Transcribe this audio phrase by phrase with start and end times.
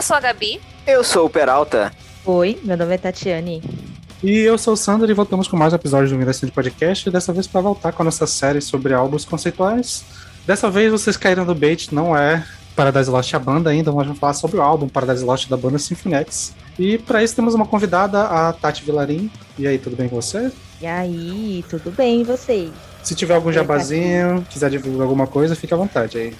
[0.00, 0.58] Eu sou a Gabi.
[0.86, 1.92] Eu sou o Peralta.
[2.24, 3.62] Oi, meu nome é Tatiane.
[4.22, 7.34] E eu sou o Sandro e voltamos com mais um episódio do Miracente Podcast, dessa
[7.34, 10.02] vez para voltar com a nossa série sobre álbuns conceituais.
[10.46, 12.42] Dessa vez vocês caíram no bait, não é
[12.74, 15.78] Paradise Lost a banda ainda, mas vamos falar sobre o álbum Paradise Lost da banda
[15.78, 16.24] Symphony
[16.78, 19.30] E para isso temos uma convidada, a Tati Vilarim.
[19.58, 20.50] E aí, tudo bem com você?
[20.80, 22.70] E aí, tudo bem e vocês?
[23.02, 26.34] Se tiver algum jabazinho, quiser divulgar alguma coisa, fique à vontade aí.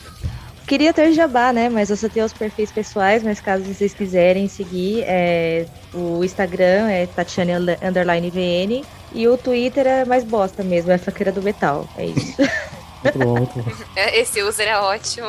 [0.71, 1.69] Queria ter jabá, né?
[1.69, 6.89] Mas eu só tenho os perfis pessoais, mas caso vocês quiserem seguir, é, o Instagram
[6.89, 7.51] é Tatiane
[7.83, 11.89] Underline VN e o Twitter é mais bosta mesmo, é Faqueira do Metal.
[11.99, 12.37] É isso.
[13.03, 13.73] Muito bom, muito bom.
[14.13, 15.27] Esse user é ótimo.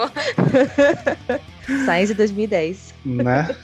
[1.86, 2.94] Science 2010.
[3.06, 3.56] Né?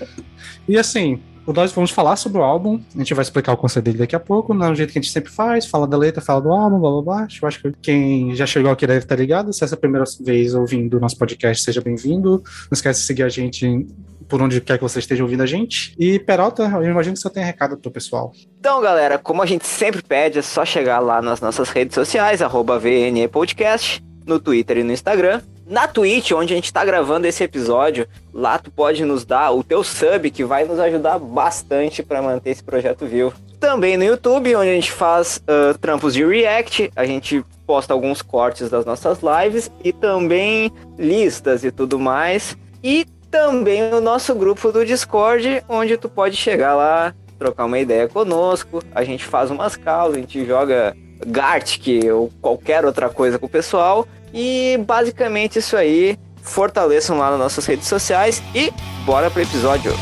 [0.66, 1.22] E assim,
[1.53, 4.20] nós vamos falar sobre o álbum, a gente vai explicar o conceito dele daqui a
[4.20, 6.92] pouco, no jeito que a gente sempre faz, fala da letra, fala do álbum, blá
[6.92, 7.28] blá blá.
[7.42, 9.53] Eu acho que quem já chegou aqui deve estar ligado.
[9.53, 12.44] Se essa é a primeira vez ouvindo o nosso podcast, seja bem-vindo.
[12.70, 13.88] Não esquece de seguir a gente
[14.28, 15.95] por onde quer que você esteja ouvindo a gente.
[15.98, 18.31] E Peralta, eu imagino que você tem recado pro pessoal.
[18.59, 22.42] Então, galera, como a gente sempre pede, é só chegar lá nas nossas redes sociais,
[22.42, 25.42] arroba VNE Podcast, no Twitter e no Instagram.
[25.69, 29.61] Na Twitch, onde a gente tá gravando esse episódio, lá tu pode nos dar o
[29.61, 33.33] teu sub, que vai nos ajudar bastante para manter esse projeto vivo.
[33.59, 38.21] Também no YouTube, onde a gente faz uh, trampos de react, a gente posta alguns
[38.21, 42.55] cortes das nossas lives e também listas e tudo mais.
[42.81, 48.07] E também o nosso grupo do Discord, onde tu pode chegar lá, trocar uma ideia
[48.07, 48.81] conosco.
[48.95, 50.95] A gente faz umas causas, a gente joga
[51.25, 54.07] Gartic ou qualquer outra coisa com o pessoal.
[54.33, 56.17] E basicamente isso aí.
[56.41, 58.71] Fortaleçam lá nas nossas redes sociais e
[59.05, 59.93] bora pro episódio.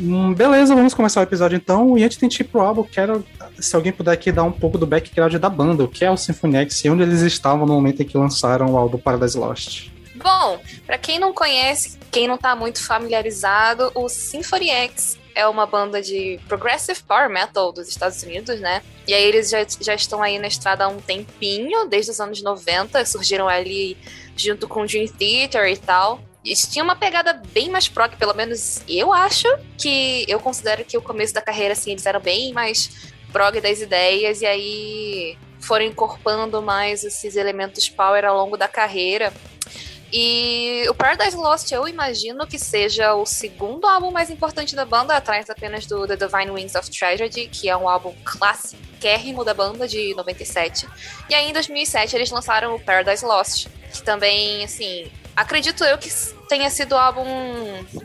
[0.00, 1.98] Hum, beleza, vamos começar o episódio então.
[1.98, 3.24] E antes de a gente ir pro álbum, quero,
[3.60, 6.16] se alguém puder aqui dar um pouco do background da banda, o que é o
[6.16, 9.90] Symphony X e onde eles estavam no momento em que lançaram o álbum Paradise Lost.
[10.14, 15.66] Bom, para quem não conhece, quem não tá muito familiarizado, o Symphony X é uma
[15.66, 18.82] banda de progressive power metal dos Estados Unidos, né?
[19.06, 22.42] E aí eles já, já estão aí na estrada há um tempinho, desde os anos
[22.42, 23.96] 90, surgiram ali
[24.36, 26.20] junto com Dream Theater e tal.
[26.44, 29.46] Eles tinham uma pegada bem mais prog, pelo menos eu acho
[29.76, 33.80] que eu considero que o começo da carreira assim eles eram bem mais prog das
[33.80, 39.32] ideias e aí foram incorporando mais esses elementos power ao longo da carreira.
[40.12, 45.14] E o Paradise Lost eu imagino que seja o segundo álbum mais importante da banda,
[45.14, 48.88] atrás apenas do The Divine Wings of Tragedy, que é um álbum clássico
[49.44, 50.88] da banda de 97.
[51.30, 56.10] E aí em 2007 eles lançaram o Paradise Lost, que também, assim, acredito eu que
[56.48, 57.24] tenha sido o álbum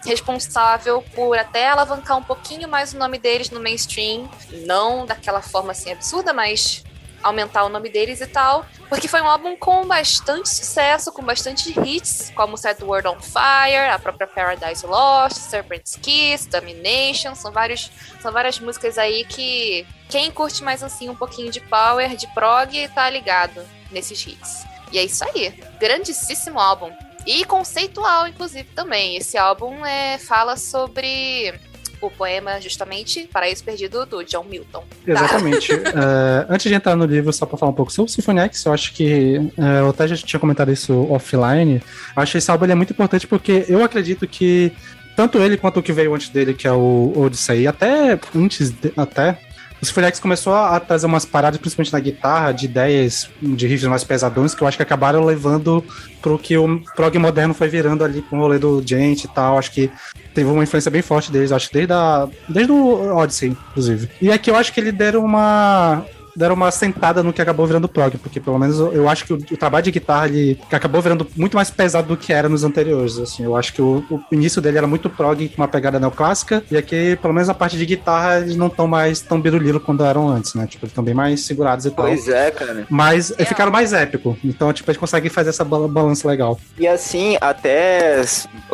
[0.05, 4.29] responsável por até alavancar um pouquinho mais o nome deles no mainstream,
[4.66, 6.83] não daquela forma assim absurda, mas
[7.23, 11.73] aumentar o nome deles e tal, porque foi um álbum com bastante sucesso, com bastante
[11.79, 17.89] hits, como Set World on Fire, a própria Paradise Lost, Serpent's Kiss, Domination, são vários
[18.22, 22.88] são várias músicas aí que quem curte mais assim um pouquinho de power, de prog,
[22.89, 24.66] tá ligado nesses hits.
[24.91, 25.49] E é isso aí,
[25.79, 26.91] grandíssimo álbum.
[27.25, 29.17] E conceitual, inclusive, também.
[29.17, 31.53] Esse álbum é, fala sobre
[32.01, 34.84] o poema, justamente, Paraíso Perdido, do John Milton.
[35.05, 35.11] Tá?
[35.11, 35.73] Exatamente.
[35.73, 38.66] uh, antes de entrar no livro, só para falar um pouco sobre o Symphony X,
[38.66, 39.37] eu acho que.
[39.58, 41.81] Uh, eu até já tinha comentado isso offline.
[42.16, 44.72] Acho que esse álbum é muito importante porque eu acredito que.
[45.16, 48.91] Tanto ele quanto o que veio antes dele, que é o Odyssey, até antes, de,
[48.97, 49.37] até
[49.84, 54.03] o Symphony começou a trazer umas paradas, principalmente na guitarra, de ideias de riffs mais
[54.03, 55.84] pesadões, que eu acho que acabaram levando
[56.22, 59.58] pro que o prog moderno foi virando ali com o rolê do Gente e tal.
[59.58, 59.91] Acho que
[60.34, 64.09] teve uma influência bem forte deles, acho que desde, a, desde o Odyssey, inclusive.
[64.22, 67.88] E aqui eu acho que eles deram uma deram uma sentada no que acabou virando
[67.88, 71.02] prog, porque pelo menos eu, eu acho que o, o, trabalho de guitarra ele acabou
[71.02, 73.18] virando muito mais pesado do que era nos anteriores.
[73.18, 76.64] Assim, eu acho que o, o início dele era muito prog com uma pegada neoclássica,
[76.70, 80.03] e aqui, pelo menos a parte de guitarra, eles não estão mais tão birulilo quando
[80.03, 80.68] eram antes, né?
[80.68, 82.06] Tipo, eles estão bem mais segurados e tal.
[82.06, 82.85] Pois é, cara.
[82.90, 83.46] Mas é.
[83.46, 84.38] ficaram mais épico.
[84.44, 86.59] Então, tipo, a gente consegue fazer essa balança legal.
[86.78, 88.22] E assim, até.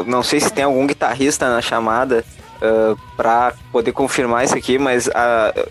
[0.05, 2.23] Não sei se tem algum guitarrista na chamada
[2.61, 5.11] uh, para poder confirmar isso aqui, mas uh,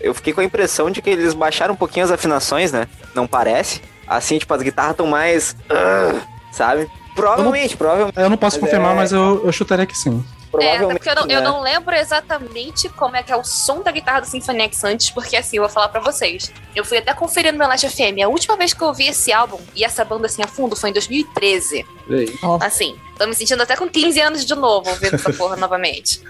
[0.01, 2.87] eu fiquei com a impressão de que eles baixaram um pouquinho as afinações, né?
[3.15, 3.81] Não parece?
[4.07, 5.55] Assim, tipo, as guitarras estão mais.
[5.69, 6.19] Uh,
[6.51, 6.89] sabe?
[7.15, 8.19] Provavelmente, eu não, provavelmente.
[8.19, 8.95] Eu não posso mas confirmar, é...
[8.95, 10.23] mas eu, eu chutaria que sim.
[10.51, 11.35] Provavelmente, é, porque eu não, né?
[11.35, 14.83] eu não, lembro exatamente como é que é o som da guitarra do Symphony X
[14.83, 16.51] antes, porque assim, eu vou falar pra vocês.
[16.75, 18.23] Eu fui até conferir no Last FM.
[18.23, 20.89] A última vez que eu ouvi esse álbum e essa banda assim a fundo foi
[20.89, 21.85] em 2013.
[22.61, 26.21] Assim, tô me sentindo até com 15 anos de novo ouvindo essa porra novamente.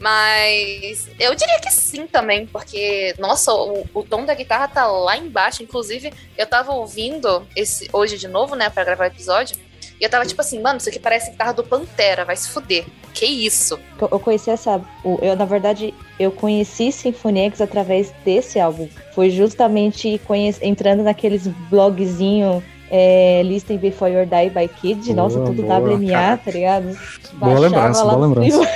[0.00, 5.16] Mas eu diria que sim também, porque, nossa, o, o, tom da guitarra tá lá
[5.16, 5.62] embaixo.
[5.62, 9.56] Inclusive, eu tava ouvindo esse hoje de novo, né, pra gravar o episódio.
[10.00, 12.84] E eu tava tipo assim, mano, isso aqui parece guitarra do Pantera, vai se fuder.
[13.18, 13.76] Que isso?
[14.00, 14.80] Eu conheci essa.
[15.20, 18.88] Eu, na verdade, eu conheci Symphony X através desse álbum.
[19.12, 25.12] Foi justamente conhece, entrando naqueles blogzinho é, Listen Before You Die by Kid.
[25.12, 26.36] Boa, Nossa, tudo boa, WMA, cara.
[26.36, 26.98] tá ligado?
[27.32, 28.68] Boa lembrança, boa lembrança.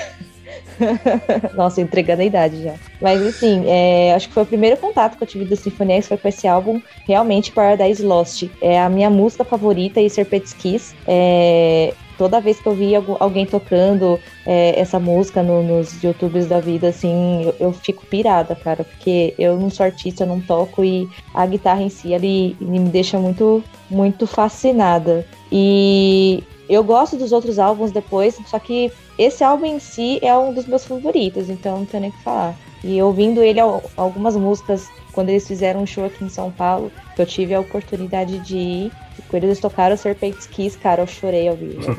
[1.55, 2.75] Nossa, entregando a idade já.
[3.01, 6.09] Mas assim, é, acho que foi o primeiro contato que eu tive do Symphony X,
[6.09, 8.45] foi com esse álbum, realmente Paradise Lost.
[8.61, 10.95] É a minha música favorita e Serpent's Kiss.
[11.07, 16.61] É, toda vez que eu vi alguém tocando é, essa música no, nos YouTubes da
[16.61, 20.85] vida, assim, eu, eu, fico pirada, cara, porque eu não sou artista, eu não toco
[20.85, 25.27] e a guitarra em si, ele, ele me deixa muito, muito fascinada.
[25.51, 30.53] E eu gosto dos outros álbuns depois, só que esse álbum em si é um
[30.53, 32.55] dos meus favoritos, então não tenho nem o que falar.
[32.83, 33.61] E ouvindo ele
[33.97, 37.61] algumas músicas quando eles fizeram um show aqui em São Paulo, que eu tive a
[37.61, 38.93] oportunidade de ir,
[39.29, 41.81] quando eles tocaram Serpent's Kiss, cara, eu chorei ao vivo,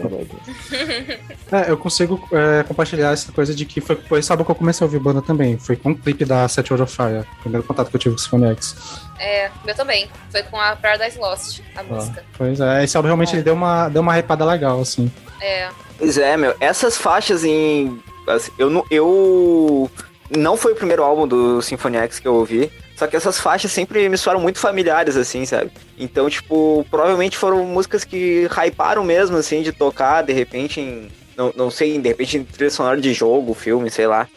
[1.51, 4.83] É, eu consigo é, compartilhar essa coisa de que foi, foi sábado que eu comecei
[4.83, 5.57] a ouvir banda também.
[5.57, 8.19] Foi com o clipe da Set World of Fire, primeiro contato que eu tive com
[8.19, 8.75] o Symphony X.
[9.19, 10.09] É, meu também.
[10.31, 12.23] Foi com a Paradise Lost, a ah, música.
[12.37, 13.35] Pois é, esse álbum realmente é.
[13.35, 15.11] ele deu uma, deu uma repada legal, assim.
[15.41, 15.69] É.
[15.97, 18.01] Pois é, meu, essas faixas em.
[18.27, 19.91] Assim, eu, não, eu
[20.29, 23.71] não foi o primeiro álbum do Symphony X que eu ouvi, só que essas faixas
[23.71, 25.71] sempre me soaram muito familiares, assim, sabe?
[25.97, 31.09] Então, tipo, provavelmente foram músicas que hyparam mesmo, assim, de tocar, de repente, em.
[31.35, 34.27] Não, não sei, de repente em trilha sonora de jogo, filme, sei lá.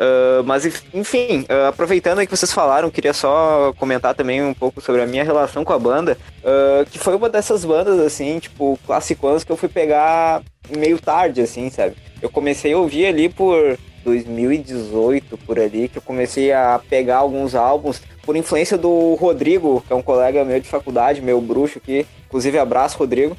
[0.00, 0.64] Uh, mas,
[0.94, 5.06] enfim, uh, aproveitando aí que vocês falaram, queria só comentar também um pouco sobre a
[5.06, 9.52] minha relação com a banda, uh, que foi uma dessas bandas, assim, tipo, classicões que
[9.52, 10.42] eu fui pegar
[10.74, 11.96] meio tarde, assim, sabe?
[12.22, 17.54] Eu comecei a ouvir ali por 2018, por ali, que eu comecei a pegar alguns
[17.54, 22.06] álbuns, por influência do Rodrigo, que é um colega meu de faculdade, meu bruxo aqui,
[22.26, 23.36] inclusive abraço, Rodrigo.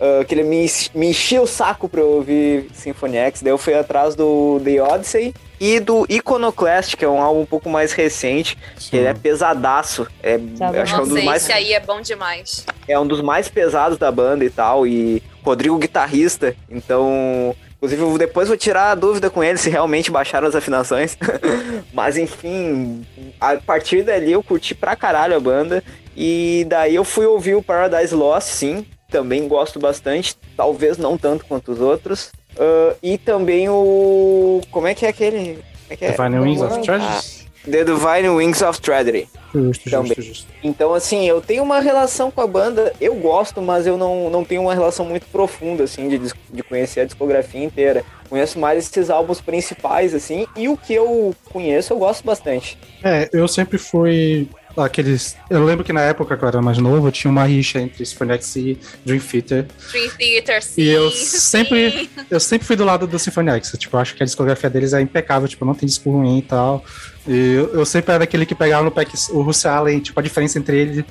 [0.00, 3.58] Uh, que ele me, me enchia o saco pra eu ouvir Symphony X, daí eu
[3.58, 7.92] fui atrás do The Odyssey, e do Iconoclast, que é um álbum um pouco mais
[7.92, 10.06] recente, que ele é pesadaço.
[10.22, 10.40] É,
[10.80, 11.42] acho que é um dos mais.
[11.42, 12.64] Esse aí é bom demais.
[12.88, 14.86] É um dos mais pesados da banda e tal.
[14.86, 17.54] E Rodrigo guitarrista, então.
[17.76, 21.16] Inclusive, eu depois vou tirar a dúvida com ele se realmente baixaram as afinações.
[21.94, 23.06] Mas enfim,
[23.40, 25.84] a partir dali eu curti pra caralho a banda.
[26.16, 28.86] E daí eu fui ouvir o Paradise Lost, sim.
[29.10, 30.36] Também gosto bastante.
[30.56, 32.32] Talvez não tanto quanto os outros.
[32.60, 34.60] Uh, e também o.
[34.70, 35.58] Como é que é aquele.
[35.88, 36.10] É que é?
[36.10, 37.40] Divine Wings of Tragedy?
[37.64, 39.26] The Divine Wings of Tragedy.
[39.54, 40.08] Justo, também.
[40.08, 40.46] justo, justo.
[40.62, 44.44] Então, assim, eu tenho uma relação com a banda, eu gosto, mas eu não, não
[44.44, 48.04] tenho uma relação muito profunda, assim, de, de conhecer a discografia inteira.
[48.28, 52.78] Conheço mais esses álbuns principais, assim, e o que eu conheço eu gosto bastante.
[53.02, 55.36] É, eu sempre fui aqueles.
[55.48, 58.56] Eu lembro que na época que eu era mais novo, tinha uma rixa entre Symphonix
[58.56, 59.66] e Dream Theater.
[59.90, 60.82] Dream Theater, sim.
[60.82, 62.08] E eu sempre, sim.
[62.30, 63.72] eu sempre fui do lado do Symphonix.
[63.78, 66.42] Tipo, eu acho que a discografia deles é impecável, tipo, não tem disco ruim e
[66.42, 66.84] tal.
[67.26, 70.22] E eu, eu sempre era aquele que pegava no pack o Russell Allen, tipo, a
[70.22, 71.04] diferença entre ele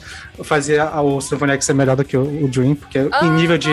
[0.44, 3.70] fazia o Symphonix ser melhor do que o, o Dream, porque oh, em nível de.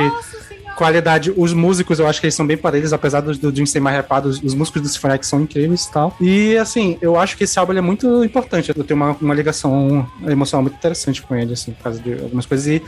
[0.77, 1.33] Qualidade.
[1.37, 4.29] Os músicos, eu acho que eles são bem parelhos, apesar do, Jim ser mais repado,
[4.29, 6.17] os, os músicos do Symphony são incríveis e tal.
[6.21, 8.73] E, assim, eu acho que esse álbum é muito importante.
[8.77, 12.47] Eu tenho uma, uma ligação emocional muito interessante com ele, assim, por causa de algumas
[12.47, 12.67] coisas.
[12.67, 12.83] E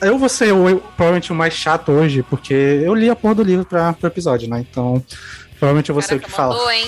[0.00, 3.42] eu vou ser o, provavelmente o mais chato hoje, porque eu li a porra do
[3.42, 4.64] livro pra, pro episódio, né?
[4.70, 5.02] Então,
[5.58, 6.74] provavelmente eu vou ser o que fala.
[6.74, 6.86] hein?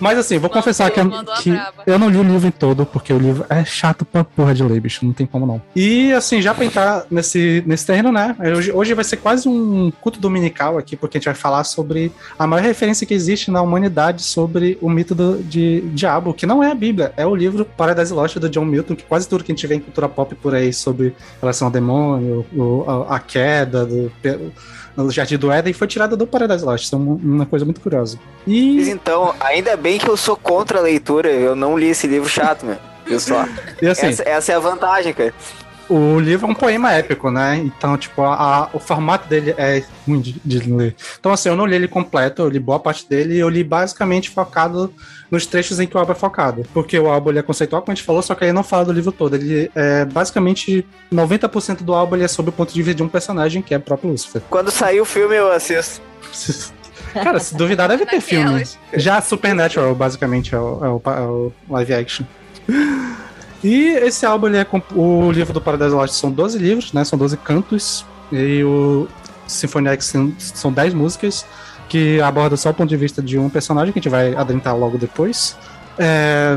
[0.00, 1.52] Mas assim, vou Mandou, confessar que, mandou a que
[1.86, 4.62] eu não li o livro em todo, porque o livro é chato pra porra de
[4.62, 5.04] ler, bicho.
[5.04, 5.60] Não tem como não.
[5.76, 8.34] E assim, já pra entrar nesse, nesse terreno, né?
[8.56, 12.10] Hoje, hoje vai ser quase um culto dominical aqui, porque a gente vai falar sobre
[12.38, 16.62] a maior referência que existe na humanidade sobre o mito do, de diabo, que não
[16.62, 19.52] é a Bíblia, é o livro Paradise Lost do John Milton, que quase tudo que
[19.52, 23.18] a gente vê em cultura pop por aí sobre relação ao demônio, o- a, a
[23.20, 24.10] queda do.
[25.04, 26.84] No Jardim do Éden foi tirada do Paradise Lost.
[26.84, 28.18] Isso é uma, coisa muito curiosa.
[28.44, 32.28] E então, ainda bem que eu sou contra a leitura, eu não li esse livro
[32.28, 32.76] chato, meu.
[33.06, 33.42] Viu só?
[33.90, 35.32] Assim, essa, essa é a vantagem, cara.
[35.88, 37.56] O livro é um poema épico, né?
[37.56, 40.94] Então, tipo, a- a- o formato dele é ruim de, de ler.
[41.18, 43.64] Então, assim, eu não li ele completo, eu li boa parte dele e eu li
[43.64, 44.92] basicamente focado
[45.30, 46.64] nos trechos em que o álbum é focado.
[46.72, 48.84] Porque o álbum ele é conceitual, como a gente falou, só que ele não fala
[48.86, 49.34] do livro todo.
[49.34, 53.08] Ele é basicamente 90% do álbum ele é sobre o ponto de vista de um
[53.08, 54.42] personagem, que é o próprio Lucifer.
[54.50, 56.00] Quando sair o filme, eu assisto.
[57.14, 58.62] Cara, se duvidar, deve ter filme.
[58.94, 62.24] Já Supernatural, basicamente, é o, é o, é o live action.
[63.62, 67.04] E esse álbum, ele é o livro do Paradise Lost são 12 livros, né?
[67.04, 68.04] São 12 cantos.
[68.30, 69.08] E o
[69.46, 71.44] Symphony X são- são 10 músicas
[71.88, 74.76] que abordam só o ponto de vista de um personagem que a gente vai adentrar
[74.76, 75.56] logo depois.
[75.98, 76.56] É,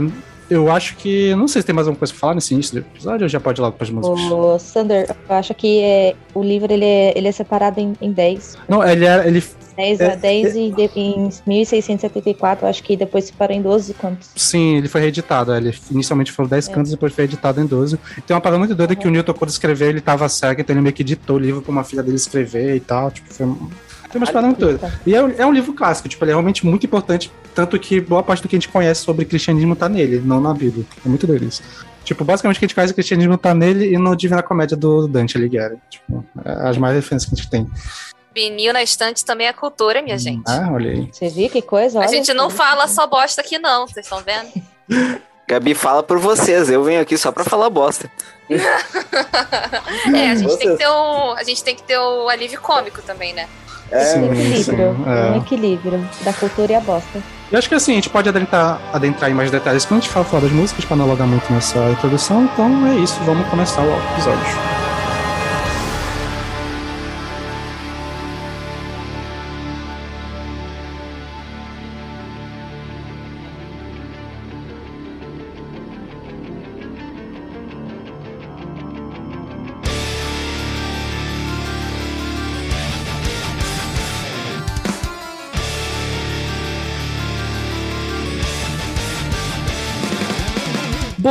[0.49, 1.33] eu acho que.
[1.35, 3.39] Não sei se tem mais alguma coisa pra falar nesse início do episódio ou já
[3.39, 4.19] pode ir logo pras músicas.
[4.31, 8.11] O Sander, eu acho que é, o livro ele é, ele é separado em, em
[8.11, 8.57] 10.
[8.67, 9.41] Não, ele, é, ele
[9.81, 13.93] 10 É, a 10 e de, em 1674, eu acho que depois separou em 12
[13.95, 14.29] cantos.
[14.35, 15.53] Sim, ele foi reeditado.
[15.55, 16.71] Ele inicialmente foram 10 É.
[16.71, 17.97] cantos, depois foi editado em 12.
[18.17, 20.73] E tem uma parada muito doida que o Newton, quando escreveu, ele tava cego, então
[20.73, 23.09] ele meio que editou o livro pra uma filha dele escrever e tal.
[23.11, 23.45] Tipo, foi...
[24.11, 24.91] Tem umas paradas muito doidas.
[25.05, 28.01] E é, um- é um livro clássico, tipo, ele é realmente muito importante, tanto que
[28.01, 30.85] boa parte do que a gente conhece sobre cristianismo tá nele, não na Bíblia.
[31.05, 31.63] É muito doido isso.
[32.03, 34.75] Tipo, basicamente o que a gente conhece do cristianismo tá nele e no Divina Comédia
[34.75, 35.75] do Dante Alighieri.
[35.89, 37.67] Tipo, é as mais referências que a gente tem.
[38.33, 40.43] Vinil na estante também é cultura, minha gente.
[40.47, 41.09] Ah, olha aí.
[41.11, 41.99] Você viu que coisa?
[41.99, 43.87] A Olha, gente não fala só bosta aqui, não.
[43.87, 44.49] Vocês estão vendo?
[45.47, 48.09] Gabi fala por vocês, eu venho aqui só pra falar bosta.
[48.49, 53.01] É, a gente, tem que ter um, a gente tem que ter o alívio cômico
[53.01, 53.49] também, né?
[53.91, 54.97] É, Um Sim, sim, equilíbrio.
[55.05, 55.31] é.
[55.31, 57.21] Um equilíbrio da cultura e a bosta.
[57.51, 60.13] E acho que assim, a gente pode adentrar, adentrar em mais detalhes quando a gente
[60.13, 62.45] fala, falar das músicas, para não alongar muito nessa introdução.
[62.45, 64.80] Então é isso, vamos começar o episódio.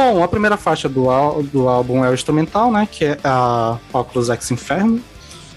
[0.00, 2.88] Bom, a primeira faixa do, ál- do álbum é o instrumental, né?
[2.90, 4.99] Que é a Oculus Ex Inferno.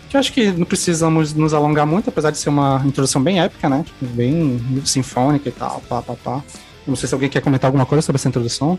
[0.10, 3.40] Que eu acho que não precisamos nos alongar muito, apesar de ser uma introdução bem
[3.40, 3.86] épica, né?
[3.86, 6.44] Tipo, bem sinfônica e tal, pá, pá, pá.
[6.86, 8.78] Não sei se alguém quer comentar alguma coisa sobre essa introdução.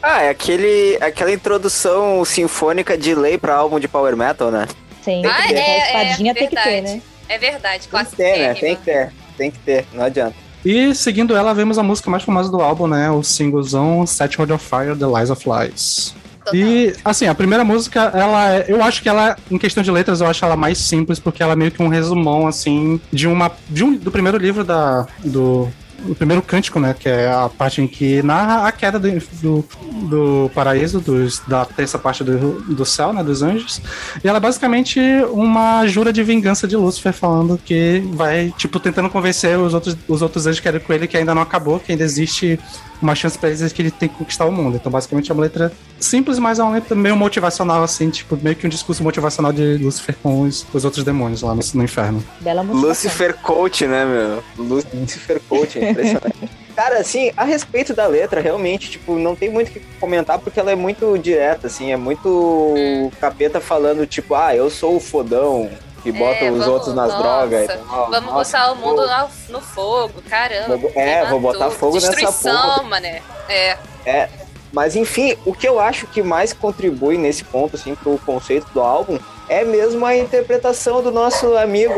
[0.00, 4.68] Ah, é aquele, aquela introdução sinfônica de lei pra álbum de power metal, né?
[5.02, 6.94] Sim, Ah, porque é, a espadinha é tem que ter, verdade.
[6.96, 7.02] né?
[7.28, 8.16] É verdade, Tem que clássico.
[8.16, 8.54] ter, né?
[8.54, 9.12] Tem que ter.
[9.36, 10.36] Tem que ter, não adianta.
[10.64, 13.10] E seguindo ela, vemos a música mais famosa do álbum, né?
[13.10, 16.14] O singlezão Set Hold of Fire, The Lies of Lies.
[16.52, 20.20] E, assim, a primeira música, ela é, eu acho que ela, em questão de letras,
[20.20, 23.50] eu acho ela mais simples, porque ela é meio que um resumão, assim, de uma,
[23.70, 25.70] de um, do primeiro livro da, do,
[26.08, 29.64] o primeiro cântico, né, que é a parte em que narra a queda do, do,
[30.08, 33.80] do paraíso, dos, da terça parte do, do céu, né, dos anjos,
[34.22, 39.08] e ela é basicamente uma jura de vingança de Lúcifer, falando que vai, tipo, tentando
[39.10, 41.92] convencer os outros, os outros anjos que eram com ele que ainda não acabou, que
[41.92, 42.58] ainda existe
[43.00, 44.76] uma chance pra eles que ele tem que conquistar o mundo.
[44.76, 48.56] Então, basicamente, é uma letra simples, mas é uma letra meio motivacional, assim, tipo, meio
[48.56, 52.24] que um discurso motivacional de Lúcifer com os, os outros demônios lá no, no inferno.
[52.40, 52.88] Bela motivação.
[52.88, 54.44] Lucifer Coach, né, meu?
[54.56, 56.34] Lucifer Coach, é impressionante.
[56.74, 60.58] Cara, assim, a respeito da letra, realmente, tipo, não tem muito o que comentar porque
[60.58, 62.74] ela é muito direta, assim, é muito
[63.20, 65.70] capeta falando, tipo, ah, eu sou o fodão
[66.04, 68.10] que bota os vamos- outros nas nossa, drogas e tal.
[68.10, 70.76] Vamos Nossa, botar o mundo na- no fogo, caramba.
[70.76, 71.76] Vou- é, vou botar tudo.
[71.78, 72.82] fogo nessa Destruição, porra.
[72.84, 73.22] mané.
[73.48, 74.28] É.
[74.72, 78.80] Mas enfim, o que eu acho que mais contribui nesse ponto, assim, pro conceito do
[78.80, 79.18] álbum
[79.48, 81.94] é mesmo a interpretação do nosso amigo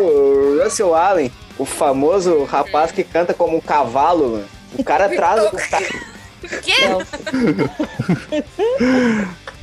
[0.63, 4.31] Russell Allen, o famoso rapaz que canta como um cavalo.
[4.33, 4.45] mano.
[4.79, 5.43] O cara traz.
[5.53, 5.87] o cara-
[6.63, 6.73] Que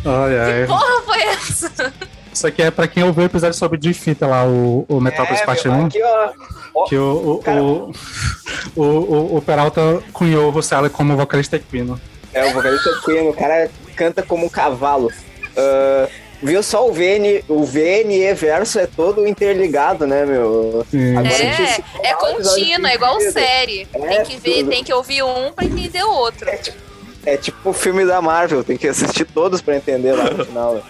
[0.05, 0.65] Ai, ai.
[0.67, 1.93] porra foi essa?
[2.33, 5.41] Isso aqui é pra quem ouviu o episódio sobre Dream Theater lá, o, o Metrópolis
[5.41, 5.85] É, Parte meu, 1.
[5.85, 6.83] aqui, ó.
[6.85, 7.91] Que o, o, o,
[8.75, 11.99] o, o, o Peralta cunhou o Russell como vocalista equino.
[12.33, 15.11] É, o vocalista Queen, o cara canta como um cavalo.
[15.55, 16.07] Ah,
[16.41, 20.83] viu só o VN, o VNE verso é todo interligado, né, meu?
[20.89, 21.15] Sim.
[21.15, 23.87] Agora É, é contínuo, é igual série.
[23.93, 24.69] É, Tem que ver, tudo.
[24.71, 26.49] tem que ouvir um pra entender o outro.
[27.25, 30.81] É tipo o filme da Marvel, tem que assistir todos pra entender lá no final.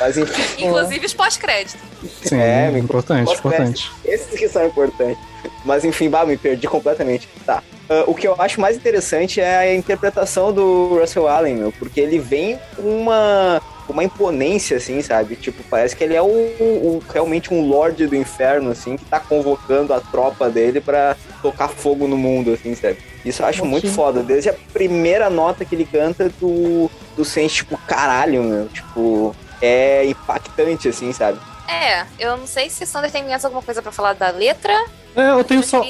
[0.00, 1.80] Mas enfim, Inclusive os pós-créditos.
[2.22, 3.90] Sim, É, me- importante, importante.
[4.04, 5.18] esses que são importantes.
[5.64, 7.28] Mas enfim, bah, me perdi completamente.
[7.44, 7.62] Tá.
[7.90, 12.00] Ah, o que eu acho mais interessante é a interpretação do Russell Allen, meu, porque
[12.00, 15.34] ele vem com uma, uma imponência, assim, sabe?
[15.36, 19.18] Tipo, parece que ele é o, o- realmente um Lorde do Inferno, assim, que tá
[19.18, 22.98] convocando a tropa dele pra tocar fogo no mundo, assim, sabe?
[23.24, 23.68] Isso eu acho Sim.
[23.68, 24.22] muito foda.
[24.22, 28.66] Desde a primeira nota que ele canta, tu, tu sente, tipo, caralho, meu.
[28.68, 31.38] Tipo, é impactante, assim, sabe?
[31.68, 34.74] É, eu não sei se Sander tem mais alguma coisa pra falar da letra.
[35.18, 35.84] É, eu tenho só.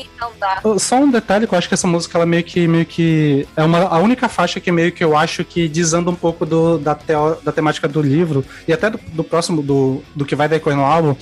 [0.79, 3.63] Só um detalhe que eu acho que essa música ela meio que meio que é
[3.63, 6.95] uma a única faixa que meio que eu acho que desanda um pouco do, da,
[6.95, 10.79] teo, da temática do livro e até do, do próximo do, do que vai decorrer
[10.79, 11.15] no álbum,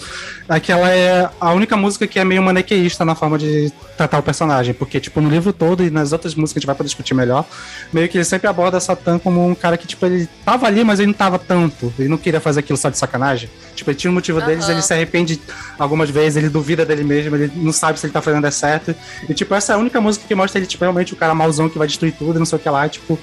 [0.49, 4.19] é que ela é a única música que é meio maniqueísta na forma de tratar
[4.19, 6.77] o personagem, porque tipo no livro todo e nas outras músicas que a gente vai
[6.77, 7.45] poder discutir melhor,
[7.93, 11.01] meio que ele sempre aborda Satã como um cara que tipo ele tava ali, mas
[11.01, 13.51] ele não tava tanto, ele não queria fazer aquilo só de sacanagem.
[13.77, 14.73] Tipo, ele tinha um motivo deles, Aham.
[14.73, 15.41] ele se arrepende
[15.79, 18.95] algumas vezes, ele duvida dele mesmo, ele não sabe se ele tá fazendo é certo.
[19.29, 21.69] E, tipo, essa é a única música que mostra ele, tipo, realmente o cara mauzão
[21.69, 22.89] que vai destruir tudo não sei o que lá.
[22.89, 23.19] Tipo,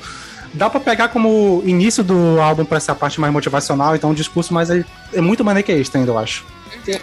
[0.54, 4.54] dá pra pegar como início do álbum pra essa parte mais motivacional, então o discurso
[4.54, 6.46] mais é, é muito maniqueísta ainda, eu acho.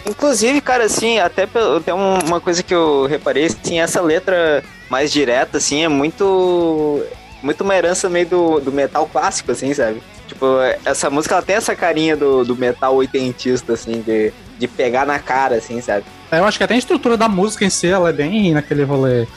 [0.05, 1.47] Inclusive, cara, assim, até
[1.83, 7.01] tem um- uma coisa que eu reparei, assim, essa letra mais direta, assim, é muito.
[7.41, 9.99] Muito uma herança meio do, do metal clássico, assim, sabe?
[10.27, 10.45] Tipo,
[10.85, 15.17] essa música ela tem essa carinha do, do metal oitentista, assim, de, de pegar na
[15.17, 16.05] cara, assim, sabe?
[16.31, 18.83] É, Eu acho que até a estrutura da música em si, ela é bem naquele
[18.83, 19.27] rolê.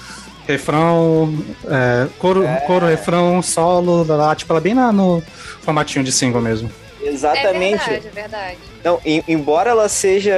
[0.47, 1.33] Refrão,
[1.67, 5.23] é, coro, coro, refrão, solo, lá, lá, tipo, ela é bem na- no
[5.63, 6.71] formatinho de single mesmo.
[7.03, 7.83] Exatamente.
[7.83, 8.59] É verdade, é verdade.
[8.85, 10.35] Não, em- embora ela seja,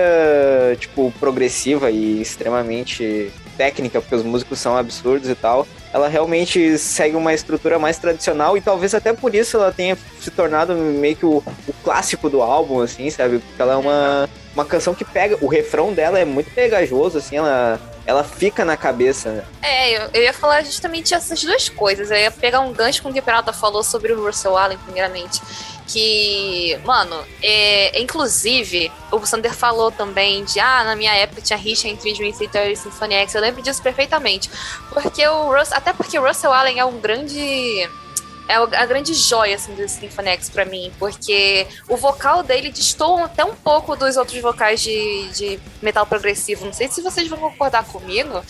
[0.78, 7.16] tipo, progressiva e extremamente técnica, porque os músicos são absurdos e tal, ela realmente segue
[7.16, 11.24] uma estrutura mais tradicional e talvez até por isso ela tenha se tornado meio que
[11.26, 13.38] o, o clássico do álbum, assim, sabe?
[13.38, 17.36] Porque ela é uma, uma canção que pega, o refrão dela é muito pegajoso, assim,
[17.36, 19.44] ela, ela fica na cabeça?
[19.60, 22.10] É, eu, eu ia falar justamente essas duas coisas.
[22.10, 24.78] Eu ia pegar um gancho com o que a Peralta falou sobre o Russell Allen,
[24.78, 25.42] primeiramente.
[25.86, 31.86] Que, mano, é, inclusive, o Sander falou também de, ah, na minha época tinha rixa
[31.86, 33.34] entre Dream Theater e Symphony X.
[33.34, 34.50] Eu lembro disso perfeitamente.
[34.88, 37.88] Porque o Russ, até porque o Russell Allen é um grande.
[38.48, 43.24] É a grande joia, assim, do Symphony X pra mim, porque o vocal dele destoa
[43.24, 46.64] até um pouco dos outros vocais de, de metal progressivo.
[46.64, 48.40] Não sei se vocês vão concordar comigo,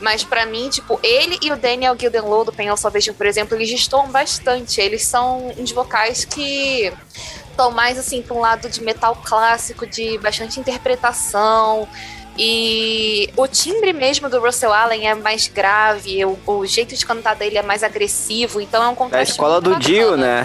[0.00, 3.70] mas pra mim, tipo, ele e o Daniel Gildenlow do Penal Salvation, por exemplo, eles
[3.70, 4.80] destoam bastante.
[4.80, 6.92] Eles são uns vocais que
[7.50, 11.86] estão mais assim pra um lado de metal clássico, de bastante interpretação.
[12.36, 17.36] E o timbre mesmo do Russell Allen é mais grave, o, o jeito de cantar
[17.36, 19.32] dele é mais agressivo, então é um Da contraste.
[19.32, 20.42] escola muito do Dio, né?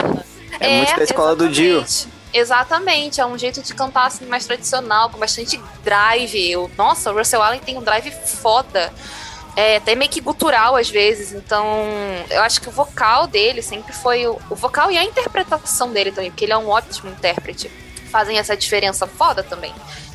[0.60, 1.84] É, muito da escola do Dio.
[2.34, 3.20] exatamente.
[3.20, 6.56] É um jeito de cantar assim mais tradicional, com bastante drive.
[6.58, 8.94] O- Nossa, o Russell Allen tem um drive foda.
[9.56, 11.66] É, até meio que gutural às vezes, então
[12.30, 16.12] eu acho que o vocal dele sempre foi o, o vocal e a interpretação dele
[16.12, 17.70] também, porque ele é um ótimo intérprete.
[18.12, 19.74] Fazem essa diferença foda também.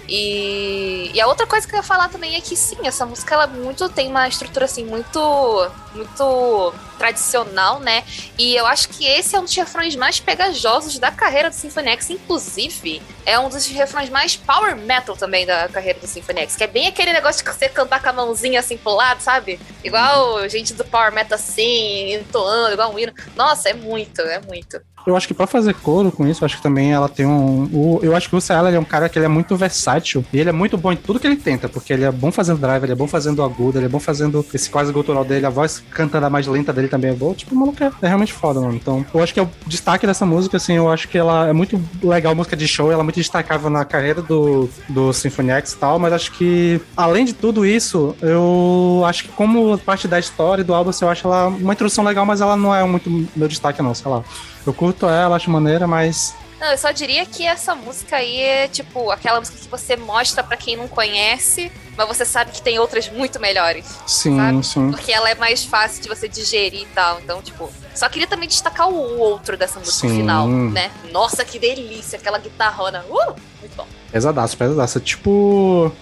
[0.08, 3.34] E, e a outra coisa que eu ia falar também é que sim, essa música
[3.34, 8.04] ela muito tem uma estrutura assim muito muito tradicional, né?
[8.38, 11.90] E eu acho que esse é um dos refrões mais pegajosos da carreira do Symphony
[11.90, 16.56] X, inclusive é um dos refrões mais power metal também da carreira do Symphony X,
[16.56, 19.58] que é bem aquele negócio de você cantar com a mãozinha assim pro lado, sabe?
[19.82, 23.12] Igual gente do power metal assim, entoando, igual um hino.
[23.36, 24.80] Nossa, é muito, é muito.
[25.06, 28.00] Eu acho que pra fazer coro com isso, eu acho que também ela tem um.
[28.02, 30.48] eu acho que o Saela é um cara que ele é muito versátil e ele
[30.48, 32.92] é muito bom em tudo que ele tenta, porque ele é bom fazendo drive, ele
[32.92, 36.24] é bom fazendo agudo, ele é bom fazendo esse quase gutural dele, a voz cantando
[36.24, 37.34] a mais lenta dele também é boa.
[37.34, 38.74] Tipo, o maluco é, é realmente foda, mano.
[38.74, 41.52] Então, eu acho que é o destaque dessa música, assim, eu acho que ela é
[41.52, 45.72] muito legal, música de show, ela é muito destacável na carreira do, do Symphony X
[45.72, 50.18] e tal, mas acho que, além de tudo isso, eu acho que como parte da
[50.18, 53.10] história do álbum, assim, eu acho ela uma introdução legal, mas ela não é muito
[53.34, 54.22] meu destaque, não, sei lá.
[54.66, 58.68] Eu curto ela, acho maneira, mas Não, eu só diria que essa música aí é
[58.68, 62.78] tipo aquela música que você mostra pra quem não conhece, mas você sabe que tem
[62.78, 63.86] outras muito melhores.
[64.06, 64.66] sim, Sabe?
[64.66, 64.90] sim.
[64.90, 67.20] Porque ela é mais fácil de você digerir e tal.
[67.20, 70.16] Então, tipo, só queria também destacar o outro dessa música Sim.
[70.16, 70.90] final, né?
[71.12, 73.04] Nossa, que delícia, aquela guitarrona.
[73.08, 73.34] Uh!
[73.60, 73.86] Muito bom.
[74.10, 75.00] Pesadaço, pesadaço.
[75.00, 75.92] Tipo.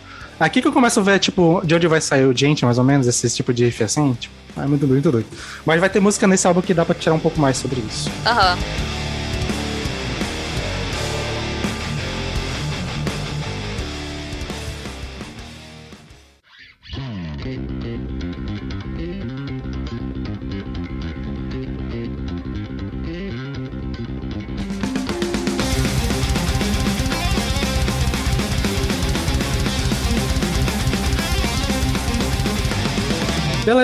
[0.41, 2.83] Aqui que eu começo a ver, tipo, de onde vai sair o gente, mais ou
[2.83, 5.27] menos, esse tipo de riff assim, tipo, é muito doido, muito doido.
[5.65, 8.11] Mas vai ter música nesse álbum que dá pra tirar um pouco mais sobre isso.
[8.27, 8.59] Aham.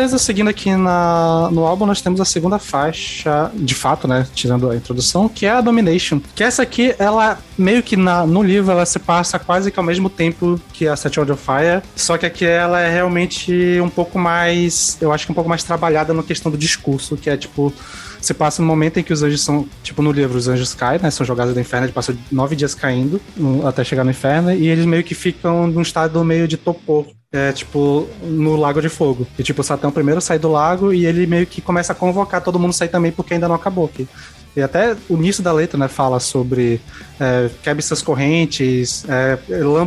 [0.09, 4.27] Beleza, seguindo aqui na, no álbum, nós temos a segunda faixa, de fato, né?
[4.33, 6.19] Tirando a introdução, que é a Domination.
[6.35, 9.85] Que essa aqui, ela meio que na, no livro, ela se passa quase que ao
[9.85, 11.83] mesmo tempo que a Set of Fire.
[11.95, 14.97] Só que aqui ela é realmente um pouco mais.
[14.99, 17.71] Eu acho que um pouco mais trabalhada na questão do discurso, que é tipo
[18.19, 21.01] se passa no momento em que os anjos são, tipo no livro, os anjos caem,
[21.03, 21.11] né?
[21.11, 23.21] São jogados do inferno, eles passam nove dias caindo
[23.67, 27.07] até chegar no inferno, e eles meio que ficam num estado meio de topor.
[27.31, 29.27] É, tipo, no Lago de Fogo.
[29.39, 32.43] E, tipo, o Satã primeiro sai do lago e ele meio que começa a convocar
[32.43, 34.09] todo mundo sair também, porque ainda não acabou aqui.
[34.57, 36.81] E até o início da letra, né, fala sobre
[37.21, 39.39] é, quebre suas correntes, é,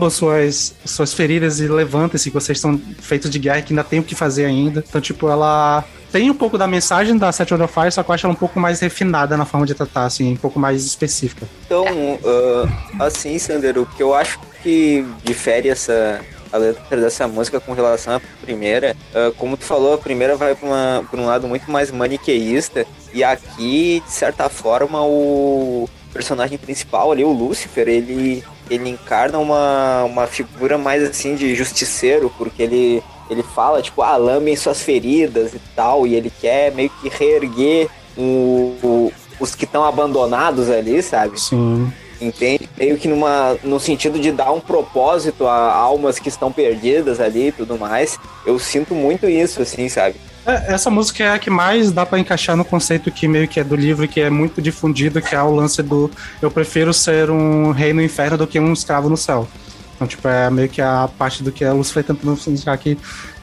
[0.10, 4.04] suas, suas feridas e levantem-se, que vocês estão feitos de guerra que ainda tem o
[4.04, 4.84] que fazer ainda.
[4.88, 8.16] Então, tipo, ela tem um pouco da mensagem da Set of Fire, só que eu
[8.16, 11.48] acho ela um pouco mais refinada na forma de tratar, assim, um pouco mais específica.
[11.66, 16.22] Então, uh, assim, Sander, o que eu acho que difere essa
[16.52, 20.56] a letra dessa música com relação à primeira, uh, como tu falou, a primeira vai
[20.56, 27.24] para um lado muito mais maniqueísta, e aqui, de certa forma, o personagem principal ali,
[27.24, 33.44] o Lúcifer, ele, ele encarna uma, uma figura mais assim de justiceiro, porque ele ele
[33.44, 37.88] fala, tipo, ah, lambem suas feridas e tal, e ele quer meio que reerguer
[38.18, 41.40] o, o, os que estão abandonados ali, sabe?
[41.40, 41.92] Sim.
[42.22, 42.70] Entende?
[42.78, 47.48] Meio que numa, no sentido de dar um propósito a almas que estão perdidas ali
[47.48, 48.20] e tudo mais.
[48.46, 50.16] Eu sinto muito isso, assim, sabe?
[50.46, 53.60] É, essa música é a que mais dá para encaixar no conceito que meio que
[53.60, 56.10] é do livro, que é muito difundido, que é o lance do
[56.42, 59.48] eu prefiro ser um rei no inferno do que um escravo no céu.
[59.96, 62.98] Então, tipo, é meio que a parte do que a Luz foi tentando indicar que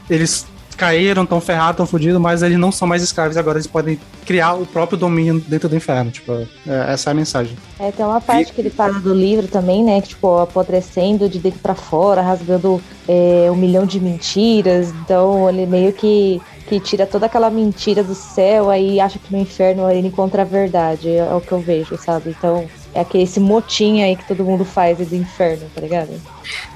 [0.09, 0.45] eles
[0.79, 4.53] caíram, tão ferrados, tão fodidos, mas eles não são mais escravos, agora eles podem criar
[4.53, 6.09] o próprio domínio dentro do inferno.
[6.09, 6.31] Tipo,
[6.65, 7.57] é, essa é a mensagem.
[7.77, 9.99] É, tem uma parte que ele fala do livro também, né?
[10.01, 14.89] Que, tipo, apodrecendo de dentro para fora, rasgando é, um milhão de mentiras.
[15.03, 19.41] Então, ele meio que, que tira toda aquela mentira do céu aí acha que no
[19.41, 21.09] inferno ele encontra a verdade.
[21.09, 22.29] É o que eu vejo, sabe?
[22.29, 26.09] Então, é aquele esse motim aí que todo mundo faz do inferno, tá ligado?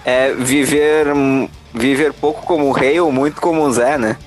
[0.05, 1.07] É viver
[1.73, 4.17] viver pouco como um rei ou muito como um Zé, né?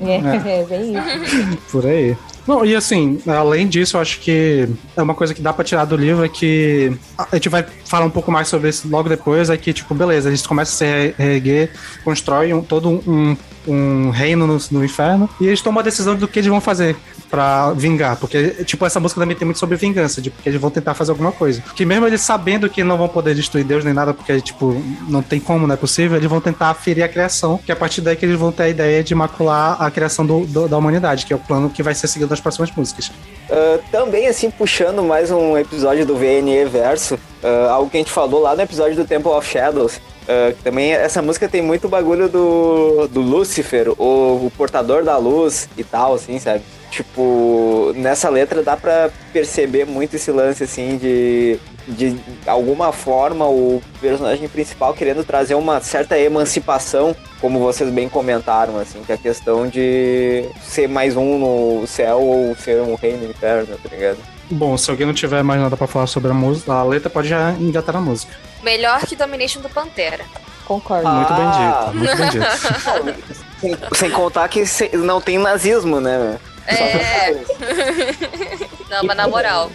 [0.00, 0.14] É,
[0.50, 0.60] é.
[0.60, 1.58] é bem isso.
[1.70, 2.16] Por aí.
[2.46, 5.86] Não, e assim, além disso, eu acho que é uma coisa que dá pra tirar
[5.86, 9.48] do livro é que a gente vai falar um pouco mais sobre isso logo depois,
[9.48, 11.70] é que, tipo, beleza, a gente começa a se reerguer,
[12.04, 13.34] constrói um, todo um,
[13.66, 16.94] um reino no, no, inferno, e eles tomam a decisão do que eles vão fazer
[17.30, 20.70] pra vingar, porque, tipo, essa música também tem muito sobre vingança, de porque eles vão
[20.70, 21.62] tentar fazer alguma coisa.
[21.74, 25.22] Que mesmo eles sabendo que não vão poder destruir Deus nem nada, porque, tipo, não
[25.22, 28.00] tem como, não é possível, eles vão tentar ferir a criação, que é a partir
[28.00, 31.26] daí que eles vão ter a ideia de macular a criação do, do, da humanidade,
[31.26, 33.08] que é o plano que vai ser seguido nas próximas músicas.
[33.08, 38.12] Uh, também, assim, puxando mais um episódio do VNE Verso, uh, algo que a gente
[38.12, 42.30] falou lá no episódio do Temple of Shadows, Uh, também essa música tem muito bagulho
[42.30, 46.62] do, do Lúcifer, o, o portador da luz e tal, assim, sabe?
[46.94, 53.82] Tipo, nessa letra dá pra perceber muito esse lance, assim, de, de alguma forma o
[54.00, 59.18] personagem principal querendo trazer uma certa emancipação, como vocês bem comentaram, assim, que é a
[59.18, 61.36] questão de ser mais um
[61.80, 64.18] no céu ou ser um rei no inferno, tá ligado?
[64.48, 67.26] Bom, se alguém não tiver mais nada pra falar sobre a música, a letra pode
[67.26, 68.32] já engatar a música.
[68.62, 70.24] Melhor que Domination do Pantera.
[70.64, 71.08] Concordo.
[71.08, 73.34] Muito bem dito, muito bem dito.
[73.60, 74.62] sem, sem contar que
[74.96, 76.38] não tem nazismo, né?
[76.66, 77.30] É.
[78.88, 79.70] Não, mas na moral.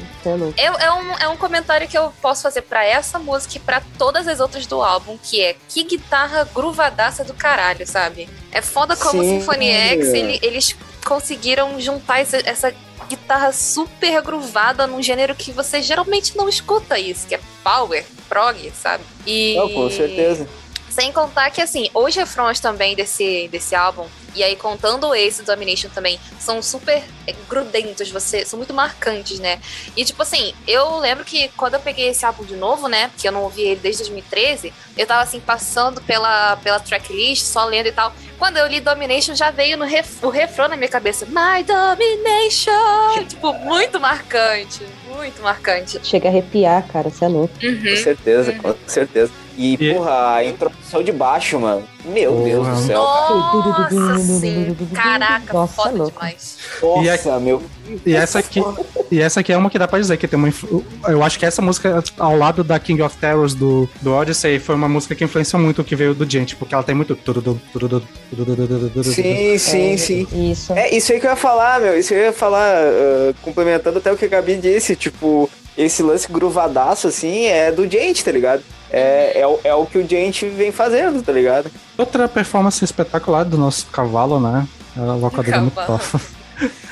[0.55, 3.81] É, é, um, é um comentário que eu posso fazer para essa música e pra
[3.97, 8.29] todas as outras do álbum, que é que guitarra gruvadaça do caralho, sabe?
[8.51, 9.39] É foda como Sim.
[9.39, 10.75] Symphony X, ele, eles
[11.05, 12.73] conseguiram juntar essa, essa
[13.09, 18.71] guitarra super gruvada num gênero que você geralmente não escuta isso, que é power, prog,
[18.71, 19.03] sabe?
[19.25, 19.55] E...
[19.55, 20.47] Não, com certeza.
[20.89, 25.45] Sem contar que, assim, os refrões também desse, desse álbum, e aí contando esse do
[25.45, 29.59] Domination também, são super é, grudentos, você, são muito marcantes, né?
[29.95, 33.27] E, tipo assim, eu lembro que quando eu peguei esse álbum de novo, né, que
[33.27, 37.87] eu não ouvi ele desde 2013, eu tava, assim, passando pela, pela tracklist, só lendo
[37.87, 38.13] e tal.
[38.37, 43.25] Quando eu li Domination, já veio no ref, o refrão na minha cabeça, My Domination!
[43.27, 44.85] tipo, muito marcante,
[45.19, 45.99] muito marcante.
[46.03, 47.53] Chega a arrepiar, cara, você é louco.
[47.61, 47.77] Uhum.
[47.77, 48.59] Com certeza, uhum.
[48.59, 49.31] com certeza.
[49.59, 51.83] E, e, porra, a introdução de baixo, mano.
[52.05, 52.43] Meu Porra.
[52.45, 53.01] Deus do céu.
[53.01, 54.77] Nossa, sim.
[54.93, 56.57] Caraca, Nossa, foda é demais.
[56.81, 57.61] Nossa, e a, meu.
[58.05, 58.61] E essa aqui,
[59.11, 60.49] e essa aqui é uma que dá pra dizer que tem uma.
[61.07, 64.75] Eu acho que essa música, ao lado da King of Terrors do, do Odyssey, foi
[64.75, 67.17] uma música que influenciou muito o que veio do Gente, porque ela tem muito.
[69.03, 70.27] Sim, sim, é, sim.
[70.51, 70.73] Isso.
[70.73, 71.97] É isso aí que eu ia falar, meu.
[71.97, 75.08] Isso eu ia falar, uh, complementando até o que a Gabi disse, tipo,
[75.77, 78.61] esse lance gruvadaço, assim, é do Gente, tá ligado?
[78.91, 81.71] É, é, o, é o que o Gente vem fazendo, tá ligado?
[81.97, 84.67] Outra performance espetacular do nosso cavalo, né?
[84.97, 86.03] A vocal dele é muito top.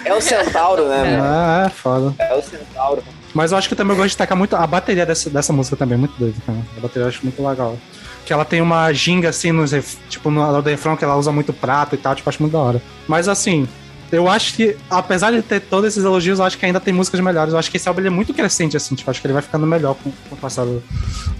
[0.05, 1.63] É o Centauro, né, mano?
[1.63, 2.15] É, é foda.
[2.17, 3.03] É o Centauro.
[3.33, 5.75] Mas eu acho que também eu gosto de destacar muito a bateria dessa, dessa música
[5.75, 6.57] também, é muito doido, cara.
[6.77, 7.77] A bateria eu acho muito legal.
[8.25, 9.71] Que ela tem uma ginga assim, nos,
[10.09, 12.59] tipo, no, no refrão, que ela usa muito prato e tal, tipo, acho muito da
[12.59, 12.81] hora.
[13.07, 13.67] Mas assim,
[14.11, 17.19] eu acho que, apesar de ter todos esses elogios, eu acho que ainda tem músicas
[17.19, 17.53] melhores.
[17.53, 19.65] Eu acho que esse álbum é muito crescente, assim, tipo, acho que ele vai ficando
[19.67, 20.83] melhor com, com o passar do-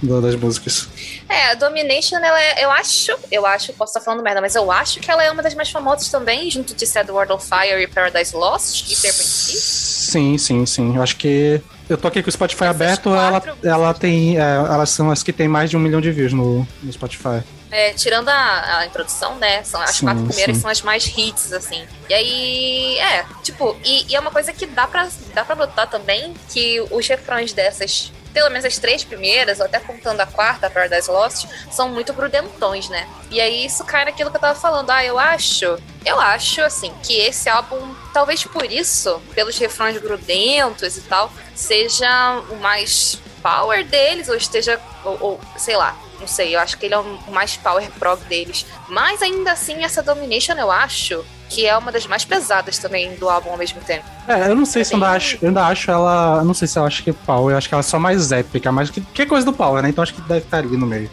[0.02, 0.88] do- das músicas.
[1.30, 4.72] É, a Domination, ela é, eu acho, eu acho, posso estar falando merda, mas eu
[4.72, 7.82] acho que ela é uma das mais famosas também, junto de Sad World of Fire
[7.82, 9.88] e Paradise Lost e Serpent Sea.
[10.08, 10.96] Sim, sim, sim.
[10.96, 11.62] Eu acho que.
[11.90, 14.38] Eu tô aqui com o Spotify Essas aberto, ela, quatro ela tem.
[14.38, 17.42] é, elas são as que tem mais de um milhão de views no, no Spotify.
[17.70, 19.64] É, tirando a, a introdução, né?
[19.64, 20.62] São as Sim, quatro primeiras sim.
[20.62, 21.86] são as mais hits, assim.
[22.10, 25.90] E aí, é, tipo, e, e é uma coisa que dá pra, dá pra notar
[25.90, 30.68] também que os refrões dessas, pelo menos as três primeiras, ou até contando a quarta,
[30.68, 33.06] a Paradise Lost, são muito grudentões, né?
[33.30, 34.90] E aí isso cai naquilo que eu tava falando.
[34.90, 40.96] Ah, eu acho, eu acho, assim, que esse álbum, talvez por isso, pelos refrões grudentos
[40.96, 46.56] e tal, seja o mais power deles, ou esteja, ou, ou, sei lá, não sei,
[46.56, 48.66] eu acho que ele é o mais power prog deles.
[48.90, 53.30] Mas ainda assim, essa Domination eu acho que é uma das mais pesadas também do
[53.30, 54.04] álbum ao mesmo tempo.
[54.28, 55.38] É, eu não sei É se eu ainda bem- acho.
[55.42, 56.38] Eu ainda acho ela.
[56.40, 57.98] eu Não sei se eu acho que é Power, eu acho que ela é só
[57.98, 59.90] mais épica, mas que, que coisa do Power, né?
[59.90, 61.10] Então acho que deve estar ali no meio.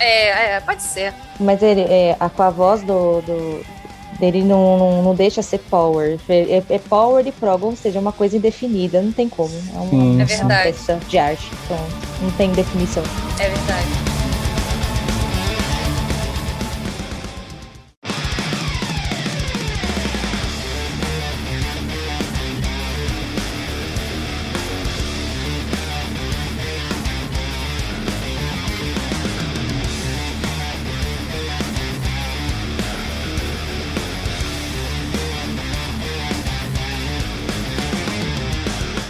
[0.00, 1.14] É, é, pode ser.
[1.38, 3.64] Mas ele, é, a, com a voz do, do-
[4.18, 6.18] dele não, não, não deixa ser power.
[6.28, 9.54] É, é power e prog, ou seja, é uma coisa indefinida, não tem como.
[9.74, 10.40] É uma, Sim, É sim.
[10.42, 10.62] uma verdade.
[10.64, 11.78] peça de arte, então
[12.20, 13.02] não tem definição.
[13.38, 14.05] É verdade.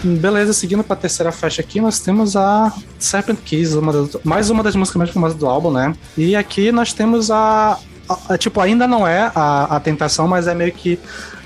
[0.07, 4.63] Beleza, seguindo pra terceira faixa aqui, nós temos a Serpent Keys, uma das- mais uma
[4.63, 5.95] das músicas mais famosas do álbum, né?
[6.17, 7.77] E aqui nós temos a.
[8.09, 10.99] a- a- tipo, ainda não é a, a tentação, mas é meio que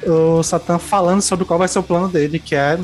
[0.06, 2.78] o Satã falando sobre qual vai ser o plano dele, que é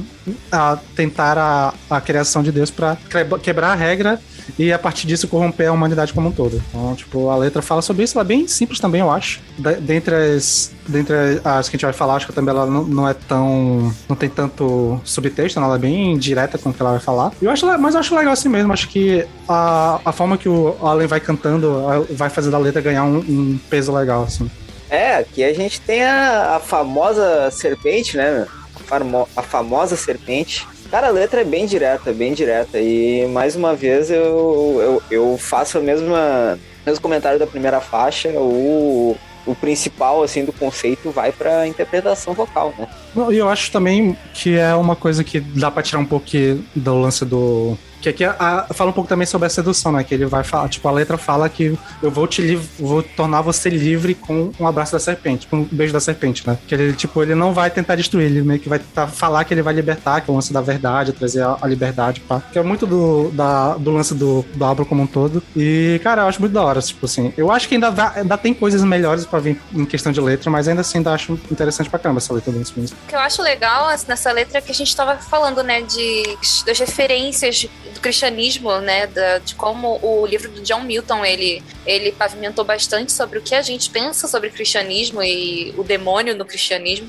[0.50, 2.72] a, tentar a, a criação de Deus
[3.10, 4.18] quebra- quebrar a regra
[4.58, 6.62] e a partir disso corromper a humanidade como um todo.
[6.68, 9.40] Então, tipo, a letra fala sobre isso, ela é bem simples também, eu acho.
[9.80, 13.08] Dentre as, dentre as que a gente vai falar, acho que também ela não, não
[13.08, 13.92] é tão.
[14.08, 15.66] não tem tanto subtexto, né?
[15.66, 17.32] ela é bem direta com o que ela vai falar.
[17.40, 20.76] Eu acho, mas eu acho legal assim mesmo, acho que a, a forma que o
[20.80, 24.50] Allen vai cantando a- vai fazer da letra ganhar um, um peso legal, assim.
[24.88, 28.46] É, aqui a gente tem a, a famosa serpente, né?
[28.88, 30.66] A, a famosa serpente.
[30.90, 32.78] Cara, a letra é bem direta, bem direta.
[32.78, 38.28] E mais uma vez eu, eu, eu faço a mesma mesmo comentário da primeira faixa.
[38.30, 42.88] O, o principal assim do conceito vai pra interpretação vocal, né?
[43.30, 46.26] E eu acho também que é uma coisa que dá pra tirar um pouco
[46.74, 47.76] do lance do.
[48.00, 48.36] Que aqui a-
[48.68, 50.04] a- fala um pouco também sobre a sedução, né?
[50.04, 53.68] Que ele vai falar, tipo, a letra fala que eu vou te vou tornar você
[53.68, 56.56] livre com um abraço da serpente, com um beijo da serpente, né?
[56.68, 59.52] Que ele, tipo, ele não vai tentar destruir, ele meio que vai tentar falar que
[59.54, 62.40] ele vai libertar, que é o lance da verdade, trazer a, a liberdade, pá.
[62.52, 65.42] Que é muito do, da, do lance do, do álbum como um todo.
[65.56, 67.32] E, cara, eu acho muito da hora, tipo assim.
[67.36, 70.50] Eu acho que ainda, vai- ainda tem coisas melhores pra vir em questão de letra,
[70.50, 72.96] mas ainda assim ainda acho interessante pra caramba essa letra desse música.
[73.04, 76.22] O que eu acho legal nessa letra é que a gente estava falando, né, de,
[76.66, 82.12] das referências do cristianismo, né, da- de como o livro do John Milton, ele, ele
[82.12, 87.08] pavimentou bastante sobre o que a gente pensa sobre cristianismo e o demônio no cristianismo.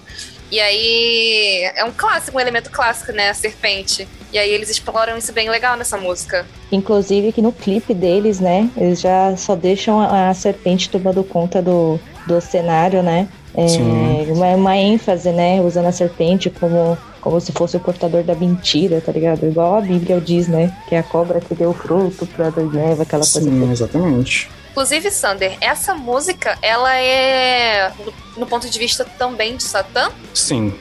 [0.51, 4.07] E aí é um clássico, um elemento clássico, né, a serpente.
[4.31, 6.45] E aí eles exploram isso bem legal nessa música.
[6.71, 11.61] Inclusive que no clipe deles, né, eles já só deixam a, a serpente tomando conta
[11.61, 13.27] do, do cenário, né?
[13.55, 14.31] É, Sim.
[14.31, 15.59] uma, uma ênfase, né?
[15.61, 19.47] Usando a serpente como, como se fosse o portador da mentira, tá ligado?
[19.47, 20.71] Igual a Bíblia diz, né?
[20.87, 23.41] Que é a cobra que deu fruto pra Adão e Eva, aquela coisa.
[23.41, 24.47] Sim, exatamente.
[24.77, 27.91] Inclusive, Sander, essa música, ela é,
[28.37, 30.71] no, ponto de vista também de Satã, Sim.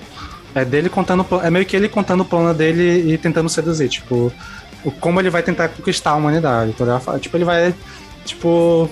[0.55, 1.27] É dele contando.
[1.43, 3.89] É meio que ele contando o plano dele e tentando seduzir.
[3.89, 4.31] Tipo,
[5.01, 6.73] como ele vai tentar conquistar a humanidade.
[6.73, 7.75] Então, tipo, ele vai.
[8.27, 8.87] Tipo.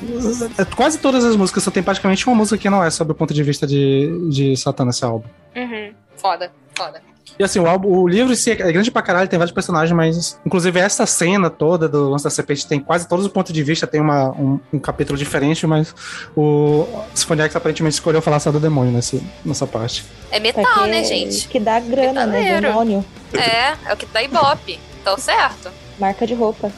[0.56, 3.14] é- Quase todas as músicas, só tem praticamente uma música que não é sobre o
[3.14, 5.28] ponto de vista de, de Satã nesse álbum.
[5.54, 5.92] Uhum.
[6.16, 7.02] Foda, foda.
[7.38, 9.94] E assim, o, álbum, o livro em si é grande pra caralho, tem vários personagens,
[9.96, 10.38] mas.
[10.46, 13.86] Inclusive, essa cena toda do lance da serpente tem quase todos os pontos de vista,
[13.86, 15.94] tem uma, um, um capítulo diferente, mas
[16.36, 20.04] o Symphoniax aparentemente escolheu falar só do demônio nesse, nessa parte.
[20.30, 21.48] É metal, Porque- né, gente?
[21.48, 22.38] Que dá grana, né?
[22.40, 22.66] Metaleiro.
[22.68, 23.04] Demônio.
[23.32, 24.78] É, é o que dá ibope.
[25.00, 25.70] Então, certo.
[25.98, 26.70] Marca de roupa.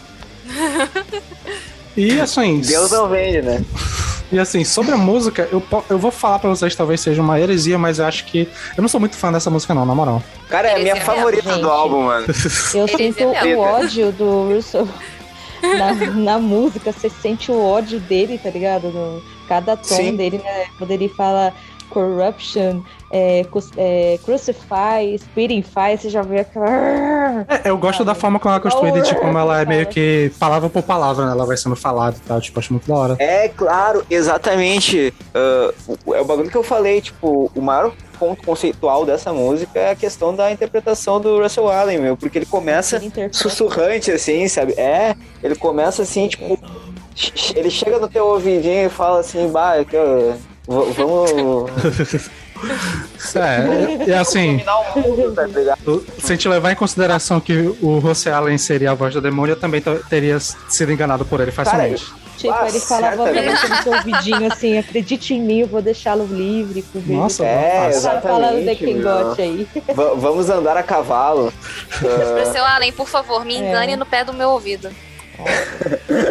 [1.96, 2.60] E assim.
[2.60, 3.64] Deus não vende, né?
[4.32, 7.78] E assim, sobre a música, eu, eu vou falar pra vocês, talvez seja uma heresia,
[7.78, 8.48] mas eu acho que.
[8.76, 10.20] Eu não sou muito fã dessa música, não, na moral.
[10.48, 12.26] Cara, é a minha favorita mesmo, do álbum, mano.
[12.74, 14.88] Eu sinto é o ódio do Russell
[15.62, 18.88] na, na música, você sente o ódio dele, tá ligado?
[18.88, 20.16] No, cada tom Sim.
[20.16, 20.66] dele, né?
[20.76, 21.52] Quando ele fala
[21.86, 23.44] corruption, é,
[23.76, 26.66] é, crucify, você já vê aquela.
[27.64, 30.30] É, eu gosto da forma como ela é construída, de como ela é meio que
[30.38, 31.32] palavra por palavra, né?
[31.32, 32.40] Ela vai sendo falada e tal.
[32.40, 33.16] Tipo, acho muito da hora.
[33.18, 35.12] É, claro, exatamente.
[35.34, 35.72] Ah,
[36.04, 39.90] o- é o bagulho que eu falei, tipo, o maior ponto conceitual dessa música é
[39.90, 44.72] a questão da interpretação do Russell Allen, meu, porque ele começa Ele sussurrante, assim, sabe?
[44.72, 46.58] É, ele começa assim, tipo,
[47.54, 50.34] ele chega no teu ouvidinho e fala assim, bah, que eu-
[50.66, 51.70] vamos
[53.34, 54.62] É, e assim,
[56.18, 57.52] se a gente levar em consideração que
[57.82, 61.50] o José Allen seria a voz do demônio, eu também teria sido enganado por ele
[61.52, 62.06] facilmente.
[62.38, 63.60] Tipo, Ah, ele falava pra certamente.
[63.60, 66.82] você no seu ouvidinho assim, acredite em mim, eu vou deixá-lo livre.
[66.92, 67.90] Com Nossa, É.
[68.00, 69.02] Tá falando de exatamente, quem meu.
[69.24, 69.68] gote aí.
[69.94, 71.52] Va- vamos andar a cavalo.
[72.02, 73.96] Ah, Seu Allen, por favor, me engane É.
[73.96, 74.90] no pé do meu ouvido.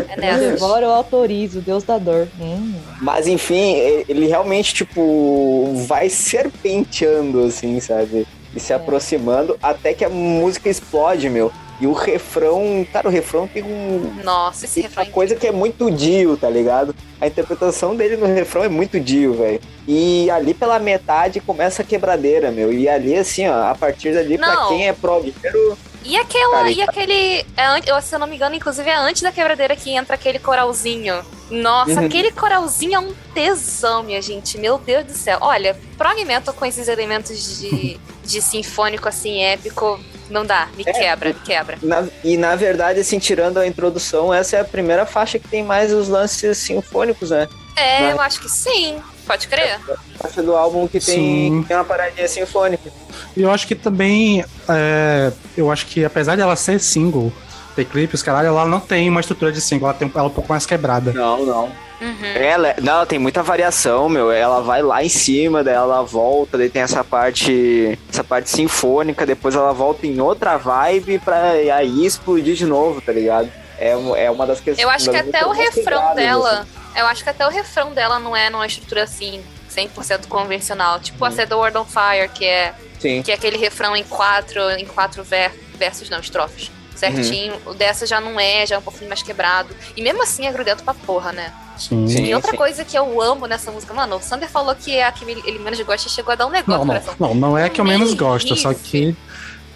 [0.10, 2.28] É devoro, eu autorizo, Deus da dor.
[2.40, 2.74] Hum.
[3.02, 3.74] Mas enfim,
[4.08, 8.26] ele realmente, tipo, vai serpenteando, assim, sabe?
[8.56, 11.52] E se aproximando até que a música explode, meu.
[11.80, 14.22] E o refrão, cara, o refrão tem um.
[14.24, 15.04] Nossa, esse Tem refrão.
[15.04, 16.96] uma coisa que é muito Dio, tá ligado?
[17.20, 19.60] A interpretação dele no refrão é muito Dio, velho.
[19.86, 22.72] E ali pela metade começa a quebradeira, meu.
[22.72, 24.70] E ali, assim, ó, a partir dali, pra Não.
[24.70, 27.46] quem é progueiro, E aquela, Cara, e aquele.
[27.58, 31.26] É, se eu não me engano, inclusive é antes da quebradeira que entra aquele coralzinho.
[31.50, 32.06] Nossa, Uhum.
[32.08, 34.58] aquele coralzinho é um tesão, minha gente.
[34.58, 35.38] Meu Deus do céu.
[35.42, 40.68] Olha, prog metal com esses elementos de, de sinfônico assim, épico, não dá.
[40.76, 41.78] Me quebra, me quebra.
[41.82, 45.64] Na- e na verdade, assim, tirando a introdução, essa é a primeira faixa que tem
[45.64, 47.48] mais os lances sinfônicos, né?
[47.76, 48.12] É, Vai.
[48.14, 49.02] eu acho que sim.
[49.28, 49.80] Pode crer?
[50.26, 52.92] Faixa do álbum que tem, que tem uma paradinha sinfônica.
[53.36, 54.44] E eu acho que também.
[54.70, 57.32] é, eu acho que apesar de ela ser single,
[57.76, 60.32] ter clipes, caralho, ela não tem uma estrutura de single, ela tem ela é um
[60.32, 61.12] pouco mais quebrada.
[61.14, 61.86] Não, não.
[62.02, 62.26] Uhum.
[62.36, 64.32] Ela, não, ela tem muita variação, meu.
[64.32, 69.26] Ela vai lá em cima, daí ela volta, daí tem essa parte, essa parte sinfônica,
[69.26, 73.50] depois ela volta em outra vibe pra aí explodir de novo, tá ligado?
[73.78, 73.92] É,
[74.26, 74.84] é uma das questões.
[74.84, 76.60] Eu acho que até o refrão dela.
[76.62, 76.70] assim.
[76.98, 79.42] Eu acho que até o refrão dela não é numa estrutura assim,
[79.76, 81.00] 100% convencional.
[81.00, 81.32] Tipo a Hum.
[81.32, 83.22] Set the World on Fire, que é, Sim.
[83.22, 86.72] que é aquele refrão em quatro, em quatro ver, versos, não, estrofes.
[86.96, 87.54] Certinho.
[87.66, 87.72] Uhum.
[87.72, 89.76] O dessa já não é, já é um pouquinho mais quebrado.
[89.98, 91.52] E mesmo assim é grudento pra porra, né?
[91.78, 92.08] Sim.
[92.08, 92.24] Sim.
[92.24, 95.12] E outra coisa que eu amo nessa música, mano, o Sander falou que é a
[95.12, 97.70] que ele menos gosta e chegou a dar um negócio Não, não, não, não é
[97.70, 99.14] que eu menos gosto, só que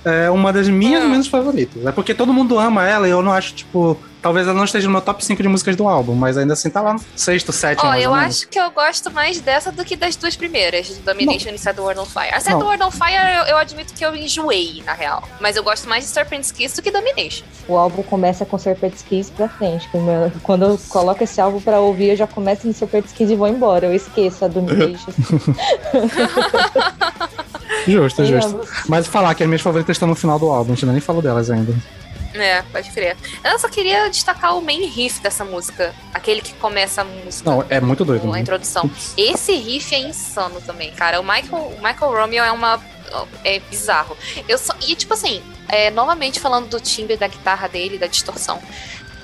[0.06, 1.10] é uma das minhas Hum.
[1.10, 1.86] menos favoritas.
[1.86, 4.88] É porque todo mundo ama ela e eu não acho, tipo, talvez ela não esteja
[4.88, 7.52] no meu top 5 de músicas do álbum, mas ainda assim tá lá no sexto,
[7.52, 7.90] sétimo.
[7.90, 8.36] Ó, eu ou menos.
[8.36, 11.76] acho que eu gosto mais dessa do que das duas primeiras, de Domination e Set
[11.76, 12.34] the World on Fire.
[12.34, 12.60] A Set Não.
[12.60, 15.24] the World on Fire eu, eu admito que eu enjoei, na real.
[15.40, 17.46] Mas eu gosto mais de Serpent's Kiss do que Domination.
[17.68, 19.90] O álbum começa com Serpent's Kiss pra frente.
[20.44, 23.48] Quando eu coloco esse álbum pra ouvir, eu já começo no Serpent's Kiss e vou
[23.48, 23.88] embora.
[23.88, 25.12] Eu esqueço a Domination.
[27.88, 28.62] Justo, justo.
[28.88, 31.22] Mas falar que as minhas favoritas estão no final do álbum, a gente nem falou
[31.22, 31.74] delas ainda.
[32.34, 33.18] É, pode crer.
[33.44, 35.94] Eu só queria destacar o main riff dessa música.
[36.14, 37.50] Aquele que começa a música.
[37.50, 38.28] Não, é muito doido.
[38.30, 38.40] a né?
[38.40, 38.90] introdução.
[39.18, 41.20] Esse riff é insano também, cara.
[41.20, 42.80] O Michael, o Michael Romeo é uma.
[43.44, 44.16] É bizarro.
[44.48, 48.62] Eu só, e tipo assim, é, novamente falando do timbre da guitarra dele, da distorção.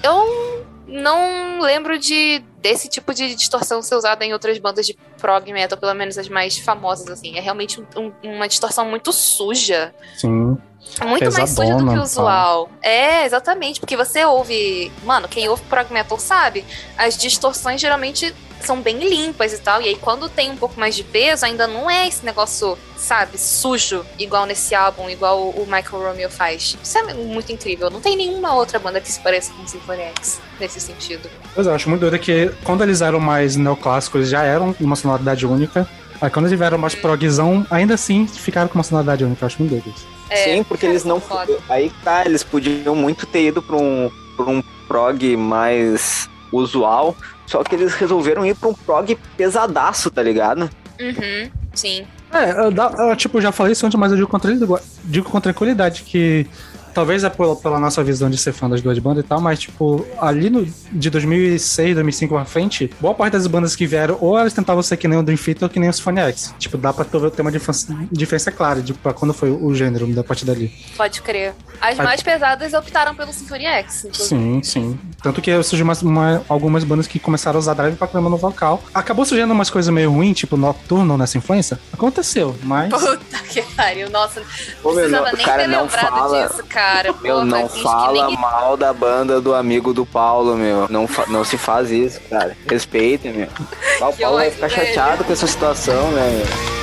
[0.01, 5.51] Eu não lembro de desse tipo de distorção ser usada em outras bandas de prog
[5.53, 7.37] metal, pelo menos as mais famosas, assim.
[7.37, 9.93] É realmente um- um- uma distorção muito suja.
[10.15, 10.57] Sim.
[11.05, 12.69] Muito mais suja do que Pesadona, o usual.
[12.81, 13.79] É, exatamente.
[13.79, 14.91] Porque você ouve.
[15.03, 16.63] Mano, quem ouve prog metal sabe.
[16.97, 19.81] As distorções geralmente são bem limpas e tal.
[19.81, 23.37] E aí, quando tem um pouco mais de peso, ainda não é esse negócio, sabe,
[23.37, 26.77] sujo, igual nesse álbum, igual o o Michael Romeo faz.
[26.81, 27.89] Isso é muito incrível.
[27.89, 31.29] Não tem nenhuma outra banda que se pareça com Symphony X nesse sentido.
[31.53, 34.75] Pois é, eu acho muito doido que quando eles eram mais neoclássicos, eles já eram
[34.79, 35.87] uma sonoridade única.
[36.21, 39.43] Aí quando eles vieram mais progzão, ainda assim ficaram com uma sonoridade única.
[39.43, 40.14] Eu acho muito doido isso.
[40.29, 41.19] É, Sim, porque eles não.
[41.19, 41.57] foda.
[41.69, 47.15] Aí tá, eles podiam muito ter ido pra um, pra um prog mais usual.
[47.45, 50.69] Só que eles resolveram ir pra um prog pesadaço, tá ligado?
[50.99, 52.05] Uhum, sim.
[52.33, 52.71] É, eu,
[53.09, 56.47] eu, tipo, já falei isso antes, mas eu digo com, tranquilidade- digo com tranquilidade que
[56.95, 59.59] talvez é pela, pela nossa visão de ser fã das duas bandas e tal, mas,
[59.59, 64.37] tipo, ali no, de 2006, 2005 pra frente, boa parte das bandas que vieram, ou
[64.39, 66.55] elas tentavam ser que nem o Dream Theater ou que nem o Symphony X.
[66.57, 69.75] Tipo, dá pra tu ver ter uma diferença, diferença clara de pra quando foi o
[69.75, 70.73] gênero da partir dali.
[70.95, 71.53] Pode crer.
[71.81, 74.27] As Aí- mais pesadas optaram pelo Symphony X, inclusive.
[74.29, 74.99] Sim, sim.
[75.21, 78.37] Tanto que surgiu umas, uma, algumas bandas que começaram a usar drive pra clima no
[78.37, 78.81] vocal.
[78.93, 81.77] Acabou surgindo umas coisas meio ruins, tipo Nocturno nessa influência.
[81.91, 82.89] Aconteceu, mas.
[82.89, 84.41] Puta que pariu, nossa.
[84.83, 86.84] Ô, meu, precisava não, nem cara, ter não lembrado fala- disso, cara.
[87.21, 90.87] Meu, Porra, não fala nem- mal da banda do amigo do Paulo, meu.
[90.89, 92.55] Não, não se faz isso, cara.
[92.69, 93.47] Respeitem, meu.
[94.01, 94.85] O Paulo vai ficar velho.
[94.87, 96.75] chateado com essa situação, né, meu?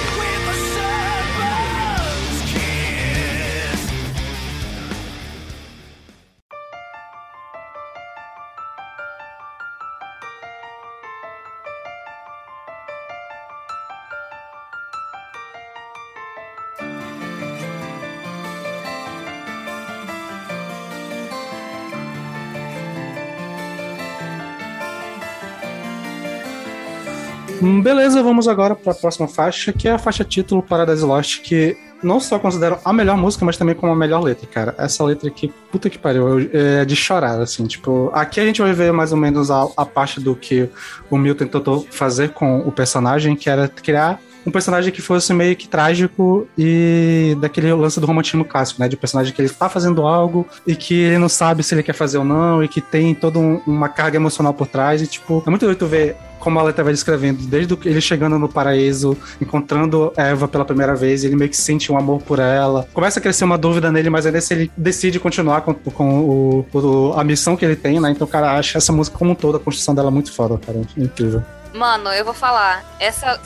[27.63, 31.77] Beleza, vamos agora para a próxima faixa, que é a faixa título Paradise Lost, que
[32.03, 34.75] não só considero a melhor música, mas também como a melhor letra, cara.
[34.77, 38.73] Essa letra aqui, puta que pariu, é de chorar, assim, tipo, aqui a gente vai
[38.73, 40.69] ver mais ou menos a, a parte do que
[41.09, 45.55] o Milton tentou fazer com o personagem, que era criar um personagem que fosse meio
[45.57, 48.89] que trágico e daquele lance do romantismo clássico, né?
[48.89, 51.93] De personagem que ele tá fazendo algo e que ele não sabe se ele quer
[51.95, 55.43] fazer ou não e que tem toda um- uma carga emocional por trás e, tipo,
[55.47, 60.13] é muito doido ver como a letra vai descrevendo, desde ele chegando no paraíso, encontrando
[60.17, 62.85] Eva pela primeira vez, ele meio que sente um amor por ela.
[62.93, 66.67] Começa a crescer uma dúvida nele, mas aí nesse ele decide continuar com, com o,
[66.73, 68.11] o- a missão que ele tem, né?
[68.11, 70.81] Então, cara, acha essa música como um todo, a construção dela é muito foda, cara.
[70.97, 71.45] É incrível.
[71.75, 72.85] Mano, eu vou falar.
[72.99, 73.41] Essa,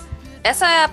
[0.46, 0.90] essa é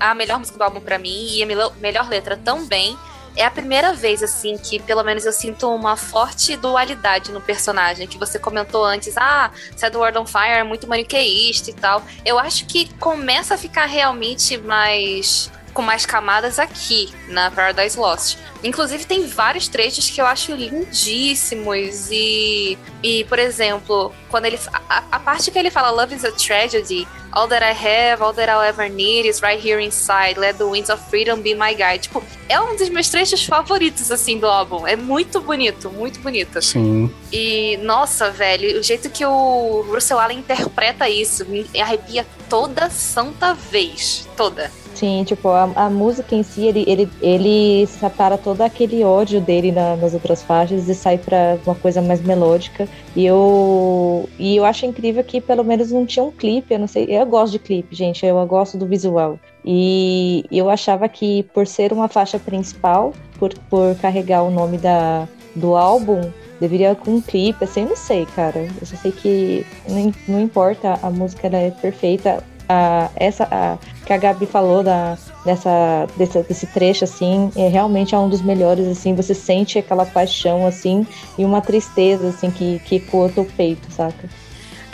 [0.00, 2.96] a, melhor música do álbum pra mim e a melhor letra também.
[3.36, 8.06] É a primeira vez, assim, que pelo menos eu sinto uma forte dualidade no personagem.
[8.06, 12.02] Que você comentou antes, ah, Sad World on Fire é muito maniqueísta e tal.
[12.24, 15.50] Eu acho que começa a ficar realmente mais.
[15.72, 18.38] com mais camadas aqui na Paradise Lost.
[18.62, 22.08] Inclusive, tem vários trechos que eu acho lindíssimos.
[22.12, 24.60] E, e por exemplo, quando ele.
[24.88, 27.04] A, a parte que ele fala Love is a tragedy,
[27.34, 30.38] all that I have, all that I'll ever need is right here inside.
[30.38, 32.02] Let the winds of freedom be my guide.
[32.02, 34.86] Tipo, é um dos meus trechos favoritos, assim, do álbum.
[34.86, 36.62] É muito bonito, muito bonito.
[36.62, 37.12] Sim.
[37.32, 43.52] E, nossa, velho, o jeito que o Russell Allen interpreta isso me arrepia toda santa
[43.52, 44.28] vez.
[44.36, 44.70] Toda.
[45.04, 49.70] Sim, tipo, a, a música em si, ele, ele, ele separa todo aquele ódio dele
[49.70, 52.88] na- nas outras faixas e sai pra uma coisa mais melódica.
[53.14, 56.86] E eu, e eu acho incrível que pelo menos não tinha um clipe, eu não
[56.86, 59.38] sei, eu gosto de clipe, gente, eu gosto do visual.
[59.62, 65.28] E eu achava que por ser uma faixa principal, por, por carregar o nome da,
[65.54, 66.22] do álbum,
[66.58, 68.66] deveria com um clipe, assim, eu não sei, cara.
[68.80, 72.42] Eu só sei que não, não importa, a música ela é perfeita.
[72.68, 78.14] A, essa a, que a Gabi falou da, dessa, desse, desse trecho, assim, é realmente
[78.14, 81.06] é um dos melhores, assim, você sente aquela paixão, assim,
[81.36, 84.28] e uma tristeza, assim, que, que ecoa teu peito, saca?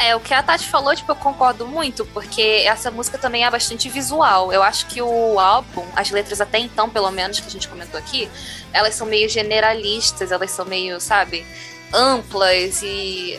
[0.03, 3.51] É, o que a Tati falou, tipo, eu concordo muito, porque essa música também é
[3.51, 4.51] bastante visual.
[4.51, 8.01] Eu acho que o álbum, as letras até então, pelo menos, que a gente comentou
[8.01, 8.27] aqui,
[8.73, 11.45] elas são meio generalistas, elas são meio, sabe,
[11.93, 13.39] amplas e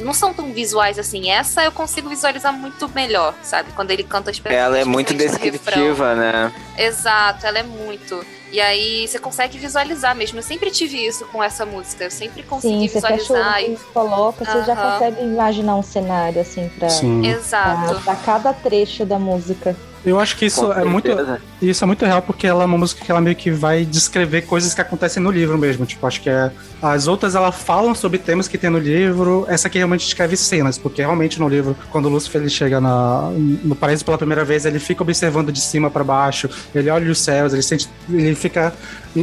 [0.00, 1.30] não são tão visuais assim.
[1.30, 3.72] Essa eu consigo visualizar muito melhor, sabe?
[3.72, 6.52] Quando ele canta as Ela é muito descritiva, né?
[6.76, 8.24] Exato, ela é muito.
[8.52, 10.38] E aí você consegue visualizar mesmo.
[10.38, 12.04] Eu sempre tive isso com essa música.
[12.04, 13.56] Eu sempre consegui Sim, você fecha o visualizar.
[13.64, 14.92] olho e- coloca, você já Aham.
[14.92, 17.26] consegue imaginar um cenário, assim, pra, Sim.
[17.26, 17.88] Exato.
[17.94, 19.76] pra, pra cada trecho da música.
[20.04, 21.08] Eu acho que isso é muito.
[21.62, 24.42] Isso é muito real porque ela é uma música que ela meio que vai descrever
[24.42, 25.86] coisas que acontecem no livro mesmo.
[25.86, 26.50] Tipo, acho que é.
[26.82, 29.46] As outras ela falam sobre temas que tem no livro.
[29.48, 33.30] Essa aqui realmente descreve cenas, porque realmente no livro, quando o Lúcifer ele chega na,
[33.30, 37.18] no paraíso pela primeira vez, ele fica observando de cima pra baixo, ele olha os
[37.18, 37.88] céus, ele sente.
[38.10, 38.74] ele fica.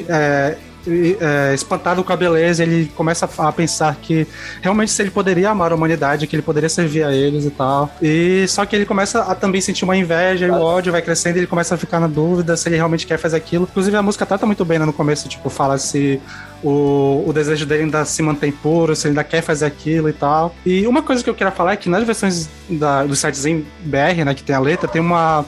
[0.09, 0.57] é,
[0.87, 4.27] é, espantado com a beleza, ele começa a pensar que
[4.61, 7.89] realmente se ele poderia amar a humanidade, que ele poderia servir a eles e tal.
[8.01, 11.37] E só que ele começa a também sentir uma inveja e o ódio vai crescendo,
[11.37, 13.67] ele começa a ficar na dúvida se ele realmente quer fazer aquilo.
[13.69, 16.21] Inclusive a música trata muito bem né, no começo, tipo, fala se
[16.63, 20.13] o, o desejo dele ainda se mantém puro, se ele ainda quer fazer aquilo e
[20.13, 20.55] tal.
[20.65, 24.23] E uma coisa que eu queria falar é que nas versões da, do sitezinho BR,
[24.25, 25.45] né, que tem a letra, tem uma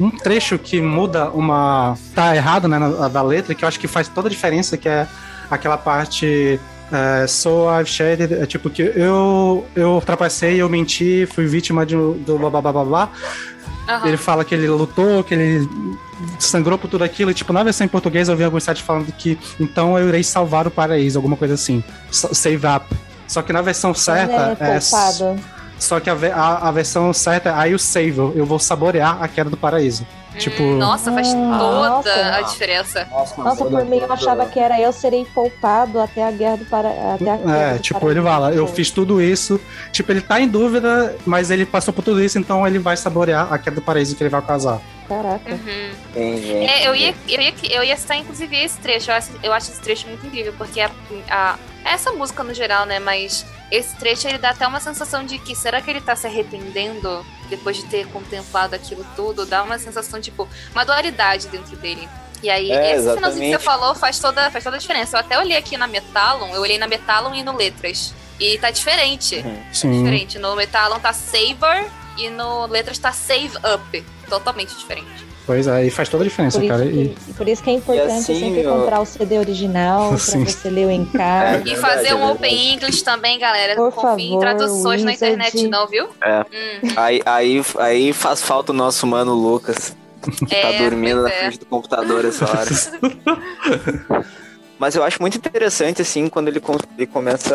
[0.00, 1.96] um trecho que muda uma.
[2.14, 4.88] tá errado, né, na, da letra, que eu acho que faz toda a diferença, que
[4.88, 5.06] é
[5.50, 6.58] aquela parte.
[6.92, 11.94] É, so I've shared, é tipo que eu eu ultrapassei, eu menti, fui vítima de,
[11.94, 13.08] do blá blá blá blá blá.
[13.88, 14.08] Aham.
[14.08, 15.68] Ele fala que ele lutou, que ele
[16.38, 17.30] sangrou por tudo aquilo.
[17.30, 20.22] E, tipo, na versão em português eu vi alguns sites falando que então eu irei
[20.24, 21.82] salvar o paraíso, alguma coisa assim.
[22.10, 22.86] Sa- Save up.
[23.28, 24.80] Só que na versão certa é é.
[25.80, 29.26] Só que a, a, a versão certa é I will save, eu vou saborear a
[29.26, 30.06] queda do paraíso.
[30.38, 32.36] Tipo, Nossa, faz Ah, toda nossa.
[32.36, 33.08] a diferença.
[33.10, 36.88] Nossa, por mim eu achava que era eu serei poupado até a guerra do para...
[37.14, 38.18] até a guerra É, do tipo, Paraíso.
[38.20, 39.60] ele fala, eu fiz tudo isso.
[39.90, 43.52] Tipo, ele tá em dúvida, mas ele passou por tudo isso, então ele vai saborear
[43.52, 44.80] a queda do paraíso que ele vai casar.
[45.08, 45.50] Caraca.
[45.50, 45.90] Uhum.
[46.10, 46.52] Entendi.
[46.52, 49.10] É, eu ia, eu, ia, eu ia citar, inclusive, esse trecho.
[49.10, 50.90] Eu acho, eu acho esse trecho muito incrível, porque a,
[51.28, 53.00] a- essa música no geral, né?
[53.00, 56.26] Mas esse trecho ele dá até uma sensação de que será que ele tá se
[56.26, 59.46] arrependendo depois de ter contemplado aquilo tudo?
[59.46, 62.08] Dá uma sensação, tipo, uma dualidade dentro dele.
[62.42, 65.16] E aí, É, esse finalzinho que você falou faz toda, faz toda a diferença.
[65.16, 68.14] Eu até olhei aqui na Metalon, eu olhei na Metalon e no Letras.
[68.38, 69.44] E tá diferente.
[69.72, 69.98] Sim.
[70.02, 70.38] Diferente.
[70.38, 71.84] No Metalon tá Savor
[72.16, 74.04] e no Letras tá Save Up.
[74.28, 75.29] Totalmente diferente.
[75.46, 76.84] Pois é, e faz toda a diferença, Por cara.
[76.84, 80.44] E, que, por isso que é importante assim, sempre ó, comprar o CD original Sim.
[80.44, 81.68] pra você ler o encarte.
[81.68, 82.30] É E verdade, fazer é um.
[82.30, 83.74] Open English também, galera.
[83.74, 86.08] Por Confie em favor, traduções na internet, não, viu?
[86.22, 86.40] É.
[86.40, 89.96] Hum, Aí, aí, aí faz falta o nosso mano Lucas,
[90.46, 91.32] que é, tá dormindo na é.
[91.32, 92.70] frente do computador essa hora.
[94.80, 96.58] Mas eu acho muito interessante, assim, quando ele,
[96.96, 97.54] ele começa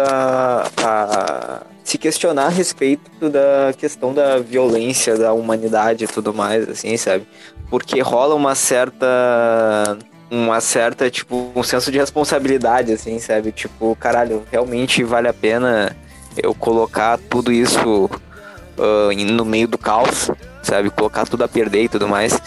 [0.78, 6.95] a se questionar a respeito da questão da violência, da humanidade e tudo mais, assim,
[6.97, 7.26] sabe?
[7.67, 9.97] Porque rola uma certa.
[10.30, 13.51] Uma certa, tipo, um senso de responsabilidade, assim, sabe?
[13.51, 15.95] Tipo, caralho, realmente vale a pena
[16.38, 18.09] eu colocar tudo isso
[19.11, 20.30] em- no meio do caos,
[20.61, 20.89] sabe?
[20.89, 22.39] Colocar tudo a perder e tudo mais.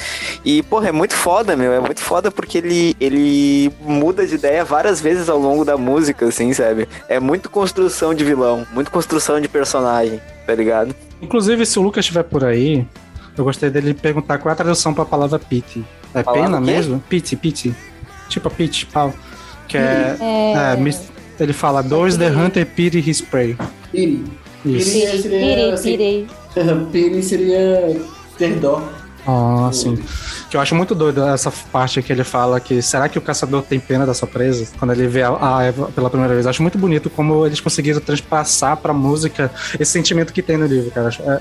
[0.44, 1.72] E, porra, é muito foda, meu.
[1.72, 6.26] É muito foda porque ele, ele muda de ideia várias vezes ao longo da música,
[6.26, 6.88] assim, sabe?
[7.08, 10.94] É muito construção de vilão, muito construção de personagem, tá ligado?
[11.20, 12.86] inclusive, se o Lucas estiver por aí,
[13.36, 15.84] eu gostaria dele perguntar qual é a tradução pra palavra pity.
[16.14, 17.02] É Palavra pena mesmo?
[17.08, 17.74] Pity, pity.
[18.28, 19.12] Tipo a pity, pau.
[19.66, 20.16] Que é.
[20.20, 21.10] É, é, mis-
[21.40, 23.56] ele fala, dois the hunter pity his prey.
[23.90, 24.24] Piri.
[24.62, 25.22] Piri seria.
[25.22, 26.26] pirei, assim, pirei.
[26.92, 28.00] Piri seria
[28.36, 28.82] ter dó.
[29.26, 29.98] Ah, sim.
[30.50, 33.62] Que eu acho muito doido essa parte que ele fala que será que o caçador
[33.62, 34.66] tem pena da sua presa?
[34.78, 36.46] Quando ele vê a- a Eva pela primeira vez.
[36.46, 40.66] Eu acho muito bonito como eles conseguiram transpassar pra música esse sentimento que tem no
[40.66, 41.10] livro, cara.
[41.20, 41.40] É-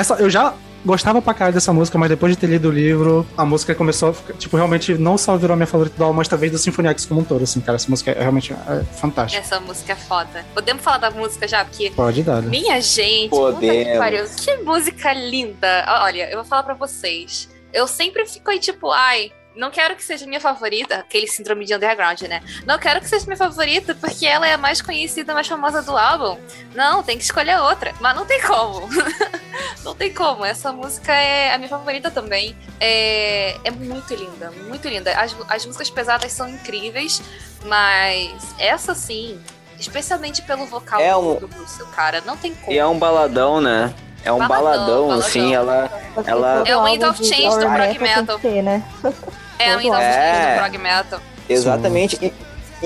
[0.00, 0.54] Essa, eu já
[0.86, 4.10] gostava pra caralho dessa música, mas depois de ter lido o livro, a música começou
[4.10, 6.56] a ficar, tipo, realmente não só virou a minha favorita do álbum, mas talvez do
[6.58, 7.76] Symphony X como um todo, assim, cara.
[7.76, 9.42] Essa música é realmente é fantástica.
[9.42, 10.46] Essa música é foda.
[10.54, 11.64] Podemos falar da música já?
[11.64, 12.40] Porque Pode dar.
[12.40, 12.48] né?
[12.48, 13.98] Minha gente, puta que Podemos.
[13.98, 15.84] pariu, que música linda.
[16.02, 17.48] Olha, eu vou falar pra vocês.
[17.72, 21.74] Eu sempre fico aí, tipo, ai, não quero que seja minha favorita, aquele síndrome de
[21.74, 22.42] underground, né?
[22.66, 25.96] Não quero que seja minha favorita porque ela é a mais conhecida, mais famosa do
[25.96, 26.38] álbum.
[26.74, 27.94] Não, tem que escolher outra.
[28.00, 28.88] Mas não tem como.
[29.82, 30.44] não tem como.
[30.44, 32.56] Essa música é a minha favorita também.
[32.78, 35.12] É, é muito linda, muito linda.
[35.18, 37.22] As, as músicas pesadas são incríveis,
[37.64, 39.40] mas essa sim,
[39.78, 42.72] especialmente pelo vocal É do, um- do Bruce, cara, não tem como.
[42.72, 43.92] E é um baladão, né?
[44.24, 45.26] É um Baladão, baladão, baladão.
[45.26, 45.88] assim, ela.
[46.12, 48.38] Porque Ela- todo É o Wind of Change do prog metal.
[48.40, 48.82] ter, né?
[49.58, 50.54] É, o Windows É.
[50.54, 51.20] do prog metal.
[51.48, 52.18] Exatamente.
[52.22, 52.32] E,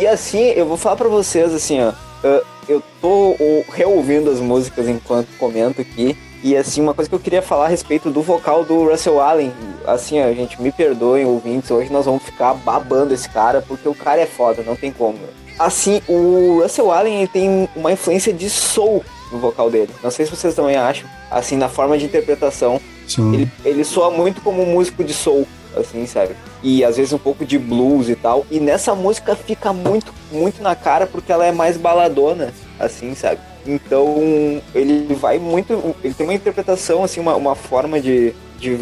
[0.00, 1.92] e assim, eu vou falar pra vocês, assim, ó.
[2.68, 3.34] Eu tô
[3.72, 6.16] reouvindo as músicas enquanto comento aqui.
[6.42, 9.52] E assim, uma coisa que eu queria falar a respeito do vocal do Russell Allen.
[9.86, 11.70] Assim, ó, gente, me perdoem, ouvintes.
[11.70, 15.18] Hoje nós vamos ficar babando esse cara, porque o cara é foda, não tem como.
[15.58, 19.90] Assim, o Russell Allen ele tem uma influência de soul no vocal dele.
[20.02, 21.08] Não sei se vocês também acham.
[21.30, 22.80] Assim, na forma de interpretação.
[23.06, 23.34] Sim.
[23.34, 25.46] Ele, ele soa muito como um músico de soul,
[25.76, 26.34] assim, sabe?
[26.62, 28.46] E às vezes um pouco de blues e tal.
[28.50, 33.40] E nessa música fica muito, muito na cara porque ela é mais baladona, assim, sabe?
[33.66, 34.16] Então
[34.74, 35.94] ele vai muito.
[36.02, 38.74] Ele tem uma interpretação, assim, uma, uma forma de, de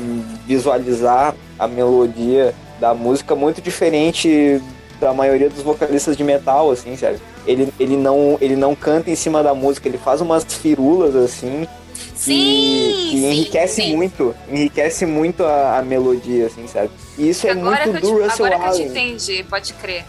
[0.46, 4.62] visualizar a melodia da música muito diferente
[5.00, 7.18] da maioria dos vocalistas de metal, assim, sabe?
[7.46, 11.66] Ele, ele, não, ele não canta em cima da música, ele faz umas firulas, assim,
[12.18, 13.96] Sim, que, que sim, enriquece sim.
[13.96, 16.90] muito, enriquece muito a, a melodia, assim, sabe?
[17.16, 18.88] E isso é Agora, muito que eu do te, Russell agora que eu te Allen,
[19.12, 20.04] entendi, pode crer.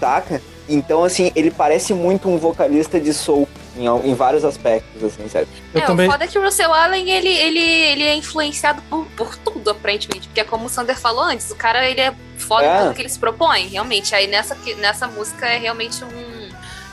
[0.00, 0.40] saca?
[0.68, 3.46] Então, assim, ele parece muito um vocalista de soul
[3.76, 5.46] em, em vários aspectos, assim, sabe?
[5.74, 6.08] Eu é, também.
[6.08, 9.70] o foda é que o Russell Allen, ele, ele, ele é influenciado por, por tudo,
[9.70, 10.28] aparentemente.
[10.28, 12.76] Porque é como o Sander falou antes, o cara, ele é foda É.
[12.76, 14.14] em tudo que ele se propõe, realmente.
[14.14, 16.31] Aí nessa, nessa música é realmente um...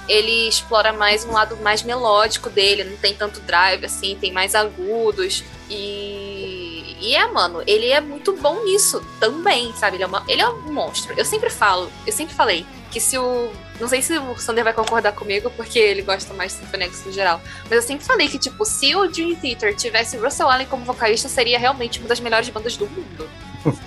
[0.10, 4.56] Ele explora mais um lado mais melódico dele, não tem tanto drive, assim, tem mais
[4.56, 5.44] agudos.
[5.70, 6.98] E...
[7.02, 9.96] E é, mano, ele é muito bom nisso também, sabe?
[9.96, 11.14] Ele é, uma- ele é um monstro.
[11.18, 13.50] Eu sempre falo, eu sempre falei que se o...
[13.80, 17.06] Não sei se o Sander vai concordar comigo, porque ele gosta mais de Symphony X
[17.06, 17.40] no geral.
[17.64, 21.30] Mas eu sempre falei que, tipo, se o Dream Theater tivesse Russell Allen como vocalista,
[21.30, 23.30] seria realmente uma das melhores bandas do mundo.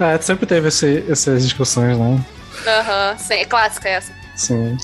[0.00, 2.24] É, sempre teve esse- essas discussões, né?
[2.66, 4.12] Aham, sim, é clássica essa.
[4.36, 4.76] Sim.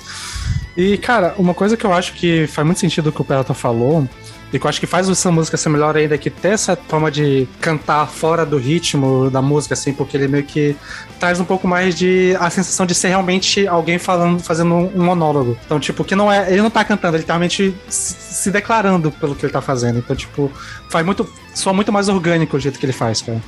[0.76, 3.52] E, cara, uma coisa que eu acho que faz muito sentido o que o Peralta
[3.52, 4.08] falou
[4.52, 6.76] E que eu acho que faz essa música ser melhor ainda, é que ter essa
[6.76, 10.76] forma de cantar fora do ritmo da música, assim, porque ele meio que
[11.18, 15.56] traz um pouco mais de a sensação de ser realmente alguém falando, fazendo um monólogo.
[15.64, 16.50] Então, tipo, que não é.
[16.50, 19.98] Ele não tá cantando, ele tá realmente se declarando pelo que ele tá fazendo.
[19.98, 20.52] Então, tipo,
[20.90, 21.26] faz muito.
[21.54, 23.40] Soa muito mais orgânico o jeito que ele faz, cara.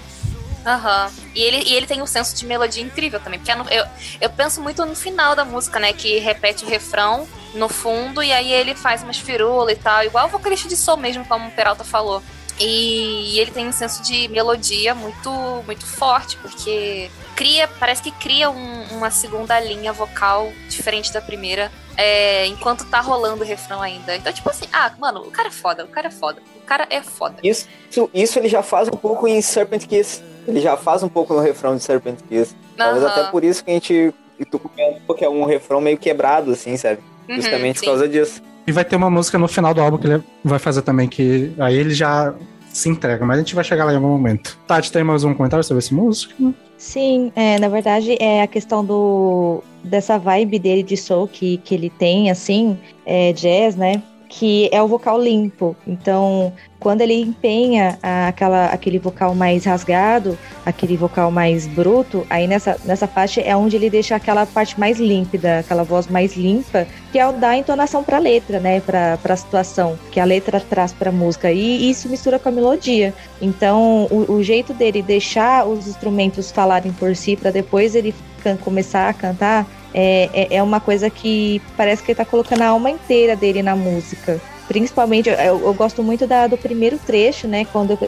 [0.65, 1.07] Aham.
[1.07, 1.25] Uhum.
[1.35, 3.39] E, ele, e ele tem um senso de melodia incrível também.
[3.39, 3.85] Porque eu,
[4.21, 5.93] eu penso muito no final da música, né?
[5.93, 10.05] Que repete o refrão no fundo e aí ele faz umas firulas e tal.
[10.05, 12.23] Igual o vocalista de som mesmo, como o Peralta falou.
[12.59, 15.31] E ele tem um senso de melodia muito,
[15.67, 21.73] muito forte, porque cria, parece que cria um, uma segunda linha vocal diferente da primeira,
[21.97, 24.15] é, enquanto tá rolando o refrão ainda.
[24.15, 26.87] Então, tipo assim, ah, mano, o cara é foda, o cara é foda, o cara
[26.91, 27.37] é foda.
[27.43, 27.67] Isso,
[28.15, 30.23] isso ele já faz um pouco em Serpent Kiss.
[30.47, 32.55] Ele já faz um pouco no refrão de Serpent Kiss.
[32.77, 33.11] Talvez uhum.
[33.11, 34.15] até por isso que a gente.
[34.39, 37.01] E tu comentou que é um refrão meio quebrado, assim, sabe?
[37.29, 37.85] Uhum, Justamente sim.
[37.87, 38.43] por causa disso.
[38.67, 41.53] E vai ter uma música no final do álbum que ele vai fazer também, que
[41.59, 42.35] aí ele já
[42.75, 44.59] se entrega, mas a gente vai chegar lá em algum momento.
[44.67, 46.53] Tati, tem mais um comentário sobre esse músico?
[46.77, 51.75] Sim, é, na verdade é a questão do dessa vibe dele de soul que, que
[51.75, 52.77] ele tem, assim,
[53.07, 54.03] é, jazz, né?
[54.29, 55.77] Que é o vocal limpo.
[55.87, 56.53] Então,
[56.85, 57.99] quando ele empenha
[58.29, 63.77] aquela, aquele vocal mais rasgado, aquele vocal mais bruto, aí nessa, nessa faixa é onde
[63.77, 68.05] ele deixa aquela parte mais límpida, aquela voz mais limpa, que é o da entonação
[68.05, 71.51] para a letra, né, para a situação que a letra traz para a música.
[71.51, 73.15] E isso mistura com a melodia.
[73.41, 78.15] Então, o, o jeito dele deixar os instrumentos falarem por si para depois ele
[78.63, 82.69] começar a cantar é, é, é, uma coisa que parece que ele tá colocando a
[82.69, 84.41] alma inteira dele na música.
[84.67, 87.65] Principalmente, eu, eu gosto muito da, do primeiro trecho, né?
[87.67, 87.99] Quando,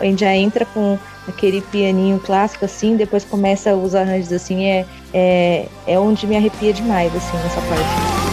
[0.00, 4.86] a gente já entra com aquele pianinho clássico, assim, depois começa os arranjos, assim, é,
[5.12, 8.23] é, é onde me arrepia demais, assim, nessa parte.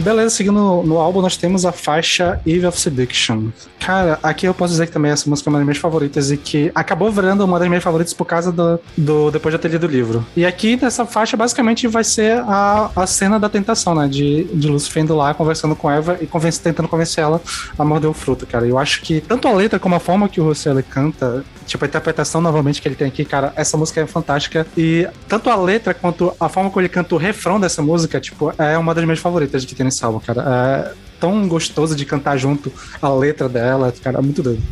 [0.00, 3.48] Beleza, seguindo no, no, álbum, nós temos a faixa Eve of Seduction.
[3.78, 6.36] Cara, aqui eu posso dizer que também essa música é uma das minhas favoritas e
[6.36, 9.86] que acabou virando uma das minhas favoritas por causa do, do depois de ter lido
[9.86, 10.24] o livro.
[10.36, 14.08] E aqui nessa faixa basicamente vai ser a, a cena da tentação, né?
[14.08, 17.40] De, de Lucifer indo lá conversando com Eva e convence, tentando convencer ela
[17.78, 18.66] a morder o fruto, cara.
[18.66, 21.88] Eu acho que tanto a letra como a forma que o Rosselló canta, tipo a
[21.88, 24.66] interpretação novamente que ele tem aqui, cara, essa música é fantástica.
[24.76, 28.52] E tanto a letra quanto a forma como ele canta o refrão dessa música, tipo,
[28.58, 30.42] é uma das minhas favoritas que tem nesse álbum, cara.
[30.88, 34.62] É tão gostoso de cantar junto a letra dela, cara, é muito doido.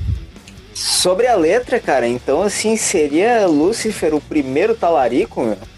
[0.74, 5.58] Sobre a letra, cara, então assim, seria Lúcifer o primeiro talarico, meu?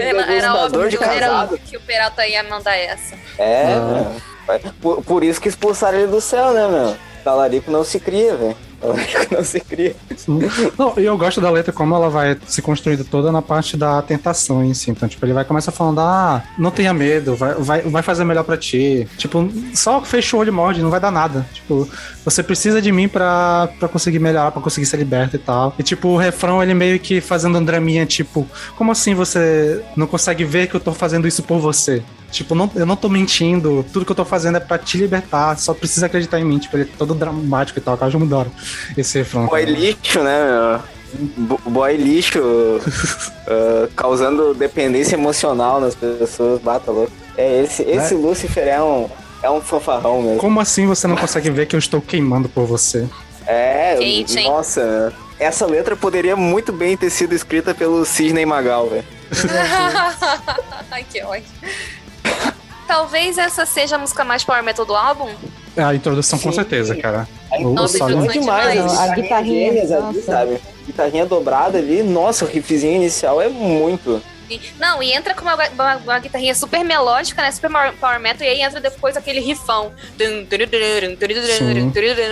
[0.00, 1.58] Era, era óbvio de casado.
[1.58, 3.14] que o Peralta ia mandar essa.
[3.38, 4.60] É, ah.
[4.80, 6.96] por, por, isso que expulsaram ele do céu, né, meu?
[7.22, 8.56] Talarico não se cria, velho.
[9.30, 9.94] não se cria.
[10.76, 14.02] Não, e eu gosto da letra como ela vai se construindo toda na parte da
[14.02, 14.90] tentação em si.
[14.90, 18.44] Então, tipo, ele vai começar falando, ah, não tenha medo, vai, vai, vai fazer melhor
[18.44, 19.06] para ti.
[19.16, 21.46] Tipo, só fecha o olho e morde, não vai dar nada.
[21.52, 21.88] Tipo,
[22.24, 25.74] você precisa de mim para conseguir melhorar, para conseguir ser liberto e tal.
[25.78, 28.46] E, tipo, o refrão, ele meio que fazendo um draminha, tipo,
[28.76, 32.02] como assim você não consegue ver que eu tô fazendo isso por você?
[32.32, 35.56] Tipo, não, eu não tô mentindo, tudo que eu tô fazendo é pra te libertar,
[35.58, 36.58] só precisa acreditar em mim.
[36.58, 38.50] Tipo, ele é todo dramático e tal, eu me adoro
[38.96, 39.46] esse refrão.
[39.46, 40.80] Boy lixo, né, meu?
[41.70, 47.12] Boy lixo, uh, causando dependência emocional nas pessoas, bata louco.
[47.36, 48.16] É, esse, esse é.
[48.16, 49.08] Lucifer é um,
[49.42, 50.38] é um fanfarrão mesmo.
[50.38, 53.06] Como assim você não consegue ver que eu estou queimando por você?
[53.46, 59.04] É, Quente, nossa, essa letra poderia muito bem ter sido escrita pelo Sidney Magal, velho.
[60.90, 61.44] Ai, que ódio.
[62.92, 65.30] Talvez essa seja a música mais power metal do álbum.
[65.74, 66.44] A introdução, Sim.
[66.44, 67.26] com certeza, cara.
[67.50, 68.98] A introdução é demais, demais.
[68.98, 70.60] a guitarrinha, ali, sabe?
[70.86, 74.20] Guitarrinha dobrada ali, nossa, o riffzinho inicial é muito.
[74.78, 77.50] Não, e entra com uma, uma, uma, guitarrinha super melódica, né?
[77.50, 79.92] Super power metal, e aí entra depois aquele rifão.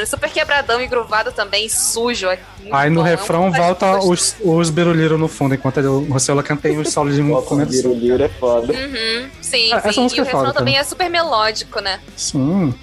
[0.07, 2.29] Super quebradão e gruvado também, sujo.
[2.71, 3.07] Aí no bom.
[3.07, 7.23] refrão é volta os, os Biruliro no fundo, enquanto o Rosseola canta os solos de
[7.23, 7.71] começo.
[7.71, 8.73] Biruliro é foda.
[8.73, 10.09] Uhum, sim, ah, sim.
[10.15, 12.01] E o é refrão também é super melódico, né?
[12.17, 12.75] Sim.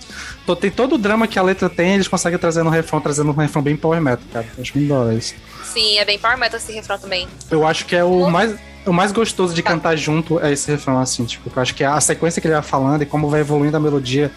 [0.56, 3.34] Tem todo o drama que a letra tem, eles conseguem trazer no refrão, trazendo um
[3.34, 4.48] refrão bem power metal, cara.
[4.60, 5.36] Acho muito da isso.
[5.64, 7.28] Sim, é bem power metal esse refrão também.
[7.52, 8.56] Eu acho que é o mais
[8.88, 11.88] o mais gostoso de cantar junto é esse refrão, assim, tipo, eu acho que é
[11.88, 14.32] a sequência que ele vai falando e como vai evoluindo a melodia.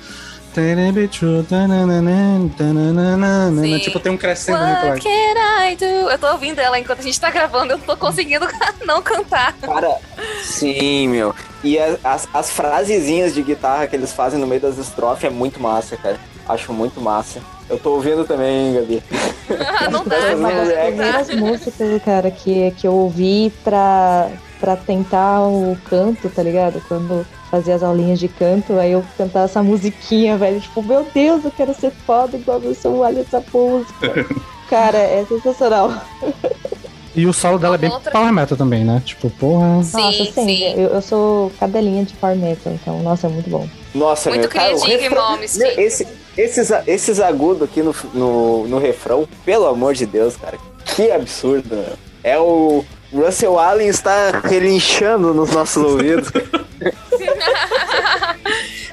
[3.62, 3.78] Sim.
[3.78, 5.84] Tipo, tem um crescendo muito What can I do.
[5.84, 8.46] Eu tô ouvindo ela enquanto a gente tá gravando, eu não tô conseguindo
[8.84, 9.52] não cantar.
[9.54, 9.96] Cara,
[10.42, 11.32] sim, meu.
[11.62, 15.60] E as, as frasezinhas de guitarra que eles fazem no meio das estrofes é muito
[15.60, 16.18] massa, cara.
[16.48, 17.40] Acho muito massa.
[17.70, 19.02] Eu tô ouvindo também, Gabi.
[19.90, 24.28] não dá, Mas Uma não das é, primeiras músicas, cara, que, que eu ouvi pra,
[24.58, 26.82] pra tentar o canto, tá ligado?
[26.88, 30.60] Quando fazia as aulinhas de canto, aí eu cantava essa musiquinha, velho.
[30.60, 34.26] Tipo, meu Deus, eu quero ser foda igual eu sou olha essa música.
[34.68, 35.92] Cara, é sensacional.
[37.14, 39.02] E o solo dela é bem Outra- power metal também, né?
[39.04, 39.82] Tipo, porra.
[39.82, 40.32] Sim, nossa, sim.
[40.32, 40.62] sim.
[40.76, 43.68] Eu, eu sou cadelinha de power metal, então, nossa, é muito bom.
[43.92, 46.06] Nossa, Muito meu, cara, refrão- Meu, esse,
[46.36, 51.84] esses, esses agudos aqui no, no, no refrão, pelo amor de Deus, cara, que absurdo.
[52.22, 56.30] É o Russell Allen está relinchando nos nossos ouvidos.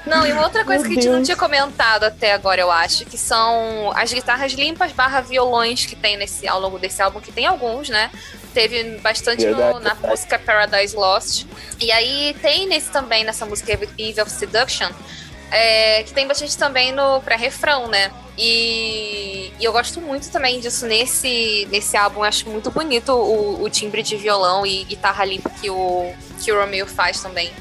[0.05, 1.27] Não, e uma outra coisa Meu que a gente não Deus.
[1.27, 6.15] tinha comentado até agora, eu acho, que são as guitarras limpas barra violões que tem
[6.15, 8.09] nesse, ao longo desse álbum, que tem alguns, né?
[8.53, 10.07] Teve bastante no- Verdade, na verdade.
[10.13, 11.45] música Paradise Lost.
[11.79, 14.89] E aí tem nesse também, nessa música Eve of Seduction,
[15.51, 18.11] é, que tem bastante também no pré-refrão, né?
[18.37, 22.19] E, e eu gosto muito também disso nesse, nesse álbum.
[22.19, 26.51] Eu acho muito bonito o, o timbre de violão e guitarra limpa que o, que
[26.51, 27.51] o Romeo faz também.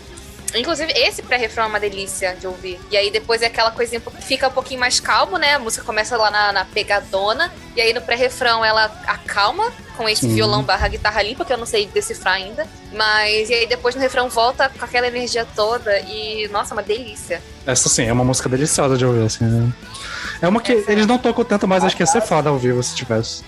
[0.55, 2.79] Inclusive, esse pré-refrão é uma delícia de ouvir.
[2.91, 5.55] E aí depois é aquela coisinha que fica um pouquinho mais calmo, né?
[5.55, 7.53] A música começa lá na, na pegadona.
[7.75, 10.35] E aí no pré-refrão ela acalma com esse Sim.
[10.35, 12.67] violão barra guitarra limpa, que eu não sei decifrar ainda.
[12.93, 15.99] Mas e aí depois no refrão volta com aquela energia toda.
[16.01, 17.43] E, nossa, uma delícia.
[17.67, 19.73] Essa sim, é uma música deliciosa de ouvir, assim, né?
[20.41, 20.93] É uma que Essa é.
[20.93, 23.43] eles não tocam tanto, mas acho que ia ser foda ao vivo se tivesse.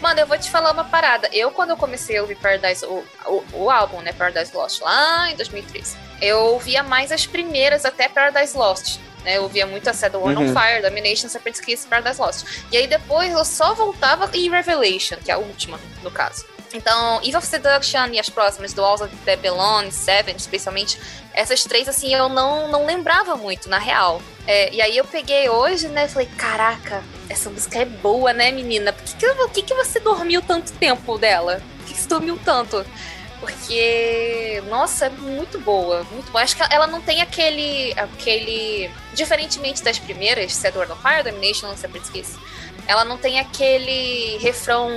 [0.00, 1.28] Mano, eu vou te falar uma parada.
[1.32, 5.30] Eu, quando eu comecei a ouvir Paradise, o, o, o álbum, né, Paradise Lost, lá
[5.30, 8.98] em 2013, eu ouvia mais as primeiras até Paradise Lost.
[9.24, 9.36] Né?
[9.36, 10.50] Eu ouvia muito a Set the World Uhum.
[10.50, 12.44] on Fire, Domination, Separate Kiss, Paradise Lost.
[12.70, 16.44] E aí depois eu só voltava em Revelation, que é a última, no caso.
[16.72, 20.98] Então, Eve of Seduction e as próximas, do Walls of Babylon, Seven, especialmente,
[21.32, 24.20] essas três, assim, eu não, não lembrava muito, na real.
[24.46, 28.92] É, e aí eu peguei hoje, né, falei, caraca, essa música é boa, né, menina?
[28.92, 31.62] Por que, que, por que, que você dormiu tanto tempo dela?
[31.78, 32.84] Por que, que você dormiu tanto?
[33.40, 36.42] Porque, nossa, é muito boa, muito boa.
[36.42, 37.92] Acho que ela não tem aquele.
[37.96, 38.90] aquele.
[39.14, 42.36] Diferentemente das primeiras, Set on Fire, Domination, Separate Kiss,
[42.88, 44.90] ela não tem aquele refrão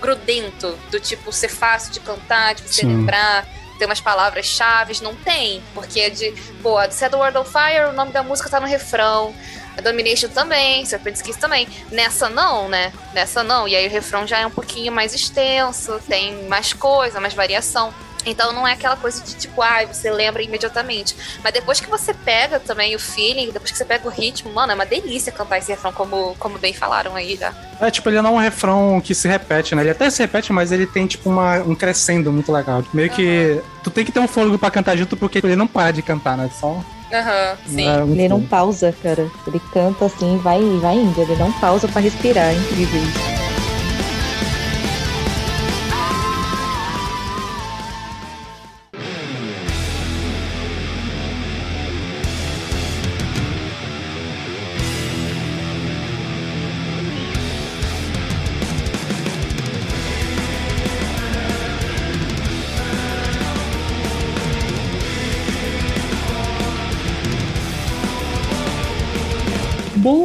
[0.00, 2.88] grudento, do tipo ser fácil de cantar, de você Sim.
[2.88, 3.46] lembrar,
[3.78, 5.62] ter umas palavras-chave, não tem.
[5.74, 6.32] Porque é de,
[6.62, 9.34] pô, a de Set the World on Fire, o nome da música tá no refrão.
[9.76, 11.66] A Domination também, Serpent's Kiss também.
[11.90, 12.92] Nessa não, né?
[13.14, 13.66] Nessa não.
[13.66, 17.94] E aí o refrão já é um pouquinho mais extenso, tem mais coisa, mais variação.
[18.26, 21.16] Então não é aquela coisa de tipo, ai, você lembra imediatamente.
[21.42, 24.72] Mas depois que você pega também o feeling, depois que você pega o ritmo, mano,
[24.72, 27.52] é uma delícia cantar esse refrão, como, como bem falaram aí já.
[27.80, 29.82] É, tipo, ele não é um refrão que se repete, né?
[29.82, 32.84] Ele até se repete, mas ele tem, tipo, uma, um crescendo muito legal.
[32.92, 33.60] Meio que.
[33.82, 36.36] Tu tem que ter um fôlego pra cantar junto, porque ele não para de cantar,
[36.36, 36.50] né?
[36.60, 36.82] Só.
[37.12, 37.88] Aham, sim.
[37.88, 39.28] É, Ele não pausa, cara.
[39.46, 41.20] Ele canta assim, vai, vai indo.
[41.20, 42.50] Ele não pausa pra respirar.
[42.50, 43.49] É incrível isso.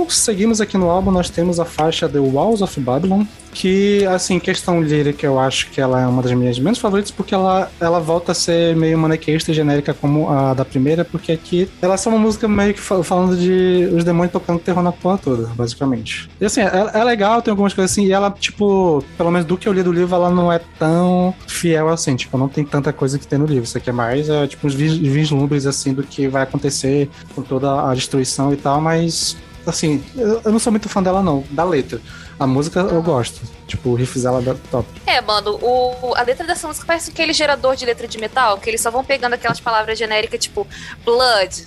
[0.10, 4.82] Seguimos aqui no álbum, nós temos a faixa The Walls of Babylon, que, assim, questão
[4.84, 8.34] lírica, eu acho que ela é uma das minhas menos favoritas, porque ela, ela volta
[8.34, 12.10] a ser meio maniqueísta e genérica como a da primeira, porque aqui ela é só
[12.10, 16.30] uma música meio que fa- falando de os demônios tocando terror na porra toda, basicamente.
[16.42, 19.58] E assim, é, é legal, tem algumas coisas assim, e ela, tipo, pelo menos do
[19.58, 22.92] que eu li do livro, ela não é tão fiel assim, tipo, não tem tanta
[22.92, 23.64] coisa que tem no livro.
[23.64, 27.42] Isso aqui é mais, é, tipo, uns vis- vislumbres, assim, do que vai acontecer com
[27.42, 31.44] toda a destruição e tal, mas assim, eu, eu não sou muito fã dela, não,
[31.52, 32.00] da letra.
[32.40, 33.42] A música eu gosto.
[33.68, 34.88] Tipo, o riff dela é top.
[35.08, 38.70] É, mano, o, a letra dessa música parece aquele gerador de letra de metal, que
[38.70, 40.68] eles só vão pegando aquelas palavras genéricas tipo
[41.04, 41.66] Blood,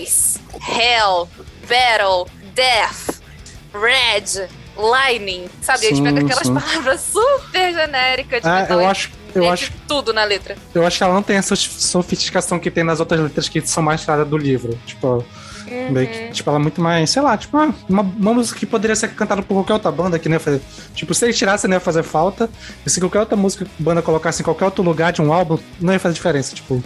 [0.00, 1.28] Ice, Hell,
[1.68, 3.20] Battle, Death,
[3.72, 5.86] Red, Lightning, sabe?
[5.86, 6.54] eles Sim, pegam aquelas sim.
[6.54, 10.56] palavras super genéricas de Ah, metal eu acho, eu acho, tudo na letra.
[10.74, 13.82] eu acho que ela não tem essa sofisticação que tem nas outras letras que são
[13.82, 14.78] mais tiradas do livro.
[14.86, 15.24] Tipo,
[15.90, 18.66] meio que, tipo, ela é muito mais, sei lá, tipo, uma, uma, uma música que
[18.66, 20.60] poderia ser cantada por qualquer outra banda que não ia fazer.
[20.94, 22.48] Tipo, se ele tirasse, não ia fazer falta.
[22.86, 25.92] E se qualquer outra música banda colocasse em qualquer outro lugar de um álbum, não
[25.92, 26.54] ia fazer diferença.
[26.54, 26.82] Tipo,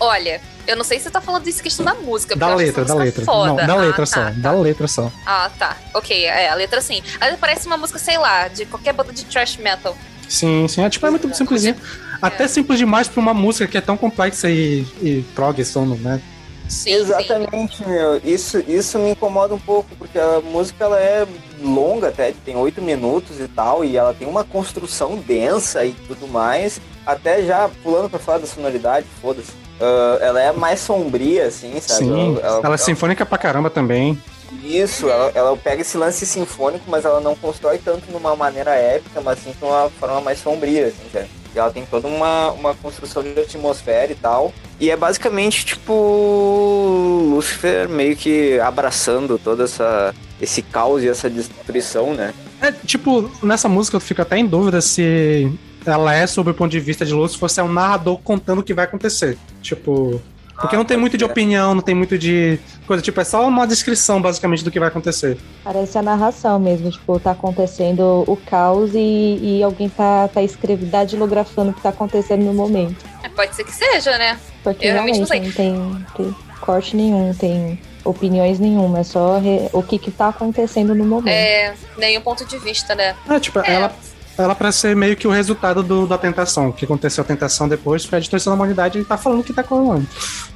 [0.00, 2.34] Olha, eu não sei se você tá falando disso questão da música.
[2.34, 3.24] Da letra, da letra.
[3.24, 3.50] Foda.
[3.50, 4.24] Não, da Ah, letra tá, só.
[4.24, 4.30] tá.
[4.30, 5.12] Da letra só.
[5.24, 5.76] Ah, tá.
[5.94, 7.00] Ok, é, a letra sim.
[7.20, 9.96] Ela parece uma música, sei lá, de qualquer banda de thrash metal.
[10.28, 10.82] Sim, sim.
[10.82, 11.76] É tipo, é muito simplesinho.
[12.20, 16.20] Até simples demais pra uma música que é tão complexa e, e prog, sono, né?
[16.68, 16.94] Sim, sim.
[16.94, 18.16] Exatamente, meu.
[18.24, 21.26] Isso, isso me incomoda um pouco, porque a música ela é
[21.60, 26.26] longa até, tem oito minutos e tal, e ela tem uma construção densa e tudo
[26.26, 26.80] mais.
[27.06, 29.52] Até já pulando pra falar da sonoridade, foda-se.
[29.80, 32.06] ah, ela é mais sombria, assim, sabe?
[32.06, 32.38] Sim.
[32.62, 34.18] Ela é sinfônica pra caramba também.
[34.62, 38.70] Isso, ela, ela pega esse lance sinfônico, mas ela não constrói tanto de uma maneira
[38.74, 41.28] épica, mas sim de uma forma mais sombria, assim, sabe?
[41.54, 44.52] Ela tem toda uma, uma construção de atmosfera e tal.
[44.80, 52.12] E é basicamente, tipo, Lúcifer meio que abraçando toda essa esse caos e essa destruição,
[52.12, 52.34] né?
[52.60, 55.50] É, tipo, nessa música eu fico até em dúvida se
[55.86, 58.62] ela é sobre o ponto de vista de Lúcifer se é um narrador contando o
[58.62, 59.38] que vai acontecer.
[59.62, 60.20] Tipo.
[60.60, 63.02] Porque não tem muito de opinião, não tem muito de coisa.
[63.02, 65.36] Tipo, é só uma descrição, basicamente, do que vai acontecer.
[65.64, 70.90] Parece a narração mesmo, tipo, tá acontecendo o caos e, e alguém tá, tá escrevendo,
[70.90, 73.04] datilografando o que tá acontecendo no momento.
[73.22, 74.38] É, Pode ser que seja, né?
[74.62, 79.38] Porque Eu realmente não realmente não tem, tem corte nenhum, tem opiniões nenhuma, é só
[79.38, 81.34] re- o que que tá acontecendo no momento.
[81.34, 83.16] É, nenhum ponto de vista, né?
[83.28, 83.72] É, tipo, É.
[83.74, 83.92] ela.
[84.36, 86.68] Ela parece ser meio que o resultado do- da tentação.
[86.68, 89.44] O que aconteceu a tentação depois foi a destruição da humanidade e tá falando o
[89.44, 90.06] que tá rolando.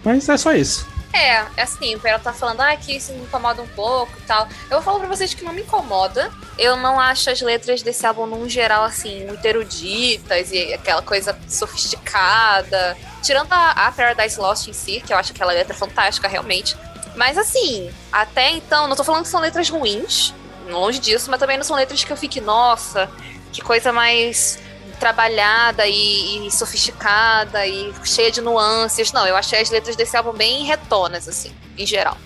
[0.05, 0.87] Mas é só isso.
[1.13, 4.23] É, é assim, o Pera tá falando, ah, que isso me incomoda um pouco e
[4.27, 4.47] tal.
[4.71, 6.31] Eu vou falar pra vocês que não me incomoda.
[6.59, 11.35] Eu não acho as letras desse álbum, num geral, assim, muito eruditas e aquela coisa
[11.49, 12.97] sofisticada.
[13.23, 16.77] Tirando a, a Paradise Lost em si, que eu acho aquela letra fantástica, realmente.
[17.17, 20.33] Mas assim, até então, não tô falando que são letras ruins,
[20.69, 23.11] longe disso, mas também não são letras que eu fique, nossa,
[23.53, 24.59] que coisa mais
[24.99, 29.13] trabalhada e, e sofisticada e cheia de nuances.
[29.13, 32.17] Não, eu achei as letras desse álbum bem retonas, assim, em geral.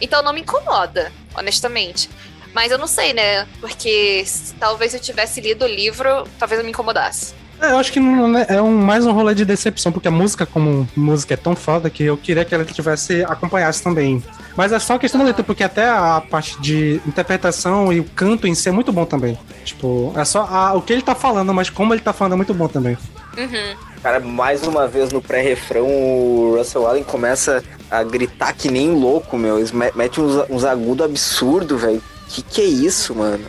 [0.00, 2.10] Então não me incomoda, honestamente.
[2.52, 3.46] Mas eu não sei, né?
[3.60, 7.34] Porque se talvez eu tivesse lido o livro, talvez eu me incomodasse.
[7.60, 10.10] É, eu acho que não é é um, mais um rolê de decepção, porque a
[10.10, 14.22] música, como música, é tão foda que eu queria que ela tivesse acompanhasse também.
[14.56, 18.46] Mas é só questão da letra, porque até a parte de interpretação e o canto
[18.46, 19.38] em si é muito bom também.
[19.64, 22.36] Tipo, é só a- o que ele tá falando, mas como ele tá falando é
[22.36, 22.96] muito bom também.
[23.36, 23.76] Uhum.
[24.02, 29.36] Cara, mais uma vez no pré-refrão, o Russell Allen começa a gritar que nem louco,
[29.36, 29.58] meu.
[29.58, 32.02] Eles mete uns, uns agudos absurdos, velho.
[32.28, 33.44] Que que é isso, mano?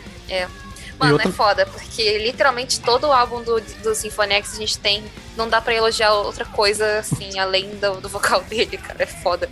[0.98, 4.78] Mano, outra- é foda, porque literalmente todo o álbum do, do Symphony X a gente
[4.78, 5.04] tem.
[5.36, 9.02] Não dá pra elogiar outra coisa, assim, além do, do vocal dele, cara.
[9.02, 9.48] É foda.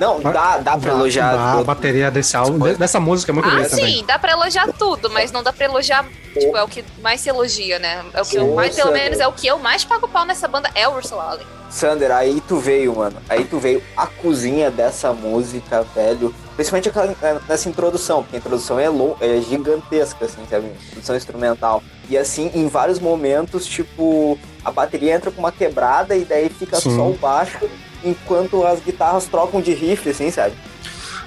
[0.00, 1.34] Não, dá, dá pra elogiar.
[1.34, 3.98] A, a bateria desse álbum, de- dessa música é muito Ah, boa também.
[3.98, 6.04] sim, dá pra elogiar tudo, mas não dá pra elogiar.
[6.32, 8.02] Tipo, é o que mais se elogia, né?
[8.12, 10.48] É o que eu mais, pelo menos, é o que eu mais pago pau nessa
[10.48, 11.46] banda, é o Russell Allen.
[11.70, 13.16] Sander, aí tu veio, mano.
[13.28, 16.34] Aí tu veio a cozinha dessa música, velho.
[16.56, 18.86] Principalmente aquela, é, nessa introdução, porque a introdução é,
[19.20, 20.66] é gigantesca, assim, sabe?
[20.88, 21.82] Introdução instrumental.
[22.12, 26.78] E assim, em vários momentos, tipo, a bateria entra com uma quebrada e daí fica
[26.78, 26.94] Sim.
[26.94, 27.56] só o baixo,
[28.04, 30.52] enquanto as guitarras trocam de riff, assim, sabe?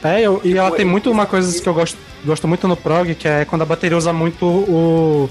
[0.04, 2.78] É, eu- e ela Tipo, tem muito uma coisa que eu gosto, gosto muito no
[2.78, 5.28] prog, que é quando a bateria usa muito o-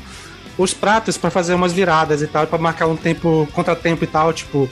[0.57, 4.33] os pratos pra fazer umas viradas e tal, pra marcar um tempo, contratempo e tal,
[4.33, 4.69] tipo.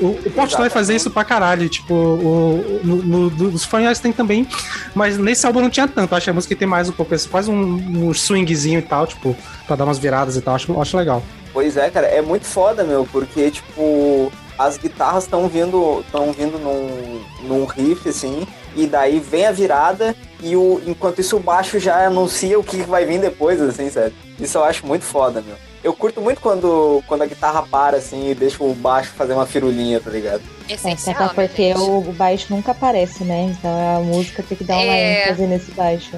[0.00, 3.58] O, o Portnoy fazer isso pra caralho, tipo, o, no, no,
[4.00, 4.46] tem também,
[4.94, 7.50] mas nesse álbum não tinha tanto, acho que a música tem mais um pouco, quase
[7.50, 11.22] um, um swingzinho e tal, tipo, pra dar umas viradas e tal, acho, acho legal.
[11.52, 16.58] Pois é, cara, é muito foda, meu, porque, tipo, as guitarras estão vindo, estão vindo
[16.58, 21.78] num, num riff, assim, e daí vem a virada, e o, enquanto isso o baixo
[21.78, 24.14] já anuncia o que vai vir depois, assim, sabe?
[24.38, 25.56] Isso eu acho muito foda, meu.
[25.84, 29.46] Eu curto muito quando, quando a guitarra para, assim, e deixa o baixo fazer uma
[29.46, 30.42] firulinha, tá ligado?
[30.68, 31.14] É, Essencial.
[31.14, 31.78] até né, porque gente?
[31.78, 33.42] o, o baixo nunca aparece, né?
[33.56, 35.22] Então a música tem que dar uma É.
[35.24, 36.16] ênfase nesse baixo.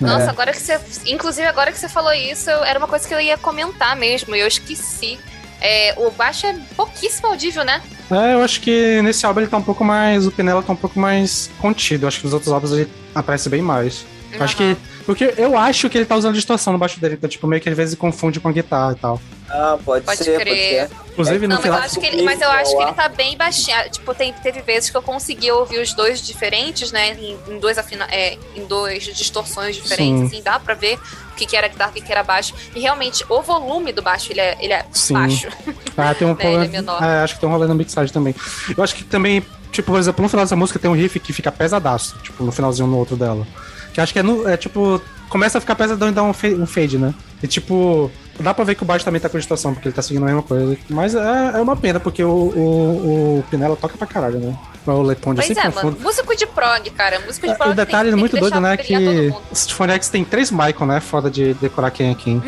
[0.00, 0.28] Nossa, É.
[0.30, 0.80] agora que você.
[1.06, 4.34] Inclusive, agora que você falou isso, eu- era uma coisa que eu ia comentar mesmo,
[4.34, 5.18] e eu esqueci.
[5.60, 7.82] É, o baixo é pouquíssimo audível, né?
[8.10, 10.26] É, eu acho que nesse álbum ele tá um pouco mais.
[10.26, 12.04] O Pinela tá um pouco mais contido.
[12.04, 14.04] Eu acho que nos outros álbuns ele aparece bem mais.
[14.32, 14.76] Eu Acho que.
[15.06, 17.68] Porque eu acho que ele tá usando distorção no baixo dele, então, tipo, meio que
[17.68, 19.20] às vezes confunde com a guitarra e tal.
[19.48, 20.88] Ah, pode, Pode ser, crer.
[20.88, 21.10] pode ser.
[21.10, 21.86] Inclusive, no Não, mas eu final.
[21.86, 23.76] acho que ele, mas eu acho que ele tá bem baixinho.
[23.90, 27.14] Tipo, tem, teve vezes que eu consegui ouvir os dois diferentes, né?
[27.14, 30.26] Em, em dois afina, é, em dois distorções diferentes, Sim.
[30.26, 30.98] assim, dá pra ver
[31.32, 32.54] o que, que era guitarra, o que, que era baixo.
[32.74, 35.14] E realmente, o volume do baixo, ele é, ele é Sim.
[35.14, 35.48] baixo.
[35.96, 36.80] Ah, tem um Né, ele é
[37.18, 38.34] é, acho que tem um rolê na mixagem também.
[38.76, 41.32] Eu acho que também, tipo, por exemplo, no final dessa música tem um riff que
[41.32, 43.44] fica pesadaço, tipo, no finalzinho no outro dela.
[43.92, 45.00] Que acho que é, no, é tipo.
[45.28, 47.14] Começa a ficar pesadão e dá um um fade, né?
[47.40, 48.10] E tipo,
[48.40, 50.26] Dá pra ver que o baixo também tá com distorção, porque ele tá seguindo a
[50.26, 50.76] mesma coisa.
[50.88, 51.18] Mas é,
[51.54, 54.56] é uma pena, porque o, o, o Pinella toca pra caralho, né?
[54.86, 55.90] O Leponde, eu Pois sempre é, mano.
[55.90, 56.02] confundo.
[56.02, 57.20] Músico de prog, cara.
[57.20, 57.72] Músico de É, prog.
[57.72, 58.76] O detalhe tem, tem muito que doido, né?
[58.78, 61.00] Que Symphony X tem três Michael, né?
[61.00, 62.42] Foda de decorar quem é quem.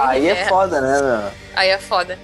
[0.00, 1.30] Aí é foda, né, meu?
[1.56, 2.16] Aí é foda.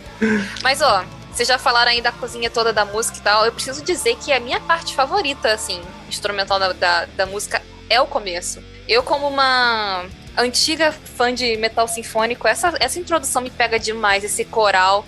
[0.63, 1.03] Mas, ó,
[1.33, 3.45] vocês já falaram aí da cozinha toda da música e tal.
[3.45, 8.01] Eu preciso dizer que a minha parte favorita, assim, instrumental da, da, da música é
[8.01, 8.61] o começo.
[8.89, 10.05] Eu, como uma
[10.37, 15.05] antiga fã de metal sinfônico, essa, essa introdução me pega demais, esse coral.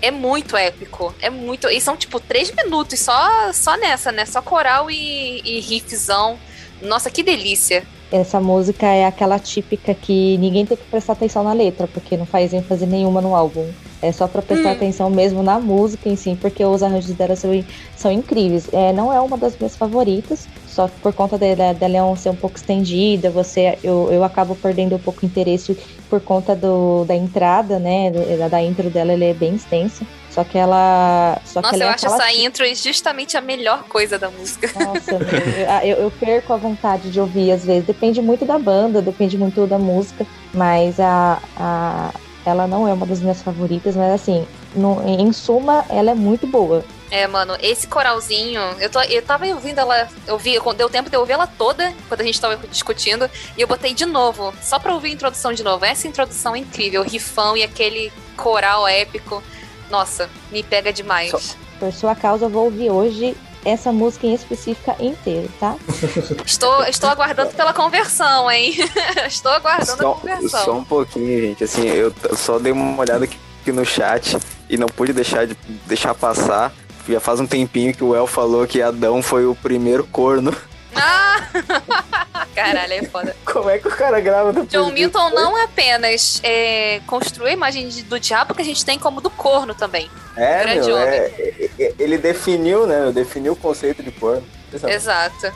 [0.00, 1.14] É muito épico.
[1.20, 1.68] É muito.
[1.68, 4.26] E são, tipo, três minutos só, só nessa, né?
[4.26, 6.36] Só coral e, e riffzão.
[6.82, 7.84] Nossa, que delícia.
[8.10, 12.26] Essa música é aquela típica que ninguém tem que prestar atenção na letra, porque não
[12.26, 13.70] faz ênfase nenhuma no álbum.
[14.02, 14.72] É só pra prestar Hum.
[14.72, 17.64] atenção mesmo na música em si, porque os arranjos dela são,
[17.96, 18.68] são incríveis.
[18.72, 22.56] É, não é uma das minhas favoritas, só por conta dela, dela ser um pouco
[22.56, 25.76] estendida, você, eu, eu acabo perdendo um pouco interesse
[26.08, 28.10] por conta do, da entrada, né?
[28.10, 30.06] Da, da intro dela, ele é bem extensa.
[30.30, 31.38] Só que ela.
[31.44, 34.70] Só Nossa, que ela eu é acho essa intro justamente a melhor coisa da música.
[34.78, 35.12] nossa,
[35.84, 37.84] eu, eu, eu perco a vontade de ouvir às vezes.
[37.84, 42.14] Depende muito da banda, depende muito da música, mas a, a,
[42.46, 46.46] ela não é uma das minhas favoritas, mas assim, no, em suma, ela é muito
[46.46, 46.82] boa.
[47.12, 51.14] É, mano, esse coralzinho, eu, tô, eu tava ouvindo ela, eu vi, deu tempo de
[51.14, 54.78] eu ouvir ela toda, quando a gente tava discutindo, e eu botei de novo, só
[54.78, 55.84] pra ouvir a introdução de novo.
[55.84, 59.42] Essa introdução é incrível, o rifão e aquele coral épico.
[59.90, 61.54] Nossa, me pega demais.
[61.78, 65.76] Por sua causa, eu vou ouvir hoje essa música em específica inteira, tá?
[66.46, 68.74] Estou, estou aguardando pela conversão, hein?
[69.28, 70.64] estou aguardando a Só, conversão.
[70.64, 71.62] só um pouquinho, gente.
[71.62, 74.38] Assim, eu só dei uma olhada aqui, aqui no chat
[74.68, 75.54] e não pude deixar de
[75.86, 76.72] deixar passar.
[77.08, 80.54] Já faz um tempinho que o El falou que Adão foi o primeiro corno.
[80.94, 81.36] Ah!
[82.54, 83.34] Caralho, é foda.
[83.44, 84.92] Como é que o cara grava depois John disso?
[84.94, 89.30] Milton não apenas é, construiu a imagem do diabo que a gente tem como do
[89.30, 90.10] corno também.
[90.36, 91.08] É, meu, homem.
[91.08, 93.10] é, é- ele definiu, né?
[93.12, 94.44] Definiu o conceito de corno.
[94.86, 95.52] Exato.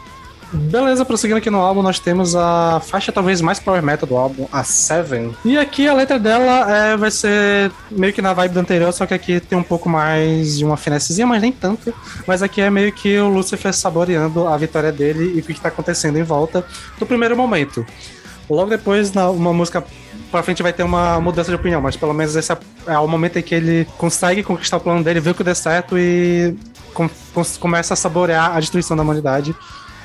[0.53, 4.47] Beleza, prosseguindo aqui no álbum, nós temos a faixa talvez mais power metal do álbum,
[4.53, 5.34] a Seven.
[5.44, 9.05] E aqui a letra dela é, vai ser meio que na vibe do anterior, só
[9.07, 11.92] que aqui tem um pouco mais de uma finessezinha, mas nem tanto.
[12.26, 15.68] Mas aqui é meio que o Lucifer saboreando a vitória dele e o que está
[15.68, 16.64] acontecendo em volta
[16.99, 17.84] do primeiro momento.
[18.49, 19.84] Logo depois, na, uma música
[20.30, 23.09] pra frente vai ter uma mudança de opinião, mas pelo menos esse é, é o
[23.09, 26.57] momento em que ele consegue conquistar o plano dele, vê o que deu certo e
[26.94, 29.55] com- com- começa a saborear a destruição da humanidade.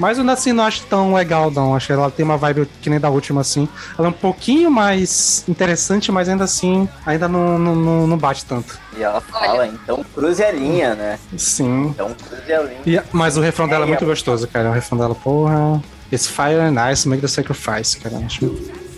[0.02, 1.76] Mas eu assim não acho tão legal, não.
[1.76, 3.70] Acho que ela tem uma vibe que nem da última, assim.
[4.00, 8.80] Ela é um pouquinho mais interessante, mas ainda assim, ainda não, não, não, bate tanto.
[8.98, 11.20] E ela fala, então cruze a linha, né?
[11.38, 11.90] Sim.
[11.90, 12.82] Então cruze a linha.
[12.84, 14.72] E- mas o refrão dela é É, muito gostoso, cara.
[14.72, 15.80] O refrão dela, porra.
[16.12, 18.18] It's fire and ice, make the sacrifice, cara.
[18.26, 18.50] Acho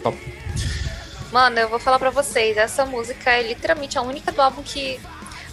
[0.01, 0.17] top.
[1.33, 5.01] Mano, eu vou falar pra vocês, essa música é literalmente a única do álbum que.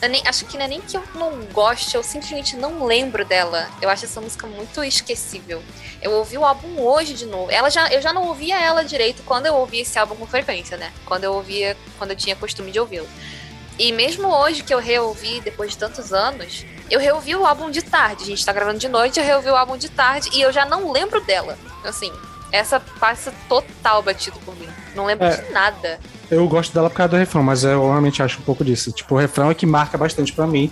[0.09, 3.69] Nem- acho que não é nem que eu não goste, eu simplesmente não lembro dela.
[3.83, 5.63] Eu acho essa música muito esquecível.
[6.01, 7.51] Eu ouvi o álbum hoje de novo.
[7.51, 10.77] Ela já, eu já não ouvia ela direito quando eu ouvia esse álbum com frequência,
[10.77, 10.93] né?
[11.05, 13.09] Quando eu ouvia, quando eu tinha costume de ouvi-lo.
[13.79, 17.81] E mesmo hoje que eu reouvi, depois de tantos anos, eu reouvi o álbum de
[17.83, 18.23] tarde.
[18.25, 20.65] A gente tá gravando de noite, eu reouvi o álbum de tarde e eu já
[20.67, 21.59] não lembro dela.
[21.85, 22.13] Assim,
[22.53, 24.69] essa passa total batido por mim.
[24.95, 25.37] Não lembro É.
[25.37, 25.99] de nada.
[26.31, 28.93] Eu gosto dela por causa do refrão, mas eu realmente acho um pouco disso.
[28.93, 30.71] Tipo, o refrão é que marca bastante pra mim.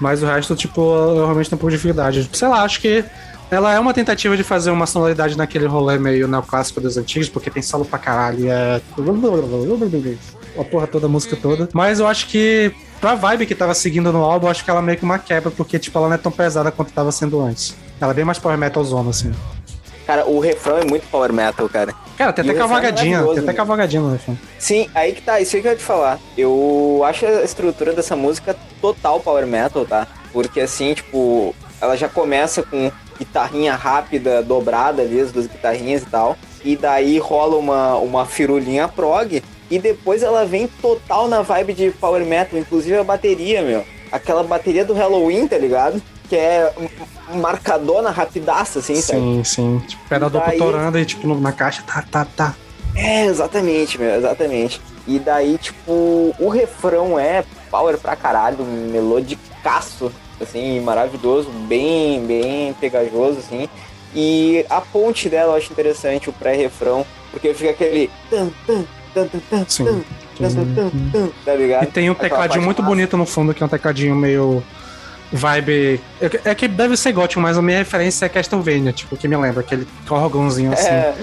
[0.00, 2.28] Mas o resto, tipo, eu realmente tenho um pouco de dificuldade.
[2.32, 3.04] Sei lá, acho que
[3.50, 7.50] ela é uma tentativa de fazer uma sonoridade naquele rolê meio neoclássico dos antigos, porque
[7.50, 8.40] tem solo pra caralho.
[8.40, 8.80] e É.
[10.58, 11.68] A porra toda, a música toda.
[11.72, 14.80] Mas eu acho que, pra vibe que tava seguindo no álbum, eu acho que ela
[14.80, 17.76] meio que uma quebra, porque, tipo, ela não é tão pesada quanto tava sendo antes.
[18.00, 19.32] Ela é bem mais power metal zona, assim.
[20.06, 21.94] Cara, o refrão é muito power metal, cara.
[22.16, 24.38] Cara, tem até refrão é tem até cavalgadinha no refrão.
[24.58, 26.18] Sim, aí que tá, isso aí que eu ia te falar.
[26.36, 30.06] Eu acho a estrutura dessa música total power metal, tá?
[30.32, 36.06] Porque assim, tipo, ela já começa com guitarrinha rápida, dobrada ali, as duas guitarrinhas e
[36.06, 36.36] tal.
[36.64, 39.42] E daí rola uma, uma firulinha prog.
[39.70, 43.84] E depois ela vem total na vibe de power metal, inclusive a bateria, meu.
[44.12, 46.00] Aquela bateria do Halloween, tá ligado?
[46.28, 46.72] Que é
[47.34, 49.18] marcadona rapidaça, assim, sabe?
[49.20, 49.82] Sim, sim.
[49.86, 52.54] Tipo, pedal duplo Daí- torando e, tipo, na caixa, tá, tá, tá.
[52.94, 54.80] É, exatamente, meu, exatamente.
[55.06, 60.10] E daí, tipo, o refrão é power pra caralho, melodicaço,
[60.40, 63.68] assim, maravilhoso, bem, bem pegajoso, assim.
[64.14, 69.26] E a ponte dela eu acho interessante, o pré-refrão, porque fica aquele tan, tan, tan,
[69.50, 69.84] tan, Sim.
[70.38, 71.82] tan, tan, tan, tá ligado?
[71.82, 72.88] E tem um tecladinho muito massa.
[72.94, 74.62] bonito no fundo, que é um tecladinho meio
[75.32, 76.00] vibe.
[76.44, 79.60] É, que deve ser gótico, mas a minha referência é Castlevania, tipo, que me lembra,
[79.60, 80.88] aquele órgãozinho assim.
[80.88, 81.14] É,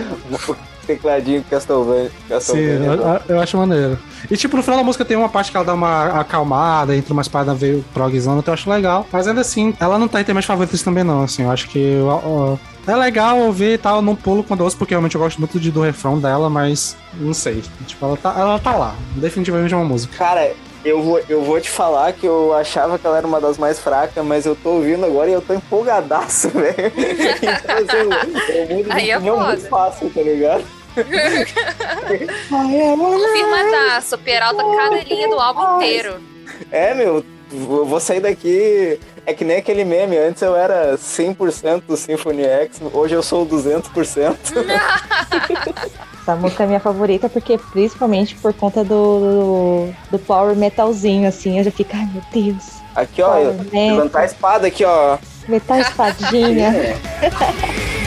[0.47, 2.09] o tecladinho Castlevania.
[2.09, 2.87] Sim, Castlevania.
[3.27, 3.97] eu, eu acho maneiro.
[4.29, 7.11] E tipo, no final da música tem uma parte que ela dá uma acalmada, entre
[7.13, 9.07] umas paradas veio progzona, então eu acho legal.
[9.11, 11.23] Mas ainda assim, ela não tá entre meus favoritos também, não.
[11.23, 11.99] Assim, eu acho que.
[12.03, 15.15] ó, ó, é legal ouvir e tal, eu não pulo quando eu ouço, porque realmente
[15.15, 17.63] eu gosto muito de, do refrão dela, mas não sei.
[17.85, 18.95] Tipo, ela tá, ela tá lá.
[19.15, 20.17] Definitivamente é uma música.
[20.17, 20.51] Cara,
[20.83, 23.79] eu vou, eu vou te falar que eu achava que ela era uma das mais
[23.79, 26.91] fracas, mas eu tô ouvindo agora e eu tô empolgadaço, velho.
[27.37, 29.43] Então, assim, eu mudo de Aí é foda.
[29.47, 30.63] muito fácil, tá ligado?
[30.97, 31.45] É.
[32.49, 36.15] Confirmadaço, Peralta cada linha do álbum inteiro.
[36.71, 38.99] É, meu, eu vou sair daqui.
[39.31, 43.45] É que nem aquele meme, antes eu era 100% do Symphony X, hoje eu sou
[43.45, 44.35] 200%.
[46.21, 51.59] Essa música é minha favorita porque principalmente por conta do, do, do power metalzinho, assim,
[51.59, 53.63] eu já fico, ai meu Deus, Aqui, ó, Metal.
[53.71, 55.17] levantar a espada aqui, ó.
[55.47, 56.73] metal espadinha.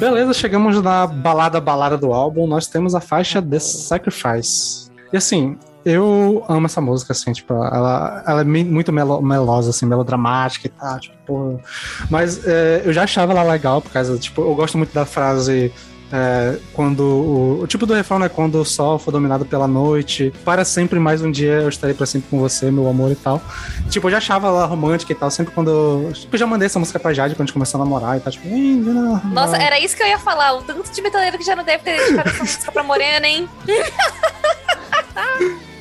[0.00, 2.46] Beleza, chegamos na balada balada do álbum.
[2.46, 4.90] Nós temos a faixa The Sacrifice.
[5.12, 9.84] E assim, eu amo essa música, assim, tipo, ela, ela é muito melo, melosa, assim,
[9.84, 11.60] melodramática e tal, tipo, pô.
[12.08, 15.70] Mas é, eu já achava ela legal, por causa, tipo, eu gosto muito da frase.
[16.12, 20.32] É, quando o, o tipo do refrão é quando o sol for dominado pela noite,
[20.44, 23.40] para sempre mais um dia eu estarei para sempre com você, meu amor e tal.
[23.88, 25.70] Tipo, eu já achava ela romântica e tal, sempre quando.
[25.70, 28.16] eu- Tipo, eu já mandei essa música pra Jade quando a gente começou a namorar
[28.16, 30.54] e tal, tipo, "Ih, não, Nossa, não." era isso que eu ia falar.
[30.54, 33.48] O tanto de metaleiro que já não deve ter dedicado essa música pra Morena, hein?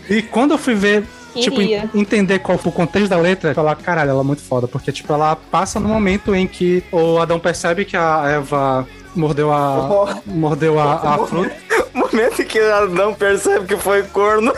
[0.09, 1.03] E quando eu fui ver,
[1.35, 1.57] tipo,
[1.93, 5.13] entender qual foi o contexto da letra, falar, caralho, ela é muito foda, porque, tipo,
[5.13, 10.21] ela passa no momento em que o Adão percebe que a Eva mordeu a.
[10.25, 11.55] mordeu a, a fruta.
[11.93, 14.53] momento em que ela não percebe que foi corno.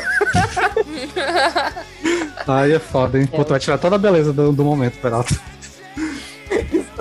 [2.48, 3.28] Aí é foda, hein?
[3.28, 5.36] Pô, tu vai tirar toda a beleza do, do momento, Peralta.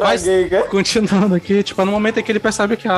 [0.05, 0.63] Mas- cara.
[0.69, 2.95] Continuando aqui, tipo, no momento em que ele percebe que a,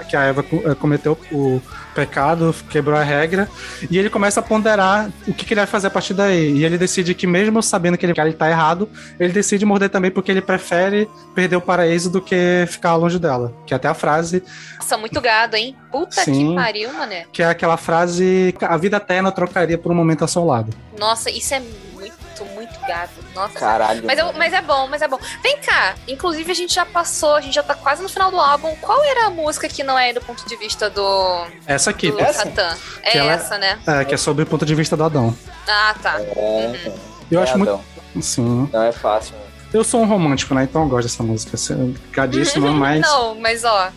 [0.00, 1.60] a- que a Eva eh, cometeu o
[1.94, 3.48] pecado, quebrou a regra,
[3.90, 6.52] e ele começa a ponderar o que, que ele vai fazer a partir daí.
[6.58, 9.88] E ele decide que, mesmo sabendo que ele, que ele tá errado, ele decide morder
[9.88, 13.54] também porque ele prefere perder o paraíso do que ficar longe dela.
[13.66, 14.42] Que é até a frase,
[14.78, 15.74] Nossa, muito gado, hein?
[15.90, 16.50] Puta Sim.
[16.50, 17.24] que pariu, mané.
[17.32, 20.70] que é aquela frase: a vida eterna trocaria por um momento ao seu lado.
[20.98, 21.62] Nossa, isso é
[21.94, 23.10] muito, muito gado.
[23.36, 23.54] Nossa.
[23.58, 24.02] Caralho.
[24.04, 25.18] Mas, eu- mas é bom, mas é bom.
[25.42, 28.40] Vem cá, inclusive a gente já passou, a gente já tá quase no final do
[28.40, 28.74] álbum.
[28.80, 32.18] Qual era a música que não é do ponto de vista do, Essa aqui, do
[32.18, 32.44] Essa?
[32.44, 32.76] Satã?
[33.02, 33.78] É Que ela- essa, né?
[33.86, 35.36] é, que é sobre o ponto de vista do Adão.
[35.68, 36.20] Ah, tá.
[36.20, 36.90] É,
[37.30, 37.70] Eu é, acho muito.
[37.72, 37.84] Adão.
[38.22, 38.68] Sim.
[38.72, 39.34] Não é fácil.
[39.36, 39.42] né?
[39.74, 40.62] Eu sou um romântico, né?
[40.62, 41.56] Então eu gosto dessa música.
[41.56, 43.00] assim, Gadíssima, mas.
[43.02, 43.90] Não, mas ó,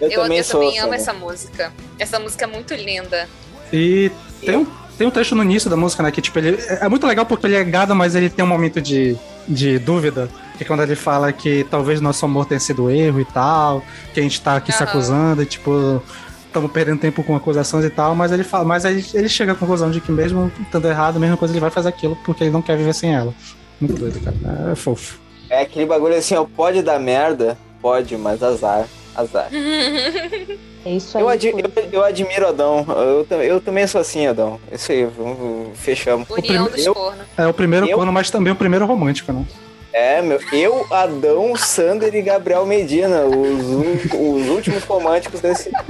[0.00, 0.60] Eu, eu, também eu sou.
[0.60, 1.72] também amo essa música.
[1.98, 3.28] Essa música é muito linda.
[3.72, 4.66] E tem um,
[4.96, 6.10] tem um trecho no início da música, né?
[6.10, 8.80] Que tipo, ele é muito legal porque ele é gado, mas ele tem um momento
[8.80, 9.16] de,
[9.46, 10.28] de dúvida.
[10.56, 13.82] Que é quando ele fala que talvez nosso amor tenha sido erro e tal,
[14.12, 14.90] que a gente tá aqui se Aham.
[14.90, 16.02] acusando e tipo.
[16.46, 19.54] Estamos perdendo tempo com acusações e tal, mas ele fala, mas aí ele chega à
[19.56, 22.52] conclusão de que mesmo estando errado, a mesma coisa ele vai fazer aquilo porque ele
[22.52, 23.34] não quer viver sem ela.
[23.80, 24.70] Muito doido, cara.
[24.70, 25.18] É fofo.
[25.50, 26.44] É aquele bagulho assim, ó.
[26.44, 27.58] Pode dar merda?
[27.82, 28.86] Pode, mas azar.
[29.16, 29.48] Azar.
[30.86, 31.22] É isso aí.
[31.24, 31.58] Eu, adi- pô.
[31.60, 32.84] eu, eu admiro Adão.
[32.88, 34.60] Eu, eu também sou assim, Adão.
[34.70, 36.28] Isso aí, vamos, fechamos.
[36.30, 37.24] União prime- dos.
[37.38, 39.44] É o primeiro Eu- corno, mas também o primeiro romântico, né?
[39.92, 40.40] É, meu.
[40.52, 43.22] Eu, Adão, Sander e Gabriel Medina.
[43.24, 43.64] Os,
[44.12, 45.70] os últimos românticos desse.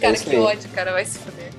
[0.00, 1.50] Cara, que ódio, cara, vai se fuder.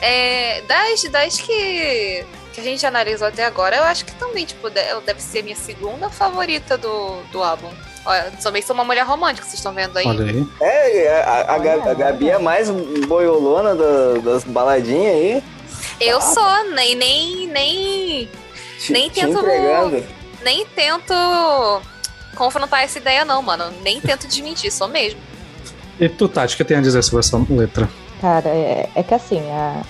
[0.00, 4.68] É, das, das que, que a gente analisou até agora, eu acho que também, tipo,
[4.68, 7.68] ela deve ser minha segunda favorita do, do álbum.
[8.10, 10.06] Olha, também sou uma mulher romântica, vocês estão vendo aí.
[10.06, 10.46] Olha aí.
[10.62, 11.54] É, a, a,
[11.90, 12.70] a Gabi é mais
[13.06, 15.44] boiolona da- das baladinhas aí.
[16.00, 18.28] Eu sou, nem, nem, nem,
[18.80, 20.02] Te, Nem te tento- entregando.
[20.42, 21.12] nem tento
[22.34, 23.64] confrontar essa ideia, não, mano.
[23.82, 25.20] Nem tento desmentir, sou mesmo.
[26.00, 27.88] E tu, Tati, o que tem a dizer sobre essa letra?
[28.22, 29.82] Cara, é, é que assim, a,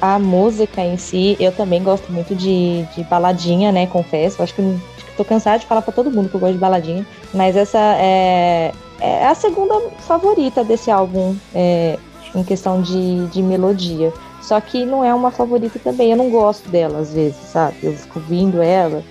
[0.00, 3.86] a, a música em si, eu também gosto muito de, de baladinha, né?
[3.86, 4.42] Confesso.
[4.42, 4.62] Acho que
[5.18, 7.06] tô cansada de falar pra todo mundo que eu gosto de baladinha.
[7.34, 11.98] Mas essa é, é a segunda favorita desse álbum, é,
[12.34, 14.12] em questão de, de melodia.
[14.40, 16.12] Só que não é uma favorita também.
[16.12, 17.76] Eu não gosto dela às vezes, sabe?
[17.82, 19.02] Eu fico ouvindo ela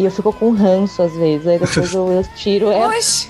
[0.00, 1.46] E eu fico com ranço às vezes.
[1.46, 2.88] Aí depois eu, eu tiro ela.
[2.96, 3.28] Oxe.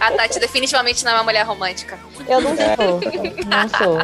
[0.00, 1.96] A Tati definitivamente não é uma mulher romântica.
[2.28, 3.00] Eu não sou.
[3.46, 3.98] Não sou.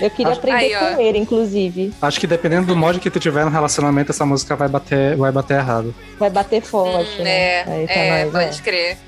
[0.00, 1.92] Eu queria aprender Aí, com ele, inclusive.
[2.00, 5.30] Acho que dependendo do mod que tu tiver no relacionamento, essa música vai bater, vai
[5.30, 5.94] bater errado.
[6.18, 7.30] Vai bater forte, Hum, né?
[7.30, 8.62] é, Aí pra é, nós, pode é.
[8.62, 8.98] crer.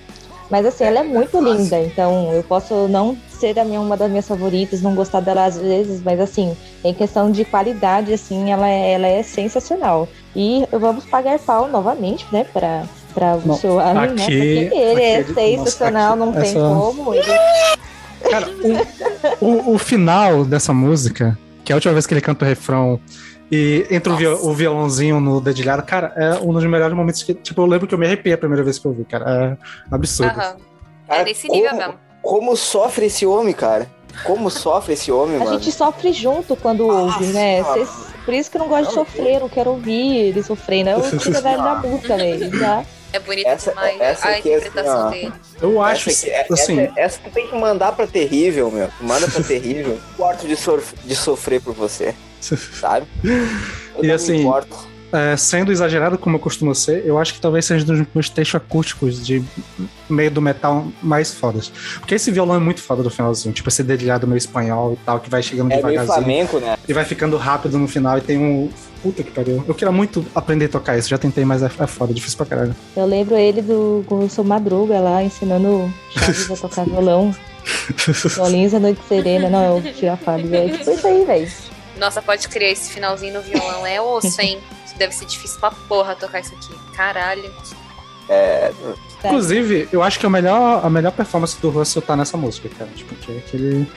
[0.50, 4.10] Mas assim, ela é muito linda, então eu posso não ser a minha, uma das
[4.10, 6.54] minhas favoritas, não gostar dela às vezes, mas assim,
[6.84, 10.06] em questão de qualidade, assim, ela é, ela é sensacional.
[10.34, 14.22] E vamos pagar pau novamente, né, pra, pra o Não, seu Allen, né?
[14.24, 17.14] aqui- Porque ele é sensacional, não tem essa- como.
[17.14, 17.24] Ele...
[18.30, 18.48] Cara,
[19.40, 22.48] o, o, o final dessa música, que é a última vez que ele canta o
[22.48, 22.98] refrão,
[23.50, 27.34] e entra o, viol- o violãozinho no dedilhado, cara, é um dos melhores momentos que,
[27.34, 29.58] tipo, eu lembro que eu me arrepiei a primeira vez que eu vi, cara.
[29.90, 30.30] É absurdo.
[30.30, 30.56] Aham.
[31.08, 31.94] Cara, É desse nível como- mesmo.
[32.22, 33.86] Como sofre esse homem, cara?
[34.24, 35.52] Como sofre esse homem, A mano?
[35.58, 37.62] gente sofre junto quando ouve, né?
[37.72, 40.90] Cês- por isso que eu não gosto de sofrer, não quero ouvir ele sofrendo.
[40.90, 42.56] Eu tiro velho da música, velho.
[42.58, 42.84] Já.
[43.12, 45.10] É bonito Essa- demais essa a aqui é assim, interpretação ó.
[45.10, 45.32] dele.
[45.60, 48.88] Eu acho, essa, aqui- é- assim, essa, essa tu tem que mandar pra terrível, meu.
[49.00, 49.98] Manda pra terrível.
[50.14, 52.14] Importo de, sof- de sofrer por você,
[52.80, 53.06] sabe?
[53.22, 54.76] Eu E não assim, importo.
[55.12, 58.28] É, sendo exagerado como eu costumo ser, eu acho que talvez seja um dos meus
[58.28, 59.42] textos acústicos de
[60.08, 61.72] meio do metal mais fodas.
[61.98, 65.20] Porque esse violão é muito foda do finalzinho, tipo esse dedilhado meio espanhol e tal,
[65.20, 66.14] que vai chegando É meio devagarzinho.
[66.16, 66.76] flamenco, né?
[66.88, 68.70] E vai ficando rápido no final e tem um.
[69.02, 69.64] Puta que pariu.
[69.66, 72.46] Eu queria muito aprender a tocar isso, já tentei, mas é, é foda, difícil pra
[72.46, 72.76] caralho.
[72.96, 77.34] Eu lembro ele do seu Madruga lá, ensinando Chaves a tocar violão.
[78.34, 79.48] Violins a noite serena.
[79.48, 80.78] Não, eu tiro a fala, velho.
[80.78, 81.48] Tipo isso aí, velho.
[81.98, 84.58] Nossa, pode crer, esse finalzinho no violão é osso, hein?
[85.02, 86.74] Deve ser difícil pra porra tocar isso aqui.
[86.96, 87.52] Caralho.
[88.28, 88.72] É,
[89.20, 89.28] Tá.
[89.28, 92.90] Inclusive, eu acho que a melhor, a melhor performance do Russell tá nessa música, cara.
[92.94, 93.92] Tipo, que, que ele.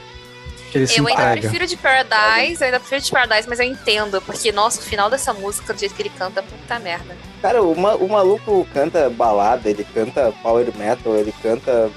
[0.71, 1.41] Que ele se Eu ainda entrega.
[1.41, 5.09] prefiro de Paradise, eu ainda prefiro de Paradise, mas eu entendo, porque, nossa, o final
[5.09, 7.15] dessa música, do jeito que ele canta, puta merda.
[7.41, 11.89] Cara, o, ma- o maluco canta balada, ele canta power metal, ele canta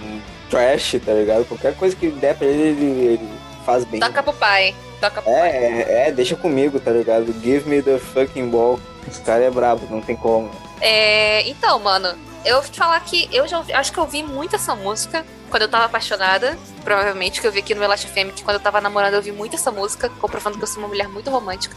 [0.49, 1.45] trash, tá ligado?
[1.45, 3.29] Qualquer coisa que der pra ele, ele, ele
[3.67, 4.01] faz bem.
[4.01, 4.75] Toca pro pai.
[5.01, 5.51] Toca pro pai.
[5.51, 5.57] É,
[6.05, 7.27] é, é, deixa comigo, tá ligado?
[7.43, 8.79] Give me the fucking ball.
[9.11, 10.51] Esse cara é brabo, não tem como.
[10.81, 14.23] É, então, mano, eu vou te falar que eu já ouvi- acho que eu ouvi
[14.23, 16.59] muito essa música quando eu tava apaixonada.
[16.85, 19.33] Provavelmente que eu vi aqui no Elastic FM, que quando eu tava namorando eu ouvi
[19.33, 21.77] muito essa música, comprovando que eu sou uma mulher muito romântica.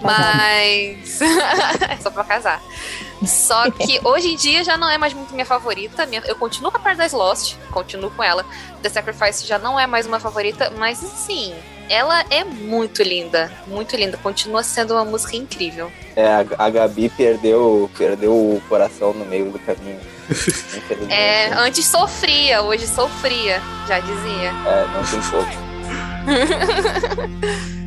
[0.00, 1.20] Mas.
[1.88, 2.62] é só pra casar.
[3.26, 6.06] Só que hoje em dia já não é mais muito minha favorita.
[6.06, 8.44] Minha- Eu continuo com a Paradise Lost, continuo com ela.
[8.82, 11.54] The Sacrifice já não é mais uma favorita, mas assim,
[11.88, 13.50] ela é muito linda.
[13.66, 14.16] Muito linda.
[14.18, 15.90] Continua sendo uma música incrível.
[16.16, 20.00] É, a, a Gabi perdeu, perdeu o coração no meio do caminho.
[21.10, 24.50] É, antes sofria, hoje sofria, já dizia.
[24.66, 25.50] É, não tem pouco.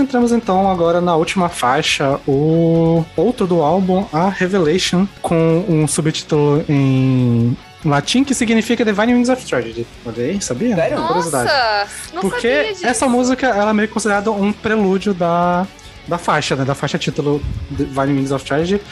[0.00, 6.64] entramos então agora na última faixa, o outro do álbum, a Revelation, com um subtítulo
[6.68, 9.86] em latim que significa Divine Wings of Tragedy.
[10.04, 10.74] Olha aí, sabia?
[10.74, 11.02] Sério?
[11.06, 11.44] Curiosidade.
[11.44, 12.86] Nossa, não Porque sabia disso.
[12.86, 15.66] essa música ela é meio considerada um prelúdio da,
[16.06, 16.64] da faixa, né?
[16.64, 18.82] Da faixa título Divine Wings of Tragedy.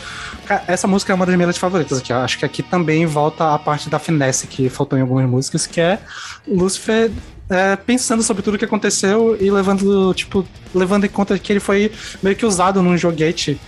[0.67, 2.13] Essa música é uma das minhas favoritas aqui.
[2.13, 5.81] Acho que aqui também volta a parte da finesse que faltou em algumas músicas, que
[5.81, 5.99] é
[6.47, 7.11] Lucifer
[7.51, 10.45] é, pensando sobre tudo que aconteceu e levando, tipo,
[10.75, 11.91] levando em conta que ele foi
[12.23, 13.59] meio que usado num joguete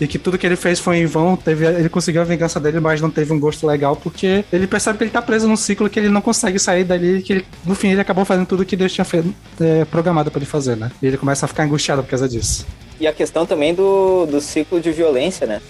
[0.00, 2.80] e que tudo que ele fez foi em vão, teve, ele conseguiu a vingança dele,
[2.80, 5.88] mas não teve um gosto legal, porque ele percebe que ele tá preso num ciclo
[5.88, 8.76] que ele não consegue sair dali, que ele- no fim ele acabou fazendo tudo que
[8.76, 10.90] Deus tinha feito, é, programado pra ele fazer, né?
[11.00, 12.66] E ele começa a ficar angustiado por causa disso.
[13.00, 15.62] E a questão também do, do ciclo de violência, né?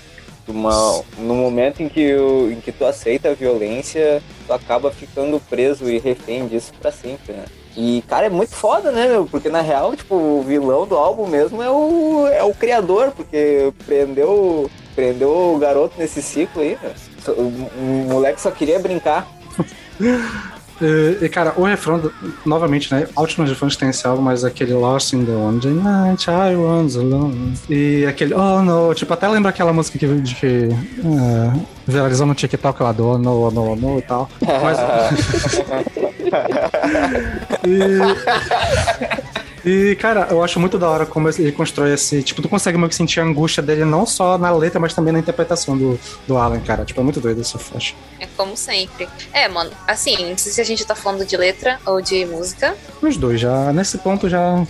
[0.48, 5.40] Uma, no momento em que, o, em que tu aceita a violência, tu acaba ficando
[5.40, 7.44] preso e refém disso pra sempre, né?
[7.76, 9.26] E, cara, é muito foda, né, meu?
[9.26, 13.72] Porque, na real, tipo, o vilão do álbum mesmo é o, é o criador, porque
[13.84, 16.78] prendeu, prendeu o garoto nesse ciclo aí?
[17.28, 19.28] O, o moleque só queria brincar.
[20.80, 22.10] E, cara, o refrão,
[22.44, 23.08] novamente, né?
[23.16, 27.54] Nos refrões tem esse álbum, mas aquele Lost in the One Night, I was alone.
[27.68, 31.52] E aquele Oh no, tipo, até lembra aquela música que, de que é,
[31.86, 34.28] viralizou no TikTok lá do Oh no, oh no, oh no e tal.
[34.40, 34.78] Mas.
[37.66, 38.00] e,
[39.66, 42.22] e, cara, eu acho muito da hora como ele constrói esse.
[42.22, 45.12] Tipo, tu consegue meio que sentir a angústia dele não só na letra, mas também
[45.12, 46.84] na interpretação do, do Alan, cara.
[46.84, 47.94] Tipo, é muito doido eu acho.
[48.20, 49.08] É como sempre.
[49.32, 52.76] É, mano, assim, não sei se a gente tá falando de letra ou de música.
[53.02, 54.64] Os dois já, nesse ponto já.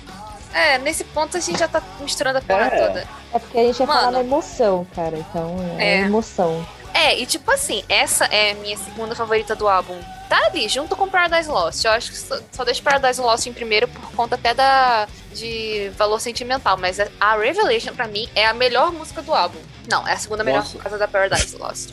[0.54, 2.86] É, nesse ponto a gente já tá misturando a porra É.
[2.86, 3.04] toda.
[3.34, 4.12] É porque a gente ia falar Mano.
[4.12, 5.18] na emoção, cara.
[5.18, 6.00] Então, é, É.
[6.06, 6.66] emoção.
[6.98, 10.00] É, e tipo assim, essa é a minha segunda favorita do álbum.
[10.28, 11.84] Tá ali, junto com Paradise Lost.
[11.84, 15.90] Eu acho que só, só deixo Paradise Lost em primeiro por conta até da de
[15.96, 16.76] valor sentimental.
[16.78, 19.58] Mas a- Revelation, pra mim, é a melhor música do álbum.
[19.88, 20.72] Não, é a segunda melhor Nossa.
[20.72, 21.90] por causa da Paradise Lost.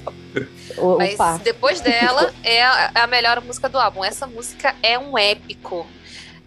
[0.78, 1.38] O, Mas o par.
[1.40, 4.04] depois dela é a, é a melhor música do álbum.
[4.06, 5.86] Essa música é um épico.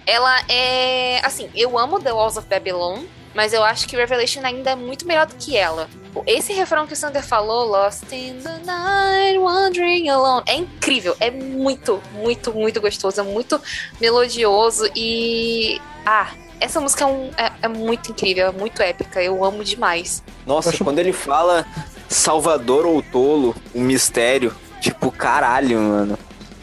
[0.06, 1.20] Ela é.
[1.24, 3.04] Assim, eu amo The Walls of Babylon,
[3.34, 5.88] mas eu acho que Revelation ainda é muito melhor do que ela.
[6.26, 11.16] Esse refrão que o Sander falou, Lost in the Night, Wandering Alone, é incrível.
[11.20, 13.20] É muito, muito, muito gostoso.
[13.20, 13.60] É muito
[14.00, 15.80] melodioso e.
[16.04, 16.28] Ah,
[16.60, 19.22] essa música é, um- é- é muito incrível, é muito épica.
[19.22, 20.22] Eu amo demais.
[20.46, 21.66] Nossa, Acho- quando ele fala
[22.08, 26.18] Salvador ou tolo, o mistério, tipo, caralho, mano.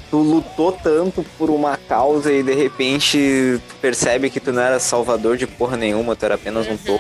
[0.10, 4.80] Tu lutou tanto por uma causa e de repente tu percebe que tu não era
[4.80, 7.00] salvador de porra nenhuma, tu era apenas um tolo,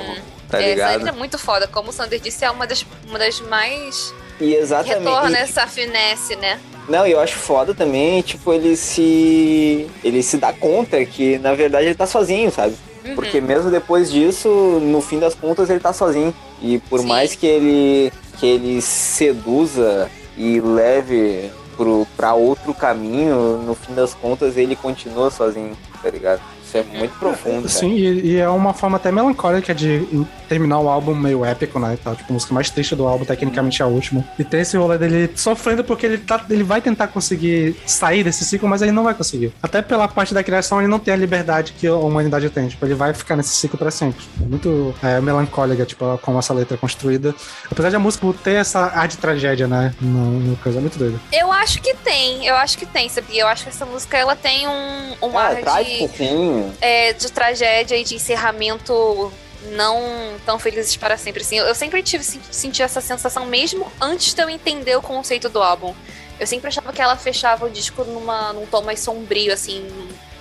[0.57, 1.07] tá é, ligado?
[1.07, 1.67] é muito foda.
[1.67, 4.13] Como o Sander disse, é uma das, uma das mais.
[4.39, 4.99] E exatamente.
[4.99, 6.59] Retorna e- essa finesse, né?
[6.87, 9.87] Não, e eu acho foda também, tipo, ele se.
[10.03, 12.75] Ele se dá conta que, na verdade, ele tá sozinho, sabe?
[13.05, 13.15] Uhum.
[13.15, 14.49] Porque mesmo depois disso,
[14.81, 16.33] no fim das contas, ele tá sozinho.
[16.61, 17.07] E por Sim.
[17.07, 24.13] mais que ele, que ele seduza e leve pro, pra outro caminho, no fim das
[24.13, 26.41] contas, ele continua sozinho, tá ligado?
[26.73, 27.69] Isso é muito profundo.
[27.69, 30.07] Sim, e, e é uma forma até melancólica de
[30.49, 31.97] terminar o álbum meio épico, né?
[32.03, 32.15] tal.
[32.15, 34.25] Tipo, a música mais triste do álbum, tecnicamente é a última.
[34.39, 38.43] E tem esse rolê dele sofrendo porque ele, tá, ele vai tentar conseguir sair desse
[38.43, 39.53] ciclo, mas ele não vai conseguir.
[39.61, 42.67] Até pela parte da criação, ele não tem a liberdade que a humanidade tem.
[42.67, 44.23] Tipo, ele vai ficar nesse ciclo pra sempre.
[44.41, 47.35] É muito é, melancólica, tipo, como essa letra é construída.
[47.71, 49.93] Apesar de a música ter essa ar de tragédia, né?
[50.01, 51.19] No, no coisa, é muito doido.
[51.31, 53.41] Eu acho que tem, eu acho que tem, sabia?
[53.41, 56.62] Eu acho que essa música ela tem um, um Ah, ar trágico, de, sim.
[56.81, 59.31] É, de tragédia e de encerramento
[59.71, 60.01] não
[60.45, 61.41] tão felizes para sempre.
[61.41, 65.47] Assim, eu sempre tive sen- senti essa sensação mesmo antes de eu entender o conceito
[65.49, 65.93] do álbum.
[66.39, 69.87] Eu sempre achava que ela fechava o disco numa, num tom mais sombrio, assim,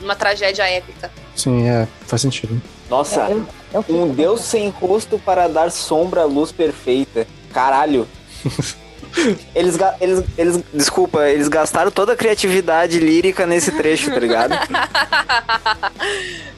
[0.00, 1.10] numa tragédia épica.
[1.36, 2.60] Sim, é, faz sentido.
[2.90, 7.26] Nossa, Eu- eu fico- um Deus sem rosto para dar sombra à luz perfeita.
[7.52, 8.08] Caralho.
[9.54, 14.52] Eles, eles, eles, desculpa, eles gastaram toda a criatividade lírica nesse trecho, tá ligado?